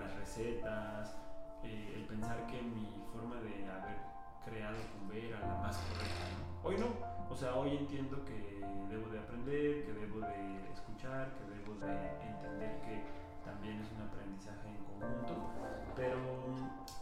Las 0.00 0.14
recetas, 0.16 1.14
eh, 1.62 1.92
el 1.94 2.04
pensar 2.06 2.46
que 2.46 2.62
mi 2.62 3.04
forma 3.12 3.36
de 3.36 3.68
haber 3.68 4.00
creado 4.44 4.76
Cumbe 4.96 5.28
era 5.28 5.40
la 5.40 5.60
más 5.60 5.76
correcta, 5.76 6.24
¿no? 6.32 6.68
Hoy 6.68 6.78
no, 6.78 6.88
o 7.28 7.36
sea, 7.36 7.54
hoy 7.54 7.76
entiendo 7.76 8.24
que 8.24 8.64
debo 8.88 9.08
de 9.12 9.18
aprender, 9.18 9.84
que 9.84 9.92
debo 9.92 10.20
de 10.20 10.72
escuchar, 10.72 11.36
que 11.36 11.44
debo 11.52 11.74
de 11.76 11.92
entender 12.24 12.80
que 12.80 13.04
también 13.44 13.80
es 13.80 13.92
un 13.92 14.00
aprendizaje 14.00 14.68
en 14.68 14.80
conjunto, 14.80 15.52
pero 15.96 16.16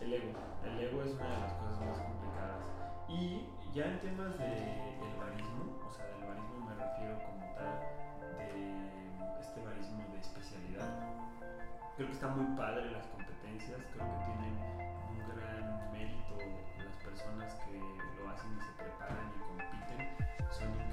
el 0.00 0.12
ego, 0.12 0.32
el 0.64 0.80
ego 0.80 1.02
es 1.02 1.14
una 1.14 1.30
de 1.30 1.38
las 1.38 1.52
cosas 1.52 1.80
más 1.86 1.98
complicadas 1.98 2.66
y 3.08 3.46
ya 3.72 3.86
en 3.86 4.00
temas 4.00 4.36
de 4.38 4.98
el 4.98 5.14
barismo, 5.22 5.86
o 5.86 5.92
sea, 5.92 6.04
del 6.06 6.26
barismo 6.26 6.66
me 6.66 6.74
refiero 6.74 7.14
como 7.22 7.46
tal 7.54 8.08
de 8.38 8.87
este 9.58 10.12
de 10.12 10.20
especialidad. 10.20 10.88
Creo 11.96 12.06
que 12.06 12.14
está 12.14 12.28
muy 12.28 12.46
padre 12.56 12.90
las 12.92 13.06
competencias, 13.08 13.80
creo 13.92 14.06
que 14.06 14.24
tienen 14.24 14.54
un 15.10 15.18
gran 15.34 15.92
mérito 15.92 16.38
las 16.78 16.94
personas 17.02 17.54
que 17.66 17.74
lo 17.74 18.30
hacen 18.30 18.56
y 18.56 18.60
se 18.62 18.72
preparan 18.78 19.26
y 19.34 19.38
compiten, 19.50 20.00
son 20.52 20.87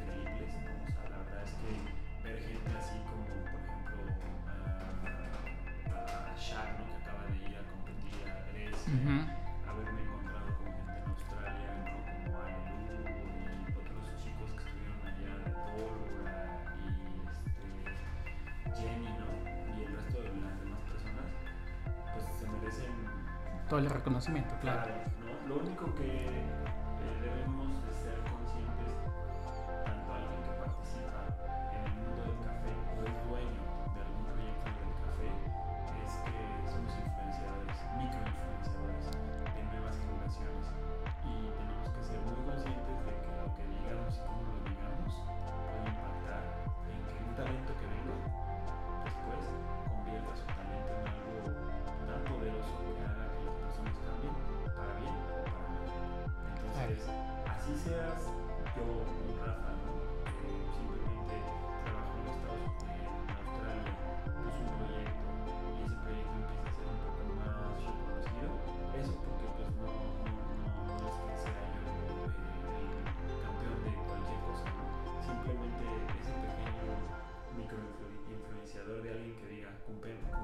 reconocimiento, 24.26 24.55
claro. 24.61 25.14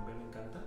Me 0.06 0.28
encanta, 0.28 0.64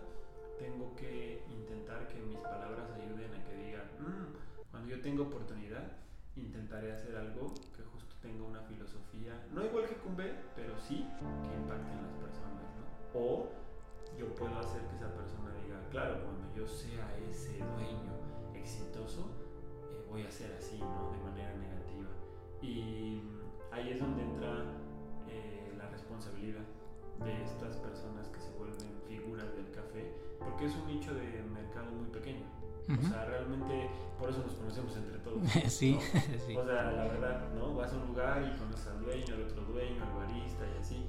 tengo 0.59 0.95
que 0.97 1.45
intentar 1.51 2.09
que 2.09 2.21
mis 2.21 2.39
palabras 2.39 2.91
ayuden 2.93 3.33
a 3.35 3.45
que 3.45 3.55
digan, 3.57 3.87
mm, 3.99 4.71
cuando 4.71 4.89
yo 4.89 5.01
tengo 5.01 5.25
oportunidad, 5.25 5.93
intentaré 6.37 6.93
hacer 6.93 7.17
algo 7.17 7.53
que 7.77 7.83
justo 7.83 8.15
tenga 8.21 8.45
una 8.45 8.61
filosofía, 8.63 9.33
no 9.53 9.65
igual 9.65 9.87
que 9.87 9.97
Cumbe, 9.97 10.35
pero 10.57 10.79
sí 10.79 11.07
que 11.19 11.55
impacte 11.57 11.93
en 11.93 12.03
las 12.03 12.15
personas, 12.15 12.65
¿no? 12.79 13.21
O 13.21 13.49
yo 14.19 14.35
puedo 14.35 14.59
hacer 14.59 14.83
que 14.83 14.97
esa 14.97 15.13
persona 15.15 15.51
diga, 15.63 15.81
claro, 15.91 16.23
cuando 16.25 16.55
yo 16.55 16.67
sea 16.67 17.17
ese 17.29 17.59
dueño 17.59 18.13
exitoso, 18.55 19.31
eh, 19.91 20.07
voy 20.09 20.23
a 20.23 20.31
ser 20.31 20.55
así, 20.55 20.79
¿no? 20.79 21.11
De 21.13 21.19
manera 21.19 21.53
negativa. 21.55 22.11
Y 22.63 23.23
ahí 23.71 23.91
es 23.91 24.01
donde 24.01 24.23
entra 24.23 24.65
eh, 25.29 25.75
la 25.77 25.89
responsabilidad 25.89 26.65
de 27.25 27.43
estas 27.43 27.77
personas 27.77 28.29
que 28.29 28.41
se 28.41 28.51
vuelven 28.53 28.94
figuras 29.25 29.49
del 29.57 29.71
café, 29.73 30.13
porque 30.39 30.67
es 30.67 30.75
un 30.77 30.87
nicho 30.87 31.15
de 31.15 31.43
mercado 31.49 31.91
muy 31.93 32.07
pequeño. 32.13 32.45
O 32.85 33.09
sea, 33.09 33.25
realmente 33.25 33.89
por 34.21 34.29
eso 34.29 34.45
nos 34.45 34.53
conocemos 34.61 34.95
entre 34.97 35.19
todos. 35.25 35.41
sí, 35.73 35.99
sí, 36.47 36.57
O 36.57 36.65
sea, 36.65 36.93
la 36.93 37.09
verdad, 37.09 37.49
¿no? 37.57 37.75
Vas 37.75 37.93
a 37.93 37.97
un 37.97 38.09
lugar 38.09 38.45
y 38.45 38.59
conoces 38.59 38.87
al 38.89 39.01
dueño, 39.01 39.35
al 39.35 39.43
otro 39.49 39.65
dueño, 39.65 40.05
al 40.05 40.13
barista 40.13 40.65
y 40.69 40.79
así. 40.79 41.07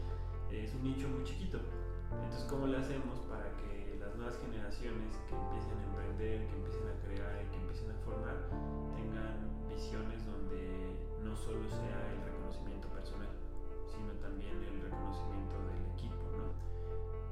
Es 0.50 0.74
un 0.74 0.84
nicho 0.84 1.10
muy 1.10 1.24
chiquito. 1.26 1.60
Entonces, 2.12 2.48
¿cómo 2.50 2.68
le 2.68 2.78
hacemos 2.78 3.20
para 3.28 3.52
que 3.60 4.00
las 4.00 4.16
nuevas 4.16 4.40
generaciones 4.40 5.20
que 5.28 5.36
empiecen 5.36 5.76
a 5.76 5.84
emprender, 5.84 6.48
que 6.48 6.56
empiecen 6.56 6.88
a 6.88 6.96
crear 7.04 7.44
y 7.44 7.48
que 7.52 7.58
empiecen 7.60 7.92
a 7.92 7.98
formar, 8.08 8.38
tengan 8.96 9.36
visiones 9.68 10.24
donde 10.24 10.96
no 11.28 11.36
solo 11.36 11.68
sea 11.68 12.00
el 12.16 12.24
reconocimiento 12.24 12.88
personal, 12.88 13.36
sino 13.84 14.16
también 14.24 14.56
el 14.64 14.80
reconocimiento 14.80 15.60
del 15.68 15.84
¿no? 15.84 15.85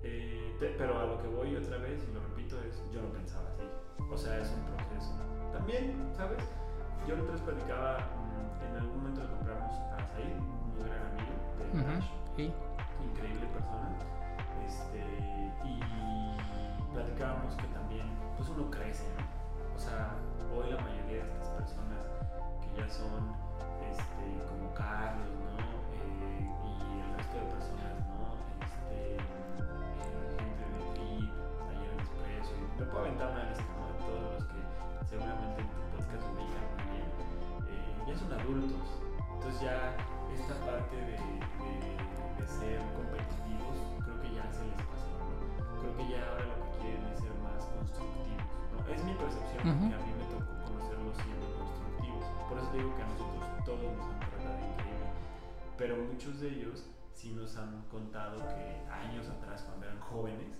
Eh, 0.04 0.56
pero 0.78 1.00
a 1.00 1.06
lo 1.06 1.22
que 1.22 1.28
voy 1.28 1.56
otra 1.56 1.78
vez, 1.78 2.04
y 2.10 2.14
lo 2.14 2.22
repito, 2.22 2.58
es 2.62 2.82
yo 2.92 3.02
no 3.02 3.10
pensaba 3.10 3.48
así. 3.50 3.64
O 4.12 4.18
sea, 4.18 4.40
es 4.40 4.52
un 4.52 4.64
proceso. 4.76 5.12
También, 5.52 5.96
¿sabes? 6.16 6.44
Yo 7.08 7.16
otra 7.16 7.32
vez 7.34 7.42
platicaba, 7.42 7.98
mm, 8.00 8.66
en 8.72 8.78
algún 8.78 8.98
momento 8.98 9.22
le 9.24 9.30
compramos 9.30 9.76
a 9.76 10.00
Said, 10.14 10.38
un 10.40 10.80
gran 10.80 11.04
amigo 11.12 11.34
de 11.58 12.48
uh 12.48 12.74
increíble 13.04 13.46
persona, 13.48 13.98
este, 14.66 15.00
y 15.66 15.82
platicábamos 16.94 17.54
que 17.56 17.68
también, 17.68 18.08
pues 18.38 18.50
uno 18.50 18.72
crece, 18.72 19.04
¿no? 19.18 19.76
O 19.76 19.80
sea, 19.80 20.16
hoy 20.56 20.72
la 20.72 20.82
mayoría 20.82 21.26
de 21.26 21.32
estas 21.32 21.50
personas 21.50 22.00
que 22.62 22.80
ya 22.80 22.88
son 22.88 23.36
este, 23.92 24.24
como 24.48 24.74
Carlos, 24.74 25.28
¿no? 25.36 25.60
Eh, 25.94 26.48
y 26.64 27.02
el 27.02 27.18
resto 27.18 27.36
de 27.38 27.46
personas, 27.52 27.83
me 32.80 32.86
puedo 32.86 33.00
aventar 33.06 33.32
una 33.32 33.44
lista, 33.50 33.64
¿no? 33.78 33.88
De 33.88 34.00
todos 34.06 34.34
los 34.34 34.44
que 34.46 34.60
seguramente 35.06 35.62
en 35.62 35.70
tu 35.70 35.82
podcast 35.94 36.26
muy 36.34 36.46
bien, 36.50 37.08
eh, 37.70 37.94
ya 38.08 38.16
son 38.18 38.34
adultos, 38.34 38.88
entonces 39.34 39.62
ya 39.62 39.96
esta 40.34 40.56
parte 40.66 40.96
de, 40.96 41.18
de, 41.22 41.76
de 42.40 42.46
ser 42.48 42.80
competitivos 42.98 43.78
creo 44.04 44.18
que 44.22 44.30
ya 44.34 44.46
se 44.52 44.66
les 44.66 44.82
pasó, 44.90 45.14
¿no? 45.22 45.82
Creo 45.82 45.94
que 45.98 46.06
ya 46.10 46.20
ahora 46.30 46.46
lo 46.50 46.56
que 46.66 46.70
quieren 46.82 47.04
es 47.14 47.20
ser 47.22 47.34
más 47.46 47.62
constructivos, 47.70 48.50
¿no? 48.74 48.78
Es 48.90 49.04
mi 49.06 49.14
percepción, 49.14 49.62
uh 49.62 49.70
-huh. 49.70 49.80
porque 49.80 49.96
a 49.96 50.02
mí 50.06 50.12
me 50.18 50.26
tocó 50.34 50.52
conocerlos 50.66 51.16
siendo 51.22 51.46
constructivos, 51.62 52.26
por 52.50 52.58
eso 52.58 52.70
digo 52.74 52.90
que 52.98 53.04
a 53.04 53.10
nosotros 53.14 53.44
todos 53.66 53.86
nos 53.94 54.06
han 54.10 54.20
tratado 54.34 54.58
increíble, 54.74 55.08
pero 55.78 55.94
muchos 55.98 56.40
de 56.42 56.48
ellos 56.50 56.90
sí 57.14 57.32
nos 57.34 57.56
han 57.56 57.84
contado 57.94 58.38
que 58.50 58.82
años 58.90 59.30
atrás, 59.30 59.64
cuando 59.64 59.86
eran 59.86 60.00
jóvenes, 60.00 60.58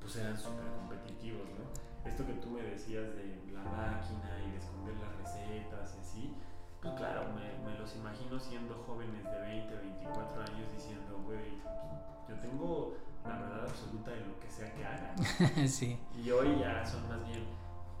pues 0.00 0.16
eran 0.16 0.38
súper 0.38 0.66
competitivos, 0.78 1.46
¿no? 1.58 2.08
Esto 2.08 2.26
que 2.26 2.34
tú 2.34 2.50
me 2.50 2.62
decías 2.62 3.14
de 3.14 3.42
la 3.52 3.62
máquina 3.62 4.40
y 4.46 4.52
de 4.52 4.58
esconder 4.58 4.94
las 4.96 5.16
recetas 5.18 5.96
y 5.96 6.00
así, 6.00 6.34
pues 6.80 6.94
claro, 6.94 7.26
me, 7.34 7.58
me 7.68 7.78
los 7.78 7.94
imagino 7.96 8.38
siendo 8.38 8.74
jóvenes 8.86 9.24
de 9.24 9.38
20, 9.40 9.76
24 9.76 10.42
años 10.42 10.72
diciendo, 10.72 11.20
güey, 11.24 11.58
yo 12.28 12.34
tengo 12.40 12.96
la 13.24 13.38
verdad 13.38 13.64
absoluta 13.68 14.10
de 14.10 14.20
lo 14.20 14.40
que 14.40 14.50
sea 14.50 14.72
que 14.74 14.84
haga. 14.84 15.14
sí. 15.68 15.98
Y 16.14 16.30
hoy 16.30 16.58
ya 16.58 16.84
son 16.86 17.06
más 17.08 17.26
bien, 17.26 17.44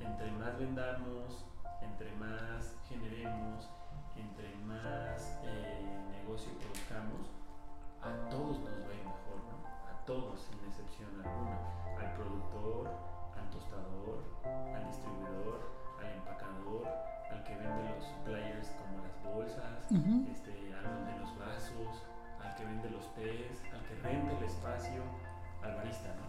entre 0.00 0.30
más 0.32 0.58
vendamos, 0.58 1.44
entre 1.82 2.12
más 2.16 2.76
generemos, 2.88 3.68
entre 4.16 4.54
más 4.64 5.38
eh, 5.44 5.84
negocio 6.10 6.50
produzcamos, 6.58 7.28
a 8.00 8.30
todos 8.30 8.58
nos 8.60 8.70
va 8.70 9.07
todos, 10.08 10.40
sin 10.40 10.58
excepción 10.66 11.10
alguna. 11.20 11.58
Al 12.00 12.14
productor, 12.14 12.88
al 13.36 13.50
tostador, 13.50 14.24
al 14.74 14.86
distribuidor, 14.88 15.60
al 16.00 16.10
empacador, 16.16 16.88
al 17.30 17.44
que 17.44 17.54
vende 17.54 17.92
los 17.94 18.06
players 18.24 18.68
como 18.80 19.04
las 19.04 19.22
bolsas, 19.22 19.84
uh 19.90 19.94
-huh. 19.94 20.32
este, 20.32 20.72
al 20.72 21.04
de 21.04 21.18
los 21.20 21.38
vasos, 21.38 21.92
al 22.42 22.54
que 22.56 22.64
vende 22.64 22.88
los 22.88 23.14
tés, 23.14 23.60
al 23.70 23.84
que 23.86 23.94
renta 23.96 24.32
el 24.38 24.44
espacio, 24.44 25.02
al 25.62 25.74
barista, 25.76 26.08
¿no? 26.16 26.26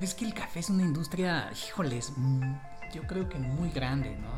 Es 0.00 0.14
que 0.14 0.24
el 0.24 0.34
café 0.34 0.60
es 0.60 0.70
una 0.70 0.84
industria, 0.84 1.50
híjoles, 1.52 2.12
yo 2.92 3.02
creo 3.08 3.28
que 3.28 3.38
muy 3.38 3.70
grande, 3.70 4.16
¿no? 4.16 4.30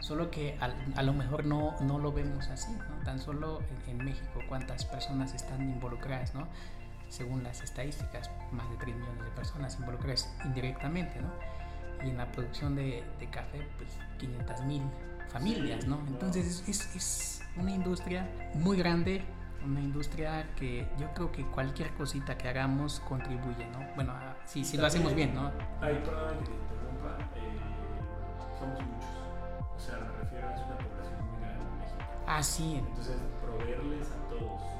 Solo 0.00 0.30
que 0.30 0.58
a, 0.60 0.66
a 1.00 1.02
lo 1.02 1.14
mejor 1.14 1.46
no, 1.46 1.74
no, 1.80 1.98
lo 1.98 2.12
vemos 2.12 2.48
así, 2.48 2.72
¿no? 2.72 3.02
Tan 3.04 3.18
solo 3.18 3.62
en, 3.86 3.98
en, 3.98 4.04
México 4.04 4.40
cuántas 4.48 4.84
personas 4.84 5.32
están 5.32 5.62
involucradas, 5.62 6.34
¿no? 6.34 6.46
Según 7.14 7.44
las 7.44 7.62
estadísticas, 7.62 8.28
más 8.50 8.68
de 8.70 8.76
3 8.76 8.96
millones 8.96 9.24
de 9.24 9.30
personas 9.30 9.78
involucradas 9.78 10.34
indirectamente, 10.44 11.20
¿no? 11.20 11.30
Y 12.04 12.10
en 12.10 12.16
la 12.16 12.26
producción 12.32 12.74
de, 12.74 13.04
de 13.20 13.30
café, 13.30 13.64
pues 13.78 13.90
500 14.18 14.62
mil 14.62 14.82
familias, 15.28 15.86
¿no? 15.86 16.00
Entonces 16.08 16.64
es, 16.66 16.96
es 16.96 17.42
una 17.56 17.70
industria 17.70 18.28
muy 18.54 18.76
grande, 18.76 19.22
una 19.64 19.80
industria 19.80 20.44
que 20.56 20.88
yo 20.98 21.14
creo 21.14 21.30
que 21.30 21.44
cualquier 21.46 21.90
cosita 21.94 22.36
que 22.36 22.48
hagamos 22.48 22.98
contribuye, 22.98 23.64
¿no? 23.70 23.94
Bueno, 23.94 24.12
si, 24.44 24.64
si 24.64 24.76
lo 24.76 24.84
hacemos 24.84 25.14
bien, 25.14 25.36
¿no? 25.36 25.52
Ay, 25.80 25.94
perdón 26.04 26.40
que 26.40 26.46
te 26.46 26.50
interrumpa, 26.50 27.16
eh, 27.36 28.58
somos 28.58 28.80
muchos. 28.80 29.76
O 29.76 29.78
sea, 29.78 29.98
me 30.00 30.18
refiero 30.20 30.48
a 30.48 30.54
es 30.54 30.62
una 30.66 30.78
población 30.78 31.30
muy 31.30 31.40
grande 31.42 31.64
en 31.64 31.78
México. 31.78 32.22
Ah, 32.26 32.42
sí. 32.42 32.74
Entonces, 32.76 33.16
proveerles 33.40 34.08
a 34.10 34.28
todos 34.28 34.73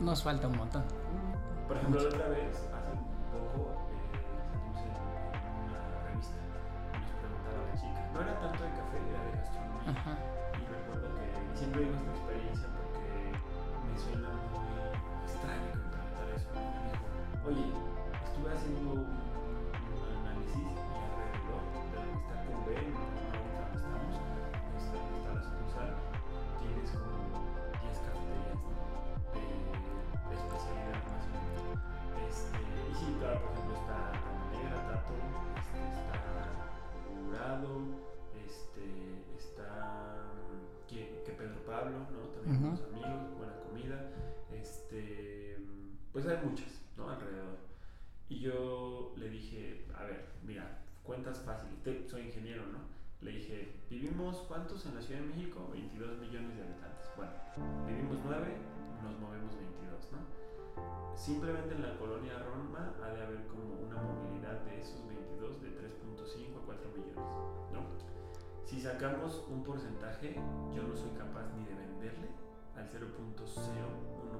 Nos 0.00 0.22
falta 0.22 0.46
un 0.46 0.56
montón. 0.56 0.84
Por 1.66 1.76
ejemplo, 1.76 2.00
la 2.00 2.08
otra 2.08 2.28
vez, 2.28 2.56
hace 2.56 2.92
un 2.92 3.04
poco, 3.34 3.74
eh, 3.90 4.22
salimos 4.46 4.78
en, 4.78 4.94
en 5.36 5.52
una 5.68 5.82
revista 6.06 6.38
y 6.38 6.98
nos 7.02 7.12
preguntaba 7.18 7.60
la 7.66 7.74
chica. 7.74 8.00
No 8.14 8.20
era 8.22 8.34
tanto 8.40 8.62
de 8.62 8.70
café, 8.70 8.96
era 9.10 9.22
de 9.26 9.32
gastronomía. 9.36 9.90
Ajá. 9.90 10.14
Y 10.54 10.64
recuerdo 10.70 11.06
que 11.18 11.26
siempre 11.58 11.82
digo 11.82 11.94
esta 11.98 12.10
experiencia 12.14 12.68
porque 12.78 13.10
me 13.84 13.94
suena 13.98 14.30
muy 14.48 14.70
extraño 15.26 15.66
preguntara 15.74 16.30
eso. 16.38 16.48
Me 16.54 16.62
dijo, 16.88 17.04
oye, 17.50 17.66
estuve 18.24 18.48
haciendo 18.54 18.90
cuentas 51.08 51.40
fáciles, 51.40 51.80
soy 52.06 52.20
ingeniero, 52.20 52.66
¿no? 52.66 52.80
Le 53.22 53.32
dije, 53.32 53.80
¿vivimos 53.88 54.44
cuántos 54.46 54.84
en 54.84 54.94
la 54.94 55.00
Ciudad 55.00 55.22
de 55.22 55.28
México? 55.28 55.70
22 55.72 56.18
millones 56.18 56.54
de 56.54 56.62
habitantes. 56.62 57.08
Bueno, 57.16 57.32
vivimos 57.88 58.18
9, 58.26 58.44
nos 59.02 59.18
movemos 59.18 59.56
22, 59.56 60.12
¿no? 60.12 60.18
Simplemente 61.16 61.74
en 61.74 61.82
la 61.82 61.96
colonia 61.96 62.38
Roma 62.44 62.92
ha 63.02 63.08
de 63.08 63.22
haber 63.24 63.46
como 63.46 63.80
una 63.88 63.96
movilidad 64.02 64.60
de 64.68 64.82
esos 64.82 65.00
22 65.08 65.62
de 65.62 65.68
3.5 65.80 66.60
a 66.60 66.66
4 66.66 66.90
millones, 66.92 67.16
¿no? 67.72 67.88
Si 68.66 68.78
sacamos 68.78 69.46
un 69.48 69.64
porcentaje, 69.64 70.34
yo 70.76 70.82
no 70.82 70.94
soy 70.94 71.10
capaz 71.16 71.48
ni 71.56 71.64
de 71.64 71.74
venderle 71.74 72.28
al 72.76 72.86
0.01%. 72.86 73.48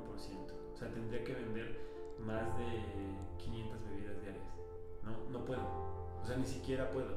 O 0.05 0.77
sea, 0.77 0.93
tendría 0.93 1.25
que 1.25 1.33
vender 1.33 1.81
más 2.21 2.45
de 2.59 2.85
500 3.39 3.85
bebidas 3.89 4.21
diarias. 4.21 4.53
No, 5.03 5.31
no 5.31 5.47
puedo. 5.47 6.08
O 6.23 6.27
sea, 6.27 6.37
ni 6.37 6.47
siquiera 6.47 6.91
puedo. 6.91 7.17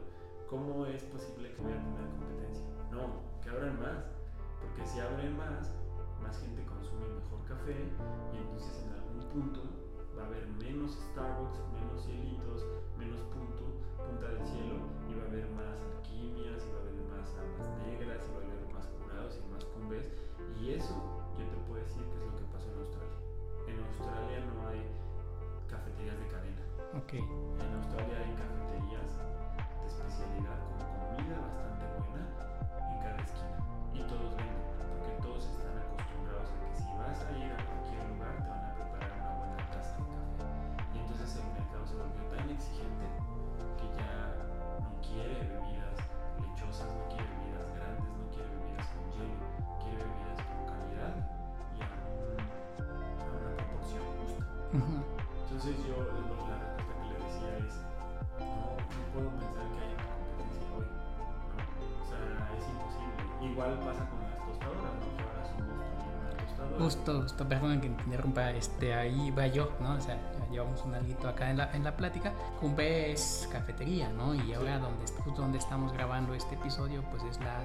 ¿Cómo 0.50 0.86
es 0.86 1.04
posible 1.04 1.54
que 1.54 1.62
voy 1.62 1.74
a 1.74 1.82
tener 1.82 2.08
competencia? 2.20 2.66
No, 2.92 3.24
que 3.42 3.50
abran 3.50 3.80
más. 3.80 4.06
Porque 4.62 4.86
si 4.86 5.00
abren 5.00 5.36
más, 5.38 5.72
más 6.22 6.40
gente 6.40 6.64
consume 6.66 7.08
mejor 7.10 7.42
café 7.48 7.76
y 8.34 8.38
entonces 8.38 8.84
en 8.86 8.94
algún 8.94 9.26
punto 9.34 9.62
va 10.18 10.24
a 10.24 10.26
haber 10.28 10.48
menos 10.62 11.00
Starbucks, 11.12 11.60
menos 11.74 12.06
cielitos, 12.06 12.66
menos 12.98 13.22
punto, 13.34 13.66
punta 13.98 14.28
del 14.30 14.46
cielo 14.46 14.86
y 15.10 15.18
va 15.18 15.24
a 15.24 15.28
haber 15.28 15.50
más 15.58 15.82
alquimias 15.82 16.62
y 16.62 16.70
va 16.72 16.78
a 16.78 16.82
haber 16.86 17.02
más 17.10 17.28
almas 17.42 17.68
negras 17.82 18.22
y 18.22 18.32
va 18.32 18.40
a 18.40 18.46
haber 18.46 18.74
más 18.74 18.88
curados 19.02 19.40
y 19.42 19.52
más 19.52 19.66
cumbes 19.66 20.06
y 20.62 20.78
eso 20.78 20.94
yo 21.38 21.46
te 21.50 21.58
puedo 21.66 21.82
decir 21.82 22.06
que 22.06 22.16
es 22.22 22.26
lo 22.26 22.36
que 22.38 22.46
pasó 22.54 22.70
en 22.70 22.78
Australia. 22.78 23.18
En 23.66 23.78
Australia 23.82 24.46
no 24.46 24.68
hay 24.70 24.86
cafeterías 25.68 26.20
de 26.20 26.28
cadena. 26.28 26.61
En 26.92 27.00
Australia 27.00 28.20
hay 28.20 28.36
cafeterías 28.36 29.16
de 29.16 29.88
especialidad 29.88 30.60
con 30.60 31.16
comida 31.16 31.40
bastante 31.40 31.88
buena 32.04 32.28
en 32.84 33.00
cada 33.00 33.16
esquina. 33.24 33.64
Y 33.96 34.04
todos 34.12 34.36
venden 34.36 34.60
porque 34.76 35.16
todos 35.24 35.48
están 35.56 35.72
acostumbrados 35.88 36.52
a 36.52 36.56
que 36.68 36.76
si 36.76 36.92
vas 37.00 37.16
a 37.16 37.32
ir 37.32 37.48
a 37.48 37.64
cualquier 37.64 38.04
lugar 38.12 38.36
te 38.44 38.50
van 38.52 38.66
a 38.68 38.76
preparar 38.76 39.08
una 39.24 39.32
buena 39.40 39.64
taza 39.72 40.04
de 40.04 40.04
café. 40.04 40.44
Y 40.92 41.00
entonces 41.00 41.32
el 41.40 41.48
mercado 41.56 41.88
se 41.88 41.96
volvió 41.96 42.24
tan 42.28 42.44
exigente 42.52 43.08
que 43.80 43.88
ya 43.96 44.12
no 44.84 44.92
quiere 45.00 45.48
bebidas 45.48 45.96
lechosas, 46.44 46.92
no 46.92 47.08
quiere 47.08 47.31
igual 63.52 63.80
pasa 63.80 64.10
con 64.10 64.20
las 64.22 64.38
tostadoras, 64.48 64.94
¿no? 64.94 65.18
Que 65.18 65.24
ahora 65.24 65.44
una 66.18 66.46
tostadora. 66.46 66.78
Justo, 66.80 67.22
justo, 67.22 67.48
perdón 67.48 67.82
que 67.82 67.88
interrumpa, 67.88 68.52
este, 68.52 68.94
ahí 68.94 69.32
va 69.32 69.48
yo, 69.48 69.72
¿no? 69.80 69.94
O 69.96 70.02
sea, 70.02 70.18
llevamos 70.52 70.84
un 70.84 70.96
alguito 70.96 71.28
acá 71.28 71.50
en 71.50 71.58
la, 71.58 71.72
en 71.74 71.84
la 71.84 71.96
plática. 71.96 72.34
Cumbe 72.60 73.12
es 73.12 73.48
cafetería, 73.52 74.10
¿no? 74.10 74.36
Y 74.36 74.54
ahora 74.54 74.80
donde, 74.80 75.06
justo 75.24 75.42
donde 75.42 75.58
estamos 75.58 75.94
grabando 75.94 76.34
este 76.34 76.56
episodio, 76.56 77.04
pues 77.12 77.24
es 77.24 77.40
la, 77.40 77.60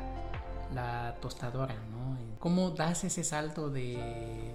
la 0.75 1.17
tostadora, 1.21 1.75
¿no? 1.91 2.17
¿Cómo 2.39 2.71
das 2.71 3.05
ese 3.05 3.25
salto 3.25 3.71
de, 3.71 4.55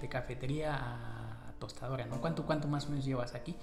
de 0.00 0.08
cafetería 0.08 0.76
a 0.76 1.52
tostadora, 1.58 2.06
¿no? 2.06 2.20
¿Cuánto, 2.20 2.44
¿Cuánto 2.44 2.68
más 2.68 2.86
o 2.86 2.90
menos 2.90 3.04
llevas 3.04 3.34
aquí? 3.34 3.56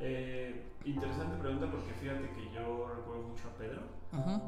Eh, 0.00 0.72
interesante 0.84 1.36
pregunta 1.38 1.66
porque 1.70 1.92
fíjate 1.94 2.30
que 2.30 2.50
yo 2.52 2.88
recuerdo 2.94 3.22
mucho 3.24 3.48
a 3.48 3.58
Pedro 3.58 3.82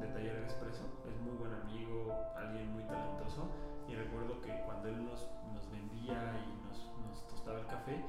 de 0.00 0.06
Taller 0.06 0.38
Expreso, 0.44 0.84
es 1.04 1.20
muy 1.22 1.36
buen 1.36 1.52
amigo, 1.52 2.14
alguien 2.36 2.72
muy 2.72 2.84
talentoso. 2.84 3.50
Y 3.88 3.94
recuerdo 3.94 4.40
que 4.40 4.54
cuando 4.64 4.88
él 4.88 5.04
nos, 5.04 5.28
nos 5.52 5.70
vendía 5.72 6.38
y 6.46 6.68
nos, 6.68 6.78
nos, 7.04 7.26
tostaba 7.26 7.58
el 7.58 7.66
café, 7.66 8.04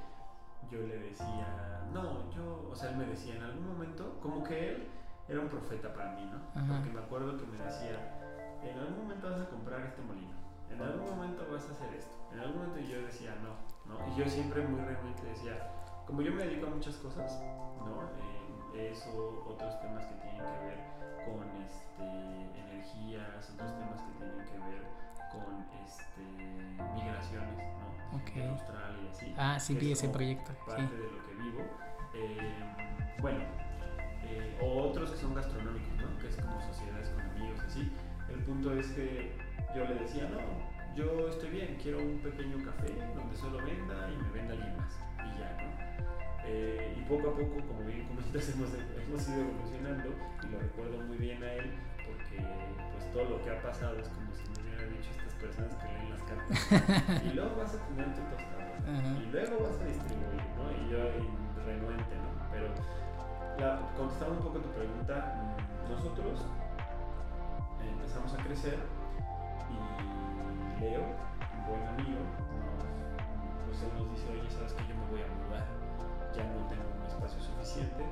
yo 0.70 0.80
le 0.82 1.00
decía, 1.00 1.82
no, 1.92 2.30
yo, 2.32 2.70
o 2.72 2.76
sea, 2.76 2.92
él 2.92 2.98
me 2.98 3.06
decía 3.06 3.36
en 3.36 3.42
algún 3.42 3.68
momento, 3.68 4.20
como 4.22 4.44
que 4.44 4.70
él 4.70 4.88
era 5.28 5.39
un 5.39 5.50
profeta 5.50 5.92
para 5.94 6.14
mí, 6.14 6.26
¿no? 6.26 6.39
Porque 6.54 6.92
me 6.94 7.00
acuerdo 7.00 7.38
que 7.38 7.46
me 7.48 7.58
decía, 7.58 7.98
en 8.62 8.78
algún 8.78 9.04
momento 9.04 9.30
vas 9.30 9.42
a 9.42 9.50
comprar 9.50 9.82
este 9.82 10.02
molino, 10.04 10.38
en 10.70 10.82
algún 10.82 11.10
momento 11.10 11.48
vas 11.52 11.68
a 11.68 11.72
hacer 11.72 11.94
esto, 11.96 12.16
en 12.32 12.39
algún 12.39 12.58
momento 12.58 12.80
yo 12.80 13.02
decía, 13.02 13.36
no, 13.42 13.58
¿no? 13.89 14.14
Y 14.14 14.20
yo 14.20 14.30
siempre 14.30 14.62
muy 14.62 14.80
realmente 14.80 15.24
decía, 15.24 15.81
como 16.12 16.24
yo 16.24 16.34
me 16.34 16.43
dedico 16.43 16.68
a 16.68 16.72
muchas 16.72 16.95
cosas, 16.97 17.41
¿no? 17.86 18.03
Eh, 18.76 18.91
eso, 18.91 19.45
otros 19.47 19.80
temas 19.80 20.05
que 20.05 20.16
tienen 20.16 20.41
que 20.43 20.59
ver 20.66 20.80
con 21.24 21.47
este, 21.64 22.03
energías, 22.59 23.49
otros 23.49 23.72
temas 23.80 24.01
que 24.01 24.12
tienen 24.18 24.45
que 24.45 24.59
ver 24.59 24.84
con 25.32 25.66
este, 25.86 26.22
migraciones, 26.95 27.74
¿no? 27.80 28.18
Okay. 28.24 28.43
En 28.43 28.49
Australia 28.49 29.01
y 29.05 29.07
así. 29.07 29.36
Ah, 29.38 29.57
sí, 29.57 29.74
vi 29.76 29.93
ese 29.93 30.09
proyecto. 30.09 30.51
Parte 30.68 30.84
sí. 30.86 30.97
de 30.97 31.12
lo 31.12 31.28
que 31.28 31.34
vivo. 31.43 31.62
Eh, 32.14 32.66
bueno, 33.22 33.39
eh, 34.26 34.59
o 34.62 34.89
otros 34.89 35.12
que 35.12 35.18
son 35.18 35.34
gastronómicos, 35.34 35.95
¿no? 35.95 36.18
Que 36.20 36.28
es 36.28 36.36
como 36.36 36.59
sociedades 36.62 37.07
con 37.12 37.22
amigos, 37.22 37.62
así. 37.66 37.89
El 38.28 38.43
punto 38.43 38.74
es 38.78 38.88
que 38.91 39.32
yo 39.74 39.86
le 39.86 39.95
decía, 39.95 40.28
no, 40.28 40.41
yo 40.93 41.30
estoy 41.30 41.51
bien, 41.51 41.78
quiero 41.82 41.99
un 41.99 42.20
pequeño 42.20 42.57
café 42.66 42.93
donde 43.16 43.34
solo 43.38 43.59
venda 43.64 44.12
y 44.12 44.18
me 44.18 44.30
venda 44.32 44.53
alguien 44.55 44.76
más. 44.76 44.99
Y 45.20 45.39
ya, 45.39 45.57
¿no? 45.64 45.91
Eh, 46.46 46.98
y 46.98 47.02
poco 47.04 47.30
a 47.30 47.34
poco, 47.34 47.62
como 47.68 47.84
bien 47.86 48.08
comentas, 48.08 48.50
hemos, 48.56 48.70
hemos 48.74 49.30
ido 49.30 49.42
evolucionando 49.42 50.10
y 50.44 50.48
lo 50.50 50.60
recuerdo 50.60 50.98
muy 51.06 51.18
bien 51.18 51.44
a 51.44 51.54
él 51.54 51.72
porque 52.06 52.44
pues 52.94 53.12
todo 53.14 53.38
lo 53.38 53.44
que 53.44 53.52
ha 53.52 53.62
pasado 53.62 54.00
es 54.00 54.10
como 54.10 54.34
si 54.34 54.48
me 54.50 54.68
hubiera 54.68 54.86
dicho 54.89 55.10
estas 55.12 55.34
personas 55.36 55.76
que 55.76 55.86
leen 55.86 56.10
las 56.10 56.24
cartas 56.24 57.24
y 57.26 57.34
luego 57.34 57.56
vas 57.58 57.76
a 57.76 57.88
tener 57.88 58.06
tu 58.16 58.22
tostado 58.22 58.72
uh 58.72 58.89
-huh. 58.89 59.22
y 59.22 59.26
luego 59.32 59.64
vas 59.64 59.80
a 59.80 59.86
distribuir, 59.86 60.44
¿no? 60.58 60.66
Y 60.72 60.89
yo 60.89 61.00
renuente, 61.66 62.16
¿no? 62.18 62.30
Pero 62.52 62.68
la, 63.60 63.94
contestando 63.96 64.36
un 64.36 64.44
poco 64.44 64.60
tu 64.60 64.70
pregunta, 64.72 65.16
mm, 65.38 65.92
nosotros 65.92 66.46
empezamos 67.82 68.34
a 68.34 68.38
crecer 68.44 68.80
y 69.70 70.82
Leo, 70.82 71.02
un 71.02 71.66
buen 71.68 71.88
amigo, 71.88 72.18
nos, 72.18 72.86
pues 73.68 73.84
él 73.84 73.92
nos 73.98 74.10
dice, 74.12 74.26
oye, 74.32 74.50
sabes 74.50 74.74
que 74.74 74.88
yo 74.88 74.96
me 74.96 75.06
voy 75.12 75.22
a 75.22 75.28
mudar 75.28 75.81
ya 76.36 76.44
no 76.48 76.66
tengo 76.68 76.88
un 76.96 77.04
espacio 77.08 77.40
suficiente 77.42 78.04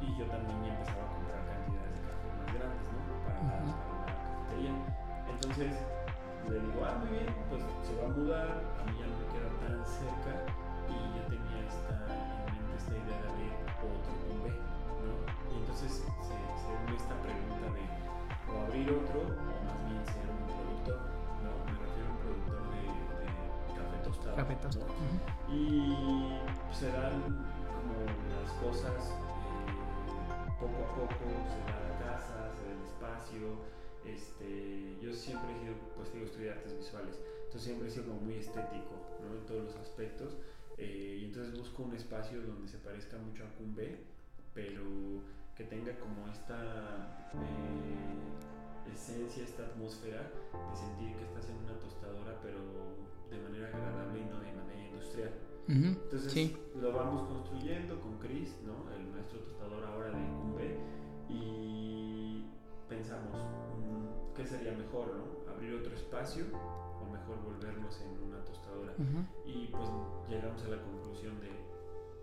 y 0.00 0.16
yo 0.16 0.24
también 0.26 0.56
ya 0.64 0.72
empezaba 0.74 1.04
a 1.04 1.12
comprar 1.14 1.40
cantidades 1.44 1.92
de 1.92 2.00
café 2.08 2.26
más 2.40 2.48
grandes, 2.56 2.86
¿no? 2.88 3.00
Para, 3.24 3.40
uh 3.40 3.48
-huh. 3.52 3.74
para 3.76 4.02
la 4.06 4.14
cafetería. 4.16 4.74
Entonces 5.28 5.72
le 6.48 6.58
digo, 6.60 6.78
ah, 6.84 6.96
muy 6.98 7.10
bien, 7.20 7.28
pues 7.48 7.62
se 7.84 7.92
va 8.00 8.04
a 8.08 8.12
mudar, 8.16 8.48
a 8.48 8.82
mí 8.88 8.92
ya 8.98 9.06
no 9.06 9.16
me 9.20 9.26
queda 9.30 9.50
tan 9.60 9.76
cerca 9.84 10.32
y 10.88 10.96
yo 11.14 11.22
tenía 11.28 11.58
esta, 11.68 11.94
en 12.48 12.54
mente 12.56 12.74
esta 12.80 12.92
idea 12.96 13.18
de 13.22 13.28
abrir 13.28 13.52
otro 13.84 14.12
con 14.24 14.36
B, 14.42 14.46
¿no? 15.04 15.12
Y 15.52 15.54
entonces 15.60 15.90
se, 16.00 16.34
se 16.34 16.70
une 16.74 16.96
esta 16.96 17.14
pregunta 17.22 17.66
de 17.76 17.84
o 18.50 18.52
abrir 18.66 18.90
otro 18.90 19.20
o 19.20 19.56
más 19.62 19.78
bien 19.86 20.02
ser 20.10 20.26
un 20.26 20.42
productor, 20.48 20.98
¿no? 21.44 21.50
Me 21.70 21.76
refiero 21.78 22.08
a 22.08 22.12
un 22.12 22.18
productor 22.18 22.59
café 24.10 24.18
tostado. 24.18 24.36
Café 24.36 24.56
tostado. 24.56 24.86
¿no? 24.86 25.54
Uh 25.54 25.58
-huh. 25.58 26.72
Y 26.72 26.74
se 26.74 26.86
dan 26.92 27.22
como 27.66 27.94
las 28.34 28.52
cosas 28.62 29.10
eh, 29.10 30.50
poco 30.58 30.76
a 30.84 30.94
poco, 30.94 31.24
se 31.52 31.60
da 31.70 31.78
la 31.88 31.98
casa, 31.98 32.52
se 32.54 32.62
da 32.66 32.72
el 32.72 32.82
espacio. 32.84 33.80
Este, 34.04 34.96
yo 35.00 35.12
siempre 35.12 35.52
he 35.54 35.60
sido, 35.60 35.74
pues 35.96 36.12
digo, 36.12 36.24
estudié 36.24 36.50
artes 36.52 36.76
visuales, 36.76 37.20
entonces 37.44 37.62
siempre 37.62 37.88
he 37.88 37.90
sido 37.90 38.06
como 38.06 38.20
muy 38.22 38.34
estético 38.36 38.94
¿no? 39.22 39.36
en 39.36 39.46
todos 39.46 39.64
los 39.64 39.76
aspectos. 39.76 40.36
Eh, 40.78 41.18
y 41.20 41.24
entonces 41.26 41.58
busco 41.58 41.82
un 41.82 41.94
espacio 41.94 42.40
donde 42.40 42.66
se 42.66 42.78
parezca 42.78 43.18
mucho 43.18 43.44
a 43.44 43.48
Cumbe, 43.58 44.06
pero 44.54 44.82
que 45.54 45.64
tenga 45.64 45.92
como 45.98 46.26
esta 46.28 47.28
eh, 47.34 48.90
esencia, 48.90 49.44
esta 49.44 49.64
atmósfera 49.64 50.22
de 50.22 50.76
sentir 50.76 51.16
que 51.16 51.24
estás 51.24 51.50
en 51.50 51.56
una 51.56 51.78
tostadora, 51.78 52.40
pero 52.42 52.58
de 53.30 53.38
manera 53.38 53.68
agradable 53.68 54.20
y 54.20 54.24
no 54.24 54.40
de 54.40 54.52
manera 54.52 54.86
industrial. 54.88 55.32
Uh 55.68 55.72
-huh. 55.72 55.96
Entonces 56.04 56.32
sí. 56.32 56.56
lo 56.80 56.92
vamos 56.92 57.28
construyendo 57.28 58.00
con 58.00 58.18
Chris, 58.18 58.56
¿no? 58.66 58.90
el 58.94 59.06
maestro 59.06 59.38
tostador 59.40 59.84
ahora 59.84 60.10
de 60.10 60.26
Cumbe, 60.36 60.78
y 61.28 62.44
pensamos, 62.88 63.36
mmm, 63.78 64.34
¿qué 64.34 64.44
sería 64.46 64.72
mejor? 64.72 65.14
¿no? 65.14 65.52
¿Abrir 65.52 65.74
otro 65.74 65.94
espacio 65.94 66.44
o 67.00 67.04
mejor 67.10 67.36
volvernos 67.44 68.00
en 68.00 68.22
una 68.28 68.44
tostadora? 68.44 68.92
Uh 68.98 69.02
-huh. 69.02 69.24
Y 69.46 69.68
pues 69.68 69.88
llegamos 70.28 70.62
a 70.64 70.68
la 70.68 70.82
conclusión 70.82 71.40
de 71.40 71.50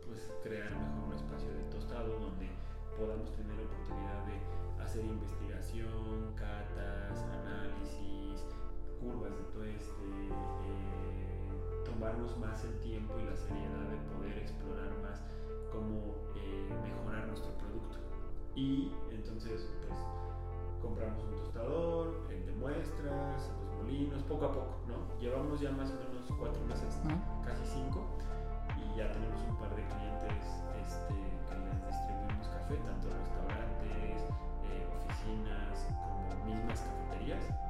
pues, 0.05 0.31
crear 0.43 0.71
mejor 0.71 1.07
un 1.07 1.13
espacio 1.13 1.49
de 1.53 1.63
tostado 1.69 2.19
donde 2.19 2.47
podamos 2.97 3.31
tener 3.33 3.55
la 3.55 3.63
oportunidad 3.63 4.25
de 4.25 4.83
hacer 4.83 5.05
investigación, 5.05 6.33
catas, 6.35 7.23
análisis, 7.31 8.16
curvas 9.07 9.31
de 9.37 9.43
tueste, 9.55 10.03
eh, 10.27 11.83
tomarnos 11.85 12.37
más 12.37 12.63
el 12.65 12.77
tiempo 12.79 13.13
y 13.19 13.23
la 13.23 13.35
seriedad 13.35 13.87
de 13.87 13.97
poder 14.11 14.37
explorar 14.39 14.91
más 15.01 15.23
cómo 15.71 16.15
eh, 16.35 16.69
mejorar 16.83 17.27
nuestro 17.27 17.51
producto. 17.57 17.97
Y 18.55 18.91
entonces, 19.11 19.69
pues, 19.87 19.99
compramos 20.81 21.23
un 21.23 21.35
tostador, 21.37 22.27
el 22.29 22.45
de 22.45 22.51
muestras, 22.53 23.49
los 23.63 23.83
molinos, 23.83 24.23
poco 24.23 24.45
a 24.45 24.51
poco, 24.51 24.75
¿no? 24.87 25.19
Llevamos 25.19 25.59
ya 25.61 25.71
más 25.71 25.89
o 25.91 25.95
menos 25.95 26.27
cuatro 26.37 26.61
meses, 26.65 26.99
casi 27.45 27.65
cinco, 27.65 28.03
y 28.75 28.97
ya 28.97 29.11
tenemos 29.11 29.41
un 29.47 29.55
par 29.57 29.69
de 29.75 29.83
clientes 29.87 30.43
este, 30.83 31.13
que 31.13 31.55
les 31.55 31.79
distribuimos 31.87 32.47
café, 32.47 32.75
tanto 32.83 33.07
restaurantes, 33.07 34.19
eh, 34.67 34.83
oficinas, 34.99 35.87
como 35.95 36.45
mismas 36.45 36.81
cafeterías. 36.81 37.66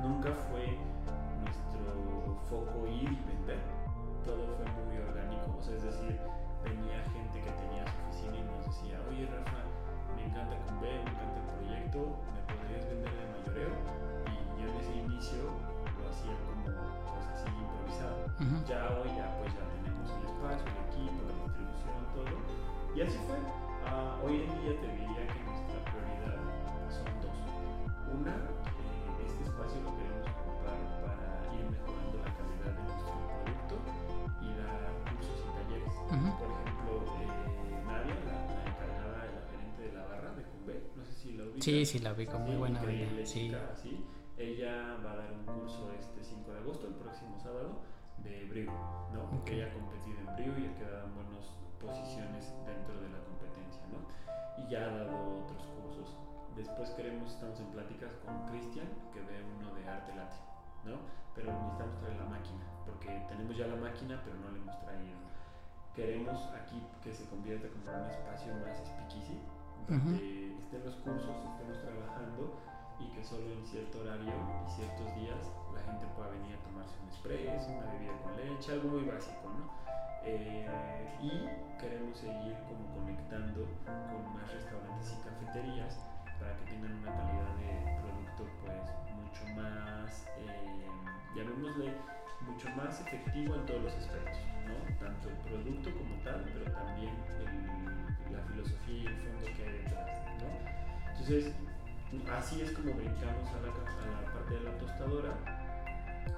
Nunca 0.00 0.30
fue 0.50 0.78
nuestro 1.42 2.36
foco 2.48 2.86
ir 2.86 3.12
y 3.12 3.22
vender, 3.26 3.60
todo 4.24 4.46
fue 4.56 4.66
muy 4.84 4.98
orgánico, 4.98 5.56
o 5.58 5.62
sea, 5.62 5.76
es 5.76 5.84
decir, 5.84 6.20
venía 6.62 7.00
gente 7.12 7.40
que 7.40 7.50
tenía 7.56 7.84
su 7.86 7.96
oficina 8.08 8.36
y 8.36 8.44
nos 8.44 8.64
decía, 8.66 9.00
oye 9.08 9.26
Rafa, 9.26 9.64
me 10.16 10.24
encanta 10.24 10.56
Cumbe, 10.66 10.92
me 10.92 11.10
encanta 11.10 11.40
el 11.40 11.48
proyecto, 11.56 12.00
¿me 12.32 12.40
podrías 12.52 12.84
vender 12.88 13.12
de 13.16 13.24
mayoreo? 13.32 13.72
Y 14.28 14.62
yo 14.62 14.68
en 14.68 14.76
ese 14.76 14.94
inicio 14.96 15.42
lo 15.48 16.02
hacía 16.08 16.36
como 16.48 16.64
pues 17.08 17.24
así 17.32 17.48
improvisado. 17.48 18.28
Uh 18.28 18.44
-huh. 18.44 18.60
Ya 18.68 18.80
hoy 19.00 19.08
ya 19.16 19.26
pues 19.40 19.50
ya 19.56 19.64
tenemos 19.72 20.08
el 20.10 20.22
espacio, 20.28 20.68
el 20.68 20.80
equipo, 20.88 21.18
la 21.28 21.34
distribución, 21.44 22.00
todo. 22.12 22.36
Y 22.92 22.98
así 23.02 23.18
fue. 23.28 23.38
Uh, 23.84 24.16
hoy 24.24 24.48
en 24.48 24.50
día 24.64 24.72
te 24.80 24.88
diría 24.96 25.13
espacio 29.54 29.80
lo 29.86 29.94
queremos 29.94 30.26
ocupar 30.26 30.78
para 30.98 31.28
ir 31.54 31.64
mejorando 31.70 32.18
la 32.18 32.30
calidad 32.34 32.74
de 32.74 32.82
nuestro 32.90 33.14
producto 33.38 33.74
y 34.42 34.48
dar 34.58 34.90
cursos 35.14 35.38
y 35.46 35.50
talleres. 35.54 35.94
Uh 35.94 36.18
-huh. 36.18 36.32
Por 36.42 36.48
ejemplo, 36.58 36.92
eh, 37.22 37.86
Nadia, 37.86 38.16
la, 38.26 38.36
la, 38.50 38.62
encargada, 38.66 39.18
la 39.30 39.42
gerente 39.50 39.80
de 39.86 39.92
la 39.94 40.04
barra 40.10 40.30
de 40.34 40.42
Cumbe, 40.42 40.76
no 40.96 41.04
sé 41.04 41.12
si 41.12 41.32
la 41.38 41.44
ubicas. 41.44 41.64
Sí, 41.64 41.86
sí, 41.86 41.98
la 42.00 42.12
ubico, 42.12 42.38
muy 42.40 42.56
buena 42.56 42.80
increíble 42.80 43.24
sí. 43.26 43.46
chica, 43.46 43.62
sí. 43.76 44.04
Ella 44.36 44.98
va 45.04 45.12
a 45.12 45.16
dar 45.22 45.30
un 45.32 45.44
curso 45.46 45.92
este 45.92 46.24
5 46.24 46.50
de 46.50 46.58
agosto, 46.58 46.88
el 46.88 46.94
próximo 46.94 47.38
sábado, 47.38 47.78
de 48.18 48.44
Brew, 48.50 48.66
¿no? 49.14 49.30
Porque 49.30 49.52
Okay. 49.54 49.60
ella 49.60 49.70
ha 49.70 49.72
competido 49.78 50.18
en 50.18 50.26
Brew 50.34 50.54
y 50.58 50.66
ha 50.66 50.74
quedado 50.74 51.06
en 51.06 51.14
buenas 51.14 51.46
posiciones 51.78 52.42
dentro 52.66 52.94
de 53.00 53.08
la 53.14 53.20
competencia, 53.22 53.82
¿no? 53.94 54.02
Y 54.58 54.68
ya 54.68 54.80
ha 54.86 54.90
dado 54.98 55.14
otros 55.46 55.62
cursos. 55.62 55.73
Después 56.56 56.90
queremos, 56.90 57.32
estamos 57.34 57.58
en 57.58 57.66
pláticas 57.66 58.12
con 58.24 58.46
Cristian, 58.46 58.86
que 59.12 59.20
ve 59.20 59.42
uno 59.58 59.74
de 59.74 59.88
arte 59.88 60.14
latte, 60.14 60.38
¿no? 60.84 61.02
Pero 61.34 61.50
necesitamos 61.50 61.98
traer 61.98 62.16
la 62.16 62.30
máquina, 62.30 62.62
porque 62.86 63.10
tenemos 63.28 63.56
ya 63.56 63.66
la 63.66 63.74
máquina, 63.74 64.22
pero 64.24 64.36
no 64.38 64.50
la 64.50 64.58
hemos 64.58 64.78
traído. 64.86 65.18
Queremos 65.94 66.38
aquí 66.54 66.78
que 67.02 67.12
se 67.12 67.26
convierta 67.28 67.66
como 67.68 67.90
un 67.90 68.06
espacio 68.10 68.54
más 68.62 68.78
speakeasy, 68.86 69.38
donde 69.88 69.98
Ujú. 69.98 70.62
estén 70.62 70.84
los 70.84 70.94
cursos, 71.02 71.34
estemos 71.42 71.78
trabajando 71.82 72.54
y 73.00 73.10
que 73.10 73.24
solo 73.24 73.50
en 73.50 73.66
cierto 73.66 74.00
horario 74.00 74.30
y 74.30 74.70
ciertos 74.70 75.10
días 75.16 75.42
la 75.74 75.82
gente 75.82 76.06
pueda 76.14 76.30
venir 76.30 76.54
a 76.54 76.62
tomarse 76.62 76.94
un 77.02 77.08
express, 77.08 77.66
una 77.66 77.90
bebida 77.98 78.14
con 78.22 78.36
leche, 78.38 78.72
algo 78.72 78.88
muy 78.90 79.02
básico, 79.02 79.50
¿no? 79.50 79.70
Eh, 80.22 81.18
y 81.20 81.30
queremos 81.82 82.16
seguir 82.16 82.54
como 82.70 82.86
conectando 82.94 83.66
con 83.84 84.22
más 84.34 84.50
restaurantes 84.54 85.12
y 85.12 85.28
cafeterías 85.28 85.98
para 86.44 86.56
que 86.60 86.64
tengan 86.76 86.92
una 87.00 87.12
calidad 87.16 87.52
de 87.56 87.72
producto 88.04 88.44
pues 88.60 88.84
mucho 89.16 89.44
más, 89.56 90.28
eh, 90.36 90.84
llamémosle, 91.34 91.96
mucho 92.44 92.68
más 92.76 93.00
efectivo 93.00 93.54
en 93.54 93.64
todos 93.64 93.84
los 93.84 93.94
aspectos, 93.94 94.36
¿no? 94.68 94.76
Tanto 95.00 95.30
el 95.30 95.36
producto 95.48 95.88
como 95.96 96.14
tal, 96.20 96.44
pero 96.52 96.70
también 96.70 97.16
el, 97.40 98.36
la 98.36 98.42
filosofía 98.44 98.94
y 98.94 99.06
el 99.06 99.16
fondo 99.16 99.46
que 99.56 99.62
hay 99.64 99.72
detrás, 99.80 100.12
¿no? 100.44 100.52
Entonces, 101.08 101.52
así 102.36 102.60
es 102.60 102.72
como 102.72 102.92
brincamos 102.92 103.48
a 103.48 103.58
la, 103.64 103.72
a 103.72 104.20
la 104.20 104.32
parte 104.32 104.54
de 104.54 104.60
la 104.60 104.76
tostadora 104.76 105.32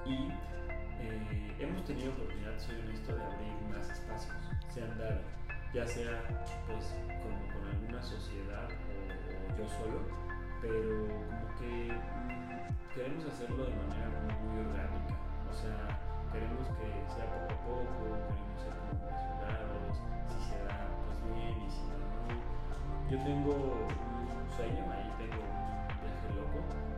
y 0.07 0.31
eh, 1.03 1.55
hemos 1.59 1.83
tenido 1.83 2.13
oportunidad, 2.13 2.57
soy 2.59 2.79
honesto, 2.79 3.13
de 3.13 3.23
abrir 3.23 3.75
más 3.75 3.89
espacios, 3.89 4.35
se 4.73 4.83
han 4.83 4.97
dado, 4.97 5.19
ya 5.73 5.85
sea 5.85 6.23
pues 6.65 6.95
como 7.19 7.43
con 7.51 7.67
alguna 7.67 8.01
sociedad 8.01 8.69
yo 9.55 9.65
solo, 9.67 10.01
pero 10.61 11.07
como 11.07 11.47
que 11.59 11.93
mm, 11.93 12.93
queremos 12.93 13.25
hacerlo 13.25 13.65
de 13.65 13.75
manera 13.75 14.09
muy, 14.25 14.35
muy, 14.43 14.65
orgánica, 14.67 15.15
o 15.49 15.53
sea, 15.53 15.99
queremos 16.33 16.67
que 16.75 16.87
sea 17.13 17.25
poco 17.31 17.53
a 17.53 17.57
poco, 17.63 18.03
queremos 18.27 18.59
ser 18.59 18.73
como 18.83 19.07
mesurados, 19.07 19.95
si 20.33 20.39
se 20.49 20.57
da 20.65 20.89
pues 21.05 21.19
bien 21.31 21.55
y 21.63 21.69
si 21.69 21.83
no, 21.87 21.95
no. 22.01 22.35
Yo 23.09 23.17
tengo 23.23 23.53
un 23.53 24.49
sueño 24.55 24.83
ahí 24.91 25.07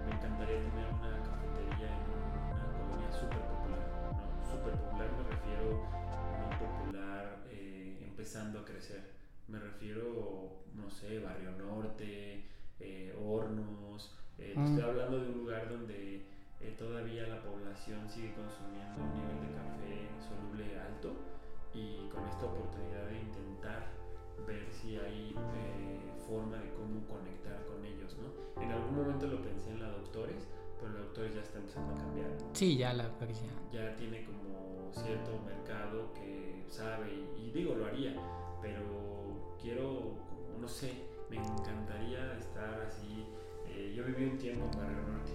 me 0.10 0.16
encantaría 0.16 0.60
tener 0.60 0.88
una 0.94 1.12
cafetería 1.24 1.88
en 1.88 2.04
una 2.50 2.66
colonia 2.74 3.12
súper 3.12 3.40
popular. 3.40 3.84
¿no? 4.02 4.50
Súper 4.50 4.74
popular 4.74 5.10
me 5.18 5.24
refiero 5.30 5.88
no 6.40 6.50
popular 6.60 7.38
eh, 7.52 8.00
empezando 8.02 8.60
a 8.60 8.66
crecer. 8.66 9.19
Me 9.50 9.60
refiero, 9.60 10.62
no 10.76 10.90
sé, 10.90 11.20
Barrio 11.20 11.52
Norte, 11.52 12.46
eh, 12.80 13.16
Hornos. 13.20 14.16
Eh, 14.38 14.54
mm. 14.56 14.66
Estoy 14.66 14.84
hablando 14.84 15.20
de 15.20 15.30
un 15.30 15.38
lugar 15.40 15.70
donde 15.70 16.26
todavía 16.78 17.28
la 17.28 17.42
población 17.42 18.08
sigue 18.08 18.34
consumiendo 18.34 19.04
un 19.04 19.12
nivel 19.14 19.40
de 19.42 19.56
café 19.56 20.08
soluble 20.24 20.80
alto 20.80 21.12
y 21.74 22.08
con 22.08 22.26
esta 22.28 22.46
oportunidad 22.46 23.06
de 23.08 23.20
intentar 23.20 23.88
ver 24.48 24.68
si 24.72 24.96
hay 24.96 25.36
forma 26.28 26.58
de 26.58 26.70
cómo 26.74 27.06
conectar 27.08 27.66
con 27.66 27.84
ellos, 27.84 28.16
¿no? 28.18 28.62
En 28.62 28.72
algún 28.72 28.96
momento 28.96 29.28
lo 29.28 29.42
pensé 29.42 29.72
en 29.72 29.82
la 29.82 29.90
Doctores, 29.90 30.48
pero 30.80 30.94
la 30.94 31.00
Doctores 31.00 31.36
ya 31.36 31.42
está 31.42 31.58
empezando 31.58 31.94
a 31.94 31.98
cambiar. 31.98 32.30
Sí, 32.54 32.78
ya 32.78 32.94
la 32.94 33.04
Doctores 33.04 33.42
ya. 33.42 33.80
Ya 33.80 33.96
tiene 33.96 34.26
como 34.26 34.92
cierto 34.94 35.32
mercado 35.46 36.14
que 36.14 36.64
sabe, 36.70 37.12
y, 37.38 37.52
digo, 37.52 37.76
lo 37.76 37.88
haría, 37.88 38.16
pero 38.62 38.99
quiero, 39.62 40.14
no 40.60 40.68
sé, 40.68 41.06
me 41.30 41.38
encantaría 41.38 42.38
estar 42.38 42.82
así. 42.82 43.26
Eh, 43.68 43.94
yo 43.96 44.04
viví 44.06 44.26
un 44.26 44.38
tiempo 44.38 44.66
en 44.66 44.80
Barrio 44.80 45.02
Norte, 45.08 45.32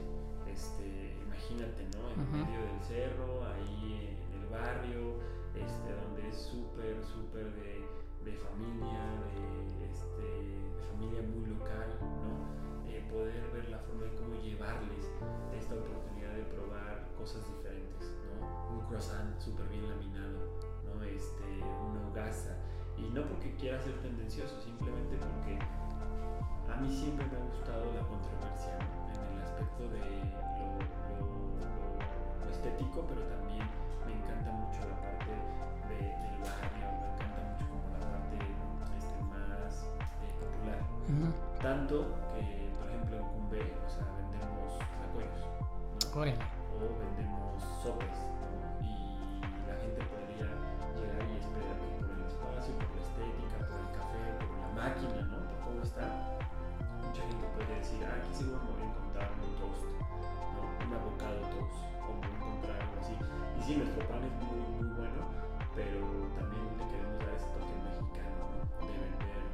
este, 0.50 1.16
imagínate, 1.22 1.86
¿no? 1.96 2.10
En 2.10 2.32
medio 2.32 2.60
del 2.60 2.80
cerro, 2.82 3.44
ahí 3.46 4.16
en 4.16 4.42
el 4.42 4.48
barrio, 4.48 5.20
este, 5.54 5.92
donde 5.92 6.28
es 6.28 6.36
súper, 6.36 7.02
súper 7.04 7.54
de, 7.54 7.84
de 8.24 8.36
familia, 8.38 9.00
de, 9.30 9.86
este, 9.86 10.58
familia 10.90 11.22
muy 11.22 11.46
local, 11.46 11.94
¿no? 12.00 12.90
Eh, 12.90 13.06
poder 13.10 13.50
ver 13.52 13.68
la 13.68 13.78
forma 13.78 14.04
de 14.04 14.14
cómo 14.16 14.34
llevarles 14.42 15.10
esta 15.56 15.74
oportunidad 15.74 16.34
de 16.34 16.42
probar 16.44 17.08
cosas 17.16 17.46
diferentes, 17.46 18.10
¿no? 18.40 18.78
Un 18.78 18.86
croissant 18.86 19.38
súper 19.40 19.68
bien 19.68 19.88
laminado, 19.88 20.38
¿no? 20.84 21.02
Este, 21.04 21.62
una 21.62 22.08
hogaza. 22.08 22.63
Y 22.98 23.10
no 23.10 23.22
porque 23.22 23.54
quiera 23.56 23.80
ser 23.80 24.00
tendencioso, 24.00 24.60
simplemente 24.60 25.16
porque 25.16 25.58
a 26.72 26.76
mí 26.80 26.90
siempre 26.90 27.26
me 27.26 27.36
ha 27.36 27.44
gustado 27.50 27.92
la 27.92 28.02
controversia 28.06 28.78
en 29.12 29.36
el 29.36 29.42
aspecto 29.42 29.88
de 29.88 30.00
lo, 31.18 31.28
lo, 32.44 32.50
estético, 32.50 33.04
pero 33.06 33.22
también 33.22 33.66
me 34.06 34.12
encanta 34.14 34.50
mucho 34.52 34.80
la 34.88 34.96
parte 35.02 35.30
de, 35.90 35.98
del 36.00 36.38
barrio, 36.42 36.86
me 36.98 37.08
encanta 37.14 37.40
mucho 37.50 37.64
como 37.68 37.86
la 37.92 38.06
parte 38.10 38.36
este, 38.98 39.18
más 39.30 39.86
eh, 40.22 40.34
popular. 40.40 40.80
Tanto 41.60 42.14
que, 42.34 42.70
por 42.78 42.88
ejemplo, 42.88 43.16
en 43.16 43.26
Cumbe, 43.34 43.60
o 43.60 43.90
sea, 43.90 44.06
vendemos 44.16 44.44
¿no? 46.14 46.24
O 46.78 46.98
vendemos 46.98 47.62
sopes, 47.82 48.23
muy, 64.50 64.64
muy 64.78 64.88
bueno, 64.96 65.20
pero 65.74 66.00
también 66.36 66.64
le 66.78 66.84
queremos 66.90 67.18
dar 67.18 67.34
ese 67.34 67.48
toque 67.52 67.74
mexicano, 67.84 68.36
¿no? 68.52 68.86
De 68.86 68.94
vender 68.98 69.44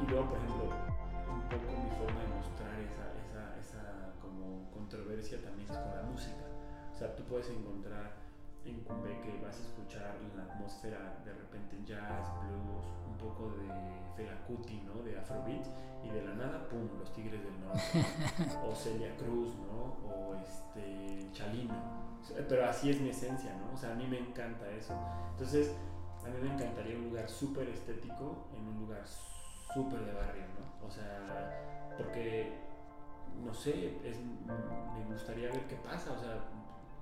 Y 0.00 0.06
luego, 0.10 0.28
por 0.28 0.38
ejemplo, 0.38 0.64
un 1.30 1.42
poco 1.48 1.70
mi 1.78 1.90
forma 1.96 2.20
de 2.22 2.28
mostrar 2.34 2.74
esa, 2.80 3.06
esa, 3.22 3.58
esa 3.60 4.12
como 4.20 4.68
controversia 4.72 5.40
también 5.40 5.70
es 5.70 5.76
con 5.76 5.94
la 5.94 6.02
música. 6.02 6.44
O 6.92 6.94
sea, 6.96 7.14
tú 7.14 7.22
puedes 7.24 7.48
encontrar 7.50 8.21
en 8.64 8.80
Cumbe 8.84 9.20
que 9.20 9.40
vas 9.44 9.56
a 9.56 9.62
escuchar 9.62 10.16
la 10.36 10.44
atmósfera 10.44 11.20
de 11.24 11.32
repente 11.32 11.76
jazz, 11.84 12.28
blues, 12.40 12.86
un 13.06 13.16
poco 13.18 13.50
de 13.50 13.68
Felacuti, 14.16 14.82
¿no? 14.82 15.02
De 15.02 15.18
Afrobeat 15.18 15.66
y 16.04 16.10
de 16.10 16.22
la 16.22 16.34
nada, 16.34 16.68
¡pum! 16.68 16.88
Los 16.98 17.12
Tigres 17.12 17.42
del 17.42 17.60
Norte 17.60 18.58
o 18.66 18.74
Celia 18.74 19.14
Cruz, 19.16 19.54
¿no? 19.56 19.96
O 20.08 20.34
este 20.34 21.30
Chalino. 21.32 21.74
Pero 22.48 22.66
así 22.66 22.90
es 22.90 23.00
mi 23.00 23.10
esencia, 23.10 23.54
¿no? 23.56 23.74
O 23.74 23.76
sea, 23.76 23.92
a 23.92 23.94
mí 23.94 24.06
me 24.06 24.18
encanta 24.18 24.68
eso. 24.70 24.94
Entonces, 25.32 25.74
a 26.24 26.28
mí 26.28 26.36
me 26.40 26.54
encantaría 26.54 26.96
un 26.96 27.04
lugar 27.04 27.28
súper 27.28 27.68
estético 27.68 28.46
en 28.56 28.66
un 28.68 28.78
lugar 28.80 29.02
súper 29.74 30.00
de 30.04 30.12
barrio, 30.12 30.44
¿no? 30.58 30.86
O 30.86 30.90
sea, 30.90 31.90
porque, 31.96 32.52
no 33.44 33.52
sé, 33.52 33.98
es, 34.04 34.18
me 34.20 35.12
gustaría 35.12 35.48
ver 35.48 35.66
qué 35.66 35.76
pasa, 35.76 36.12
o 36.12 36.18
sea, 36.18 36.44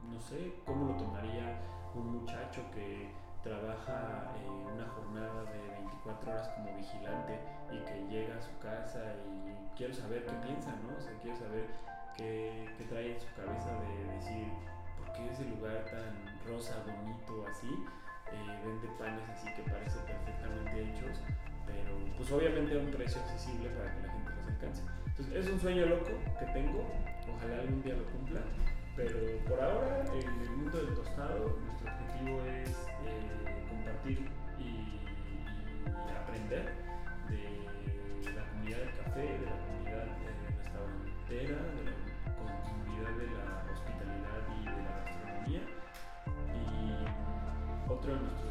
no 0.09 0.21
sé 0.21 0.55
cómo 0.65 0.93
lo 0.93 0.97
tomaría 0.97 1.61
un 1.95 2.21
muchacho 2.21 2.63
que 2.73 3.11
trabaja 3.43 4.33
una 4.73 4.87
jornada 4.89 5.45
de 5.45 5.83
24 5.83 6.31
horas 6.31 6.49
como 6.49 6.77
vigilante 6.77 7.41
y 7.73 7.79
que 7.85 8.07
llega 8.09 8.37
a 8.37 8.43
su 8.43 8.57
casa 8.59 9.01
y 9.27 9.77
quiero 9.77 9.95
saber 9.95 10.25
qué 10.27 10.33
piensa, 10.47 10.71
¿no? 10.83 10.97
O 10.97 11.01
sea, 11.01 11.13
quiero 11.23 11.37
saber 11.37 11.67
qué, 12.17 12.69
qué 12.77 12.85
trae 12.85 13.15
en 13.15 13.21
su 13.21 13.29
cabeza 13.35 13.71
de 13.81 14.15
decir, 14.15 14.47
¿por 14.99 15.13
qué 15.15 15.31
ese 15.31 15.45
lugar 15.45 15.85
tan 15.87 16.15
rosa, 16.47 16.77
bonito, 16.87 17.45
así? 17.51 17.69
Eh, 18.33 18.61
vende 18.65 18.89
panes 18.99 19.29
así 19.31 19.53
que 19.55 19.63
parece 19.69 19.99
perfectamente 20.01 20.91
hechos 20.91 21.19
pero 21.67 21.95
pues 22.17 22.31
obviamente 22.33 22.75
a 22.75 22.79
un 22.79 22.91
precio 22.91 23.21
accesible 23.23 23.69
para 23.71 23.95
que 23.95 24.03
la 24.07 24.13
gente 24.13 24.31
los 24.31 24.47
alcance. 24.47 24.83
Entonces 25.07 25.35
es 25.35 25.53
un 25.53 25.61
sueño 25.61 25.87
loco 25.87 26.11
que 26.39 26.47
tengo, 26.53 26.85
ojalá 27.37 27.61
algún 27.61 27.83
día 27.83 27.95
lo 27.95 28.05
cumpla, 28.05 28.41
pero 28.97 29.17
por 29.49 29.61
ahora 29.61 30.05
en 30.13 30.41
el 30.41 30.51
mundo 30.51 30.79
del 30.79 30.95
tostado 30.95 31.57
nuestro 31.65 31.91
objetivo 31.91 32.43
es 32.45 32.71
eh, 33.07 33.67
compartir 33.69 34.29
y, 34.59 35.01
aprender 36.17 36.75
de 37.29 38.33
la 38.33 38.45
comunidad 38.51 38.79
del 38.79 38.97
café, 38.97 39.21
de 39.21 39.47
la 39.47 39.59
comunidad 39.67 40.07
eh, 40.07 40.35
restaurantera, 40.59 41.59
de 41.77 41.85
la 41.85 41.95
comunidad 42.37 43.13
de 43.17 43.27
la 43.27 43.73
hospitalidad 43.73 44.41
y 44.55 44.65
de 44.65 44.83
la 44.83 44.93
gastronomía. 45.05 45.63
Y 46.55 47.91
otro 47.91 48.15
de 48.15 48.21
nuestros 48.21 48.50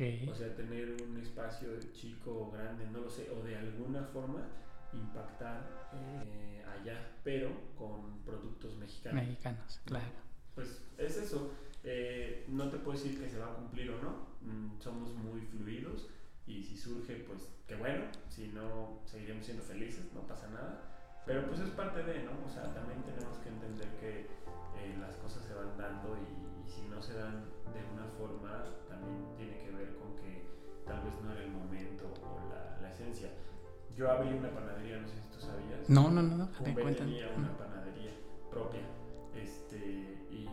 Okay. 0.00 0.26
O 0.30 0.34
sea, 0.34 0.56
tener 0.56 0.96
un 1.06 1.18
espacio 1.18 1.78
chico 1.92 2.30
o 2.30 2.50
grande, 2.50 2.86
no 2.86 3.00
lo 3.00 3.10
sé, 3.10 3.28
o 3.30 3.44
de 3.44 3.54
alguna 3.54 4.02
forma 4.04 4.48
impactar 4.94 5.90
eh, 6.24 6.64
allá, 6.64 7.18
pero 7.22 7.50
con 7.76 8.22
productos 8.24 8.78
mexicanos. 8.78 9.26
Mexicanos, 9.26 9.78
claro. 9.84 10.06
Pues 10.54 10.82
es 10.96 11.18
eso. 11.18 11.52
Eh, 11.84 12.46
no 12.48 12.70
te 12.70 12.78
puedo 12.78 12.98
decir 12.98 13.20
que 13.20 13.28
se 13.28 13.38
va 13.38 13.52
a 13.52 13.54
cumplir 13.54 13.90
o 13.90 14.02
no. 14.02 14.26
Mm, 14.40 14.80
somos 14.80 15.14
muy 15.16 15.42
fluidos 15.42 16.08
y 16.46 16.62
si 16.62 16.78
surge, 16.78 17.16
pues 17.16 17.52
qué 17.68 17.76
bueno, 17.76 18.04
si 18.30 18.48
no, 18.48 19.02
seguiremos 19.04 19.44
siendo 19.44 19.62
felices, 19.62 20.06
no 20.14 20.26
pasa 20.26 20.48
nada. 20.48 20.89
Pero 21.26 21.46
pues 21.46 21.60
es 21.60 21.70
parte 21.70 22.02
de, 22.02 22.24
¿no? 22.24 22.32
O 22.46 22.48
sea, 22.48 22.62
también 22.74 23.02
tenemos 23.02 23.38
que 23.38 23.48
entender 23.48 23.88
que 24.00 24.20
eh, 24.20 24.96
las 25.00 25.16
cosas 25.16 25.44
se 25.44 25.54
van 25.54 25.76
dando 25.76 26.16
y, 26.16 26.68
si 26.68 26.82
no 26.88 27.02
se 27.02 27.14
dan 27.14 27.44
de 27.74 27.82
una 27.92 28.06
forma, 28.16 28.64
también 28.88 29.26
tiene 29.36 29.58
que 29.58 29.70
ver 29.72 29.96
con 29.96 30.14
que 30.16 30.46
tal 30.86 31.02
vez 31.02 31.14
no 31.22 31.32
era 31.32 31.42
el 31.42 31.50
momento 31.50 32.04
o 32.22 32.48
la, 32.48 32.80
la 32.80 32.92
esencia. 32.92 33.30
Yo 33.96 34.10
abrí 34.10 34.32
una 34.32 34.50
panadería, 34.50 35.00
no 35.00 35.08
sé 35.08 35.16
si 35.16 35.28
tú 35.28 35.40
sabías. 35.40 35.88
No, 35.88 36.10
no, 36.10 36.22
no, 36.22 36.36
no. 36.36 36.48
te 36.48 36.72
tenía 36.72 37.28
una 37.36 37.56
panadería 37.58 38.12
propia 38.50 38.82
este, 39.34 39.78
y 40.30 40.48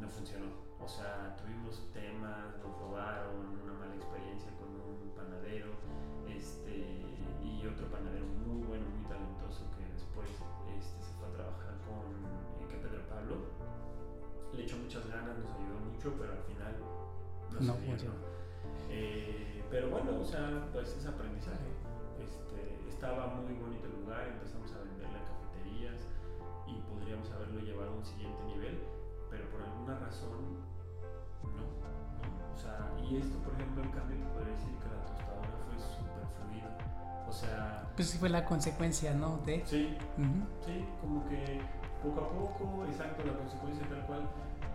no 0.00 0.08
funcionó. 0.08 0.46
O 0.80 0.88
sea, 0.88 1.36
tuvimos 1.36 1.92
temas, 1.92 2.56
nos 2.64 2.78
robaron, 2.78 3.60
una 3.62 3.72
mala 3.74 3.94
experiencia 3.94 4.50
con 4.56 4.68
un 4.68 5.10
panadero 5.14 5.72
este, 6.28 7.04
y 7.42 7.66
otro 7.66 7.90
panadero 7.90 8.27
mucho, 15.98 16.14
pero 16.18 16.32
al 16.32 16.42
final 16.46 16.74
no, 17.50 17.60
no 17.60 17.74
funcionó. 17.74 18.14
Eh, 18.88 19.64
pero 19.70 19.90
bueno, 19.90 20.20
o 20.20 20.24
sea, 20.24 20.68
pues 20.72 20.96
es 20.96 21.06
aprendizaje. 21.06 21.74
Este, 22.22 22.88
estaba 22.88 23.26
muy 23.34 23.54
bonito 23.54 23.86
el 23.86 24.00
lugar, 24.02 24.28
empezamos 24.28 24.70
a 24.72 24.78
vender 24.78 25.06
en 25.06 25.26
cafeterías 25.26 26.06
y 26.66 26.78
podríamos 26.86 27.28
haberlo 27.30 27.60
llevado 27.60 27.90
a 27.90 27.94
un 27.94 28.04
siguiente 28.04 28.44
nivel, 28.44 28.78
pero 29.30 29.50
por 29.50 29.62
alguna 29.62 29.98
razón 29.98 30.62
no, 31.42 31.66
O 32.54 32.56
sea, 32.56 32.94
y 33.02 33.16
esto, 33.16 33.38
por 33.38 33.54
ejemplo, 33.54 33.82
en 33.82 33.90
cambio, 33.90 34.16
te 34.18 34.26
podría 34.32 34.54
decir 34.54 34.74
que 34.78 34.86
la 34.86 35.02
tostadora 35.02 35.50
fue 35.66 35.78
súper 35.82 36.24
fluida. 36.38 37.26
O 37.28 37.32
sea. 37.32 37.90
Pues 37.96 38.10
sí, 38.10 38.18
fue 38.18 38.28
la 38.28 38.44
consecuencia, 38.44 39.14
¿no? 39.14 39.38
De. 39.44 39.66
Sí, 39.66 39.96
sí, 40.64 40.86
como 41.00 41.28
que 41.28 41.60
poco 42.02 42.20
a 42.20 42.30
poco, 42.30 42.86
exacto, 42.86 43.24
la 43.26 43.34
consecuencia 43.34 43.88
tal 43.88 44.06
cual 44.06 44.22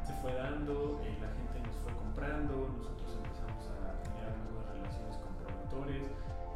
se 0.03 0.13
fue 0.19 0.33
dando, 0.33 0.99
eh, 1.03 1.15
la 1.19 1.31
gente 1.31 1.63
nos 1.63 1.75
fue 1.79 1.93
comprando, 1.95 2.67
nosotros 2.75 3.07
empezamos 3.23 3.63
a 3.71 3.95
generar 4.03 4.35
nuevas 4.43 4.67
relaciones 4.75 5.15
con 5.23 5.31
promotores, 5.39 6.03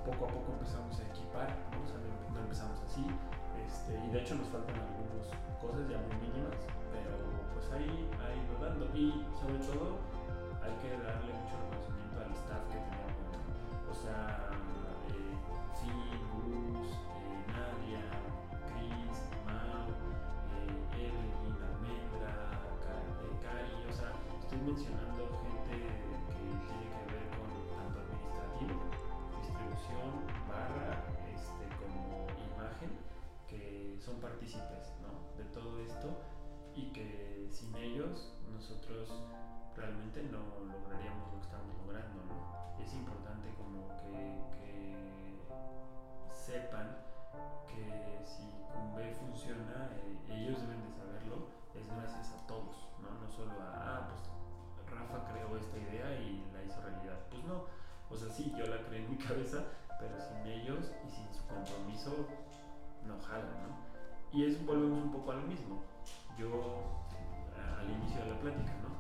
poco 0.04 0.26
a 0.26 0.30
poco 0.32 0.48
empezamos 0.60 1.00
a 1.00 1.04
equipar, 1.08 1.50
¿no? 1.72 1.80
Empezamos 2.38 2.80
así, 2.84 3.04
este, 3.66 4.00
y 4.00 4.08
de 4.12 4.22
hecho 4.22 4.36
nos 4.36 4.48
faltan 4.48 4.76
algunas 4.76 5.28
cosas 5.60 5.84
ya 5.90 6.00
muy 6.00 6.16
mínimas, 6.28 6.56
pero 6.92 7.12
pues 7.56 7.66
ahí 7.76 8.08
ha 8.20 8.30
ido 8.36 8.54
dando. 8.64 8.86
Y 8.96 9.12
sobre 9.36 9.60
todo 9.68 10.00
hay 10.64 10.72
que 10.80 10.96
darle 10.96 11.32
mucho 11.36 11.56
reconocimiento 11.60 12.16
al 12.24 12.32
staff 12.36 12.64
que 12.72 12.80
tenemos. 12.88 13.20
O 13.92 13.96
sea, 13.96 14.48
partícipes 34.18 34.94
¿no? 35.02 35.38
de 35.38 35.50
todo 35.52 35.80
esto 35.80 36.10
y 36.76 36.92
que 36.94 37.50
sin 37.52 37.76
ellos 37.76 38.34
nosotros 38.52 39.10
realmente 39.76 40.24
no 40.24 40.42
lograríamos 40.66 41.34
lo 41.34 41.40
que 41.40 41.46
estamos 41.46 41.76
logrando. 41.86 42.22
Es 42.80 42.94
importante 42.94 43.54
como 43.56 43.88
que, 43.98 44.48
sepan 46.30 46.98
que 47.68 48.26
si 48.26 48.44
Cumbe 48.74 49.14
funciona, 49.14 49.90
eh, 49.94 50.18
ellos 50.30 50.62
deben 50.62 50.82
de 50.84 50.92
saberlo, 50.92 51.48
es 51.76 51.88
gracias 51.88 52.34
a 52.34 52.48
todos, 52.48 52.88
¿no? 53.02 53.10
No 53.20 53.30
solo 53.30 53.52
a, 53.62 53.98
ah, 53.98 54.08
pues 54.10 54.22
Rafa 54.90 55.32
creó 55.32 55.58
esta 55.58 55.78
idea 55.78 56.20
y 56.20 56.46
la 56.54 56.64
hizo 56.64 56.82
realidad. 56.82 57.20
Pues 57.30 57.44
no, 57.44 57.66
o 58.10 58.16
sea, 58.16 58.30
sí, 58.30 58.54
yo 58.58 58.66
la 58.68 58.82
creé 58.84 59.04
en 59.04 59.12
mi 59.12 59.18
cabeza, 59.18 59.64
pero 60.00 60.20
sin 60.22 60.46
ellos 60.48 60.92
y 61.06 61.10
sin 61.10 61.34
su 61.34 61.46
compromiso, 61.48 62.28
no 63.06 63.20
jala, 63.20 63.52
¿no? 63.66 63.87
Y 64.34 64.46
eso 64.46 64.60
volvemos 64.66 65.04
un 65.04 65.12
poco 65.12 65.32
a 65.32 65.36
lo 65.36 65.42
mismo 65.44 65.82
yo 66.38 66.84
al 67.58 67.90
inicio 67.90 68.22
de 68.22 68.30
la 68.30 68.40
plática, 68.40 68.74
¿no? 68.86 68.94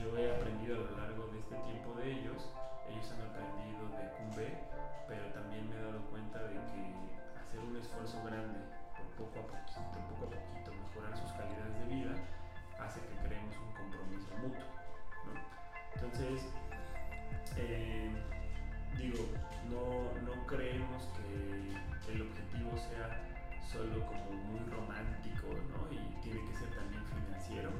Yo 0.00 0.16
he 0.16 0.34
aprendido 0.34 0.76
a 0.76 0.90
lo 0.90 0.96
largo 0.96 1.26
de 1.28 1.38
este 1.40 1.54
tiempo 1.68 1.92
de 1.94 2.12
ellos, 2.12 2.48
ellos 2.88 3.12
han 3.12 3.20
aprendido 3.28 3.84
de 3.92 4.08
Cumbe, 4.16 4.48
pero 5.06 5.24
también 5.32 5.68
me 5.68 5.76
he 5.76 5.82
dado 5.82 6.00
cuenta 6.08 6.42
de 6.44 6.56
que 6.72 6.82
hacer 7.36 7.60
un 7.60 7.76
esfuerzo 7.76 8.16
grande 8.24 8.60
por 8.96 9.28
poco 9.28 9.40
a 9.40 9.46
poquito, 9.52 10.00
poco 10.08 10.24
a 10.24 10.40
poquito 10.40 10.72
mejorar 10.72 11.12
sus 11.16 11.30
calidades 11.32 11.76
de 11.80 11.86
vida, 11.94 12.14
hace 12.80 13.00
que 13.00 13.28
creemos 13.28 13.54
un 13.60 13.72
compromiso 13.76 14.32
mutuo. 14.40 14.68
Entonces, 15.94 16.48
eh, 17.58 18.10
digo, 18.96 19.20
no, 19.68 20.16
no 20.24 20.46
creemos 20.46 21.08
que 21.12 22.12
el 22.12 22.22
objetivo 22.22 22.72
sea 22.78 23.29
solo 23.70 24.04
como 24.06 24.30
muy 24.50 24.58
romántico, 24.66 25.46
¿no? 25.70 25.86
Y 25.94 26.02
tiene 26.22 26.42
que 26.50 26.54
ser 26.58 26.70
también 26.74 27.04
financiero, 27.06 27.70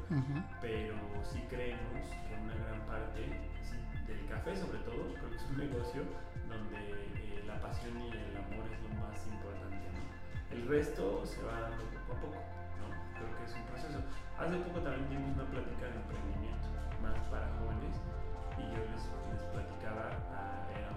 pero 0.63 0.95
sí 1.25 1.43
creemos 1.51 2.07
que 2.27 2.35
una 2.39 2.55
gran 2.55 2.81
parte 2.87 3.27
del 4.07 4.27
café 4.31 4.55
sobre 4.55 4.79
todo, 4.87 5.15
creo 5.19 5.31
que 5.31 5.37
es 5.37 5.47
un 5.51 5.59
negocio 5.59 6.03
donde 6.47 6.79
eh, 6.79 7.43
la 7.47 7.61
pasión 7.61 7.99
y 7.99 8.07
el 8.07 8.37
amor 8.39 8.71
es 8.71 8.79
lo 8.87 8.91
más 9.03 9.19
importante, 9.27 9.83
¿no? 9.83 10.55
El 10.55 10.69
resto 10.69 11.27
se 11.27 11.43
va 11.43 11.59
dando 11.59 11.83
poco 12.07 12.15
a 12.15 12.21
poco, 12.23 12.41
¿no? 12.79 12.87
Creo 13.19 13.31
que 13.35 13.45
es 13.51 13.55
un 13.59 13.65
proceso. 13.67 13.99
Hace 14.39 14.57
poco 14.63 14.79
también 14.87 15.07
tuvimos 15.11 15.35
una 15.35 15.47
plática 15.51 15.91
de 15.91 15.97
emprendimiento, 16.07 16.67
más 17.03 17.19
para 17.35 17.51
jóvenes, 17.59 17.99
y 18.59 18.63
yo 18.63 18.79
les, 18.79 19.03
les 19.35 19.43
platicaba, 19.51 20.07
a, 20.39 20.71
era 20.71 20.90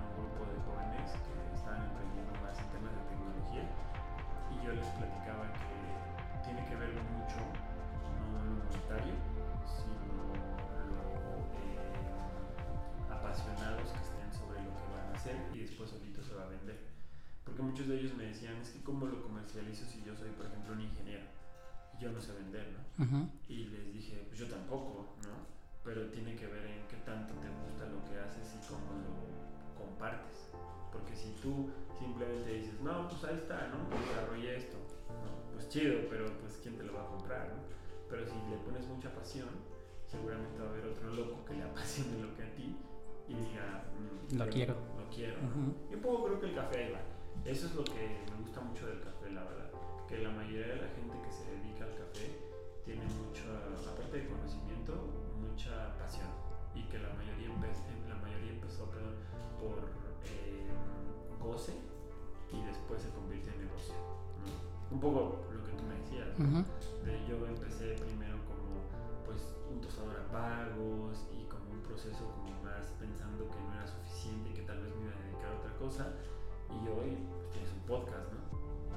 yo 4.64 4.72
les 4.72 4.88
platicaba 4.96 5.52
que 5.52 6.48
tiene 6.48 6.64
que 6.68 6.76
ver 6.76 6.96
mucho, 7.12 7.40
no 8.32 8.40
lo 8.48 8.64
monetario, 8.64 9.16
sino 9.68 10.32
lo 10.88 11.44
eh, 11.60 13.12
apasionados 13.12 13.92
que 13.92 14.00
estén 14.00 14.32
sobre 14.32 14.64
lo 14.64 14.72
que 14.72 14.88
van 14.96 15.12
a 15.12 15.16
hacer 15.20 15.36
y 15.54 15.68
después 15.68 15.90
solito 15.90 16.24
se 16.24 16.34
va 16.36 16.44
a 16.44 16.48
vender. 16.48 16.80
Porque 17.44 17.62
muchos 17.62 17.88
de 17.88 18.00
ellos 18.00 18.16
me 18.16 18.32
decían, 18.32 18.56
es 18.56 18.70
que 18.70 18.80
cómo 18.82 19.06
lo 19.06 19.22
comercializo 19.22 19.86
si 19.86 20.02
yo 20.04 20.16
soy, 20.16 20.30
por 20.32 20.46
ejemplo, 20.48 20.74
un 20.74 20.82
ingeniero 20.82 21.28
y 21.98 22.02
yo 22.02 22.12
no 22.12 22.22
sé 22.22 22.32
vender, 22.32 22.72
¿no? 22.72 23.28
Y 23.50 23.66
les 23.68 23.94
dije, 23.94 24.24
pues 24.28 24.40
yo 24.40 24.48
tampoco, 24.48 25.14
¿no? 25.24 25.44
Pero 25.84 26.08
tiene 26.08 26.36
que 26.38 26.48
ver 26.48 26.66
en 26.66 26.88
qué 26.88 26.96
tanto 27.04 27.34
te 27.44 27.50
gusta 27.52 27.84
lo 27.92 28.00
que 28.08 28.16
haces 28.16 28.48
y 28.56 28.60
cómo 28.66 28.96
lo 28.96 29.28
compartes. 29.76 30.48
Porque 30.94 31.16
si 31.16 31.36
tú 31.42 31.70
simplemente 32.00 32.53
no, 32.84 33.08
pues 33.08 33.24
ahí 33.24 33.38
está, 33.38 33.72
¿no? 33.72 33.88
Desarrollé 33.98 34.58
esto, 34.58 34.78
¿no? 35.08 35.54
Pues 35.54 35.70
chido, 35.70 36.02
pero 36.10 36.26
pues 36.40 36.60
¿quién 36.62 36.78
te 36.78 36.84
lo 36.84 36.94
va 36.94 37.04
a 37.04 37.08
comprar, 37.08 37.48
¿no? 37.48 37.64
Pero 38.10 38.26
si 38.26 38.36
le 38.50 38.58
pones 38.58 38.86
mucha 38.88 39.14
pasión, 39.16 39.48
seguramente 40.06 40.60
va 40.60 40.68
a 40.68 40.70
haber 40.70 40.86
otro 40.86 41.14
loco 41.14 41.46
que 41.46 41.54
le 41.54 41.64
apasione 41.64 42.22
lo 42.22 42.36
que 42.36 42.44
a 42.44 42.54
ti 42.56 42.76
y 43.28 43.34
diga, 43.34 43.86
mm, 43.96 44.38
lo 44.38 44.50
quiero. 44.50 44.76
Lo 45.00 45.10
quiero. 45.10 45.40
Yo 45.90 45.98
un 45.98 46.02
poco 46.04 46.26
creo 46.26 46.40
que 46.42 46.46
el 46.48 46.56
café 46.56 46.84
ahí 46.84 46.92
va. 46.92 47.02
Eso 47.46 47.68
es 47.68 47.76
lo 47.76 47.84
que 47.84 48.24
me 48.30 48.42
gusta 48.44 48.62
mucho 48.62 48.88
del 48.88 49.00
café, 49.00 49.32
la 49.32 49.44
verdad. 49.44 49.72
Que 50.08 50.20
la 50.20 50.30
mayoría 50.30 50.68
de 50.68 50.82
la 50.82 50.90
gente 50.90 51.18
que 51.24 51.32
se 51.32 51.50
dedica 51.50 51.86
al 51.86 51.96
café 51.96 52.38
tiene 52.84 53.06
mucha, 53.06 53.48
aparte 53.90 54.18
de 54.20 54.28
conocimiento, 54.28 54.94
mucha 55.40 55.98
pasión. 55.98 56.28
Y 56.76 56.84
que 56.90 57.00
la 57.00 57.10
mayoría, 57.14 57.50
la 58.10 58.16
mayoría 58.16 58.52
empezó 58.52 58.90
perdón, 58.90 59.16
por 59.60 59.80
eh, 60.26 60.68
goce 61.40 61.93
y 62.54 62.62
después 62.62 63.02
se 63.02 63.10
convierte 63.10 63.50
en 63.50 63.66
negocio. 63.66 63.96
Un 64.92 65.00
poco 65.00 65.42
lo 65.50 65.66
que 65.66 65.74
tú 65.74 65.84
me 65.90 65.98
decías. 65.98 66.30
yo 67.28 67.48
empecé 67.48 67.98
primero 67.98 68.38
como 68.46 68.86
pues 69.26 69.42
un 69.72 69.82
tostador 69.82 70.22
a 70.22 70.32
pagos 70.32 71.26
y 71.34 71.46
como 71.50 71.66
un 71.72 71.82
proceso 71.82 72.30
como 72.30 72.54
más 72.62 72.94
pensando 73.00 73.50
que 73.50 73.58
no 73.58 73.74
era 73.74 73.88
suficiente 73.88 74.52
y 74.52 74.54
que 74.54 74.62
tal 74.62 74.80
vez 74.82 74.94
me 74.96 75.10
iba 75.10 75.18
a 75.18 75.22
dedicar 75.26 75.50
a 75.50 75.58
otra 75.58 75.74
cosa. 75.82 76.14
Y 76.70 76.88
hoy 76.88 77.18
pues, 77.34 77.50
tienes 77.52 77.72
un 77.74 77.84
podcast, 77.90 78.30
¿no? 78.30 78.42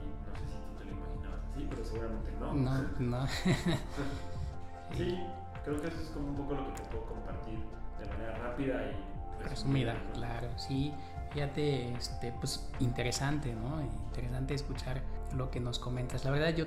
Y 0.04 0.08
no 0.12 0.32
sé 0.36 0.44
si 0.44 0.56
tú 0.60 0.70
te 0.76 0.84
lo 0.84 0.92
imaginabas 0.92 1.40
así, 1.48 1.66
pero 1.68 1.84
seguramente 1.84 2.30
no. 2.38 2.52
No, 2.52 2.72
no. 3.00 3.26
sí, 4.96 5.18
creo 5.64 5.80
que 5.80 5.88
eso 5.88 6.00
es 6.00 6.10
como 6.10 6.28
un 6.28 6.36
poco 6.36 6.54
lo 6.54 6.66
que 6.66 6.82
te 6.82 6.88
puedo 6.92 7.04
compartir 7.06 7.58
de 7.98 8.06
manera 8.06 8.38
rápida 8.38 8.92
y 8.92 9.42
resumida. 9.42 9.96
Claro, 10.12 10.48
sí. 10.58 10.92
Fíjate, 11.36 11.92
este, 11.92 12.32
pues 12.32 12.66
interesante, 12.80 13.54
¿no? 13.54 13.82
Interesante 13.82 14.54
escuchar 14.54 15.02
lo 15.36 15.50
que 15.50 15.60
nos 15.60 15.78
comentas. 15.78 16.24
La 16.24 16.30
verdad, 16.30 16.48
yo 16.56 16.64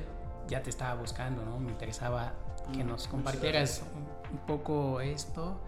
ya 0.48 0.62
te 0.62 0.70
estaba 0.70 0.94
buscando, 0.94 1.44
¿no? 1.44 1.60
Me 1.60 1.72
interesaba 1.72 2.34
que 2.72 2.84
nos 2.84 3.08
compartieras 3.08 3.82
un 4.32 4.38
poco 4.46 5.02
esto. 5.02 5.60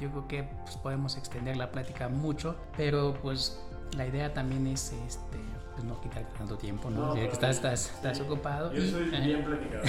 Yo 0.00 0.08
creo 0.10 0.26
que 0.26 0.42
pues, 0.64 0.78
podemos 0.78 1.18
extender 1.18 1.58
la 1.58 1.70
plática 1.70 2.08
mucho, 2.08 2.56
pero 2.78 3.12
pues 3.20 3.60
la 3.92 4.06
idea 4.06 4.32
también 4.32 4.66
es 4.68 4.90
este 5.06 5.36
pues 5.74 5.84
no 5.84 6.00
quitar 6.00 6.24
tanto 6.38 6.56
tiempo, 6.56 6.88
¿no? 6.88 7.08
No, 7.08 7.14
Ya 7.14 7.26
que 7.26 7.32
estás, 7.34 7.56
estás, 7.56 7.90
estás 7.94 8.16
sí. 8.16 8.22
ocupado. 8.22 8.72
Yo 8.72 8.82
y- 8.82 8.90
soy 8.90 9.14
ajá. 9.14 9.22
bien 9.22 9.44
platicador. 9.44 9.86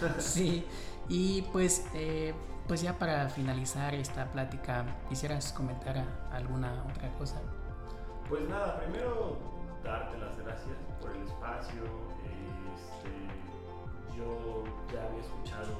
sí, 0.20 0.64
y 1.08 1.42
pues, 1.50 1.86
eh, 1.94 2.34
pues 2.68 2.82
ya 2.82 3.00
para 3.00 3.28
finalizar 3.30 3.96
esta 3.96 4.30
plática, 4.30 4.84
¿quisieras 5.08 5.52
comentar 5.52 6.04
alguna 6.30 6.84
otra 6.88 7.08
cosa? 7.18 7.40
Pues 8.30 8.48
nada, 8.48 8.78
primero 8.78 9.36
darte 9.82 10.16
las 10.18 10.38
gracias 10.38 10.76
por 11.00 11.10
el 11.10 11.22
espacio. 11.22 11.82
Este, 12.22 14.16
yo 14.16 14.62
ya 14.94 15.04
había 15.04 15.20
escuchado 15.20 15.74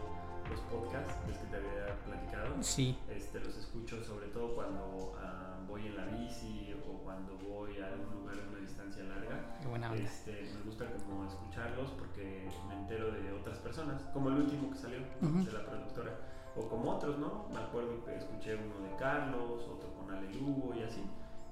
los 0.50 0.60
podcasts 0.62 1.14
los 1.28 1.38
que 1.38 1.46
te 1.46 1.56
había 1.58 1.94
platicado. 2.04 2.60
Sí, 2.60 2.98
Este, 3.08 3.38
los 3.38 3.56
escucho 3.56 4.02
sobre 4.02 4.26
todo 4.28 4.56
cuando 4.56 5.14
ah, 5.22 5.60
voy 5.68 5.86
en 5.86 5.96
la 5.96 6.06
bici 6.06 6.74
o 6.88 6.98
cuando 7.04 7.38
voy 7.38 7.78
a 7.78 7.86
algún 7.86 8.22
lugar 8.22 8.34
de 8.34 8.48
una 8.48 8.58
distancia 8.58 9.04
larga. 9.04 9.58
qué 9.62 9.68
buena 9.68 9.92
onda. 9.92 10.02
Este, 10.02 10.50
me 10.52 10.62
gusta 10.62 10.86
como 11.06 11.28
escucharlos 11.28 11.92
porque 11.92 12.48
me 12.66 12.74
entero 12.74 13.12
de 13.12 13.32
otras 13.32 13.58
personas, 13.58 14.02
como 14.12 14.28
el 14.30 14.38
último 14.38 14.70
que 14.72 14.76
salió 14.76 14.98
de 14.98 15.52
la 15.52 15.66
productora, 15.66 16.18
o 16.56 16.68
como 16.68 16.90
otros, 16.96 17.16
¿no? 17.20 17.46
Me 17.54 17.60
acuerdo 17.60 18.04
que 18.04 18.16
escuché 18.16 18.56
uno 18.56 18.90
de 18.90 18.96
Carlos, 18.96 19.62
otro 19.70 19.94
con 19.94 20.10
Ale 20.10 20.34
Lugo 20.34 20.74
y 20.74 20.82
así. 20.82 21.04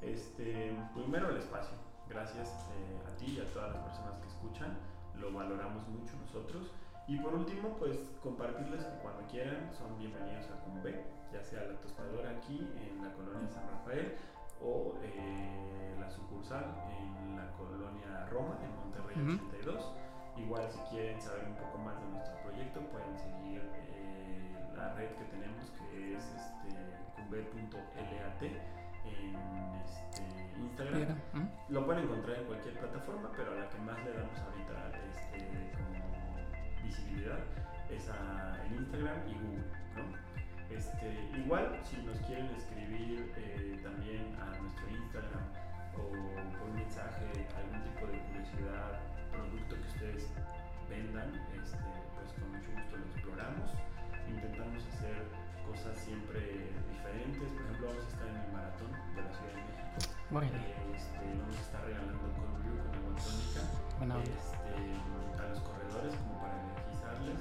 Este, 0.03 0.77
primero 0.95 1.31
el 1.31 1.39
espacio, 1.39 1.77
gracias 2.09 2.49
eh, 2.73 3.03
a 3.07 3.17
ti 3.17 3.37
y 3.37 3.41
a 3.41 3.53
todas 3.53 3.75
las 3.75 3.83
personas 3.85 4.19
que 4.21 4.29
escuchan, 4.29 4.79
lo 5.15 5.33
valoramos 5.33 5.87
mucho 5.89 6.17
nosotros. 6.17 6.71
Y 7.07 7.17
por 7.19 7.35
último, 7.35 7.77
pues 7.79 7.99
compartirles 8.23 8.85
que 8.85 8.99
cuando 9.03 9.27
quieran 9.29 9.71
son 9.73 9.99
bienvenidos 9.99 10.47
a 10.51 10.61
Cumbe, 10.65 11.05
ya 11.33 11.43
sea 11.43 11.65
la 11.65 11.81
tostadora 11.81 12.31
aquí 12.31 12.59
en 12.59 13.03
la 13.03 13.13
colonia 13.15 13.49
San 13.49 13.67
Rafael 13.71 14.15
o 14.63 14.95
eh, 15.03 15.97
la 15.99 16.11
sucursal 16.11 16.65
en 17.01 17.37
la 17.37 17.51
colonia 17.53 18.27
Roma, 18.31 18.59
en 18.63 18.75
Monterrey 18.77 19.17
Ujú. 19.23 19.47
82. 19.47 19.93
Igual 20.37 20.71
si 20.71 20.79
quieren 20.91 21.21
saber 21.21 21.45
un 21.47 21.55
poco 21.57 21.79
más 21.79 21.99
de 21.99 22.09
nuestro 22.09 22.37
proyecto 22.43 22.81
pueden 22.93 23.19
seguir 23.19 23.63
eh, 23.75 24.55
la 24.77 24.95
red 24.95 25.09
que 25.17 25.25
tenemos 25.25 25.65
que 25.71 26.15
es 26.15 26.25
este, 26.25 26.77
cumbe.lat 27.17 28.78
en 29.17 29.81
este, 29.85 30.23
Instagram. 30.61 31.19
¿mm? 31.33 31.73
Lo 31.73 31.87
pueden 31.87 32.05
encontrar 32.05 32.39
en 32.39 32.45
cualquier 32.47 32.79
plataforma, 32.79 33.31
pero 33.37 33.53
a 33.53 33.55
la 33.57 33.69
que 33.69 33.79
más 33.79 33.99
le 34.05 34.13
damos 34.13 34.39
ahorita 34.39 34.93
este, 35.11 35.73
como 35.73 36.85
visibilidad 36.85 37.39
es 37.91 38.09
a, 38.09 38.65
en 38.67 38.75
Instagram 38.75 39.29
y 39.29 39.35
Google. 39.35 39.65
¿no? 39.97 40.29
Este, 40.71 41.09
igual, 41.37 41.81
si 41.83 41.97
nos 42.03 42.19
quieren 42.21 42.47
escribir 42.57 43.33
eh, 43.37 43.81
también 43.83 44.37
a 44.41 44.59
nuestro 44.61 44.89
Instagram 44.91 45.45
o 45.97 46.11
por 46.59 46.69
un 46.69 46.75
mensaje, 46.75 47.25
algún 47.57 47.83
tipo 47.83 48.07
de 48.07 48.19
curiosidad, 48.29 49.01
producto 49.33 49.75
que 49.77 49.89
ustedes 49.89 50.31
vendan, 50.89 51.35
este, 51.57 51.79
pues 52.17 52.33
con 52.39 52.53
mucho 52.53 52.71
gusto 52.77 52.97
lo 52.97 53.05
exploramos. 53.07 53.71
Intentamos 54.29 54.85
hacer 54.93 55.48
cosas 55.69 55.97
siempre 56.01 56.73
diferentes. 56.89 57.53
Por 57.53 57.63
ejemplo, 57.63 57.87
vamos 57.93 58.05
a 58.05 58.09
estar 58.09 58.27
en 58.29 58.37
el 58.41 58.53
maratón 58.53 58.91
de 59.13 59.21
la 59.21 59.33
Ciudad 59.37 59.53
de 59.53 59.63
México. 59.69 60.01
Órale, 60.33 60.61
Este, 60.97 61.25
vamos 61.37 61.57
a 61.57 61.61
estar 61.61 61.81
regalando 61.85 62.17
con 62.17 62.49
brew 62.65 62.77
con 62.81 62.93
agua 62.97 63.13
tónica 63.21 63.63
este, 64.25 64.73
a 65.37 65.45
los 65.49 65.61
corredores 65.61 66.15
como 66.17 66.41
para 66.41 66.55
energizarles 66.57 67.41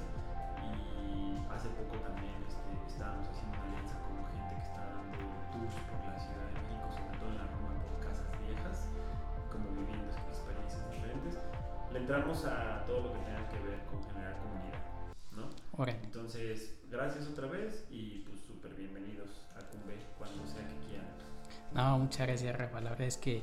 y 0.60 1.40
hace 1.48 1.68
poco 1.76 1.96
también 2.04 2.36
este, 2.44 2.68
estábamos 2.88 3.28
haciendo 3.28 3.56
una 3.56 3.64
alianza 3.68 3.96
con 4.04 4.16
gente 4.28 4.52
que 4.56 4.64
está 4.68 4.82
dando 4.92 5.16
tours 5.52 5.76
por 5.88 6.00
la 6.04 6.18
Ciudad 6.20 6.44
de 6.48 6.54
México, 6.60 6.84
sobre 6.92 7.12
todo 7.16 7.28
en 7.32 7.38
la 7.40 7.48
Roma 7.48 7.72
por 7.80 7.96
casas 8.04 8.28
viejas, 8.44 8.76
como 9.48 9.72
viviendo 9.72 10.08
experiencias 10.12 10.84
diferentes. 10.92 11.34
Le 11.92 11.98
entramos 12.04 12.44
a 12.44 12.84
todo 12.84 13.08
lo 13.08 13.12
que 13.16 13.20
tenga 13.24 13.44
que 13.48 13.58
ver 13.64 13.80
con 13.88 14.04
generar 14.04 14.36
comunidad, 14.36 14.84
¿no? 15.32 15.48
Órale. 15.72 16.00
Entonces, 16.04 16.77
gracias 16.90 17.26
otra 17.26 17.46
vez 17.46 17.84
y 17.90 18.20
pues 18.20 18.40
súper 18.40 18.74
bienvenidos 18.74 19.28
a 19.56 19.60
Cumbe 19.68 19.96
cuando 20.18 20.46
sea 20.46 20.66
que 20.66 20.86
quieran. 20.86 21.06
No, 21.74 21.98
muchas 21.98 22.26
gracias, 22.26 22.56
Rafa. 22.56 22.80
La 22.80 22.90
verdad 22.90 23.06
es 23.06 23.16
que 23.16 23.42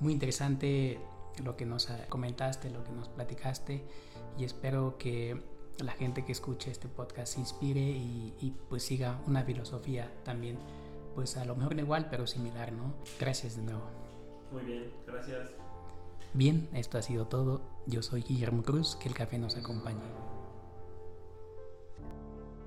muy 0.00 0.12
interesante 0.12 0.98
lo 1.42 1.56
que 1.56 1.66
nos 1.66 1.90
ah, 1.90 2.06
comentaste, 2.08 2.70
lo 2.70 2.84
que 2.84 2.92
nos 2.92 3.08
platicaste 3.08 3.84
y 4.38 4.44
espero 4.44 4.96
que 4.98 5.40
la 5.78 5.92
gente 5.92 6.24
que 6.24 6.32
escuche 6.32 6.70
este 6.70 6.88
podcast 6.88 7.34
se 7.34 7.40
inspire 7.40 7.80
y, 7.80 8.34
y, 8.40 8.50
pues 8.68 8.82
siga 8.82 9.18
una 9.26 9.42
filosofía 9.42 10.12
también, 10.22 10.58
pues 11.14 11.36
a 11.36 11.44
lo 11.44 11.56
mejor 11.56 11.74
no 11.74 11.82
igual, 11.82 12.08
pero 12.10 12.26
similar, 12.26 12.72
¿no? 12.72 12.94
Gracias 13.18 13.56
de 13.56 13.62
nuevo. 13.62 13.82
Muy 14.52 14.62
bien, 14.64 14.92
gracias. 15.06 15.50
Bien, 16.34 16.68
esto 16.74 16.98
ha 16.98 17.02
sido 17.02 17.26
todo. 17.26 17.62
Yo 17.86 18.02
soy 18.02 18.22
Guillermo 18.22 18.62
Cruz, 18.62 18.96
que 18.96 19.08
el 19.08 19.14
café 19.14 19.38
nos 19.38 19.56
acompañe. 19.56 20.31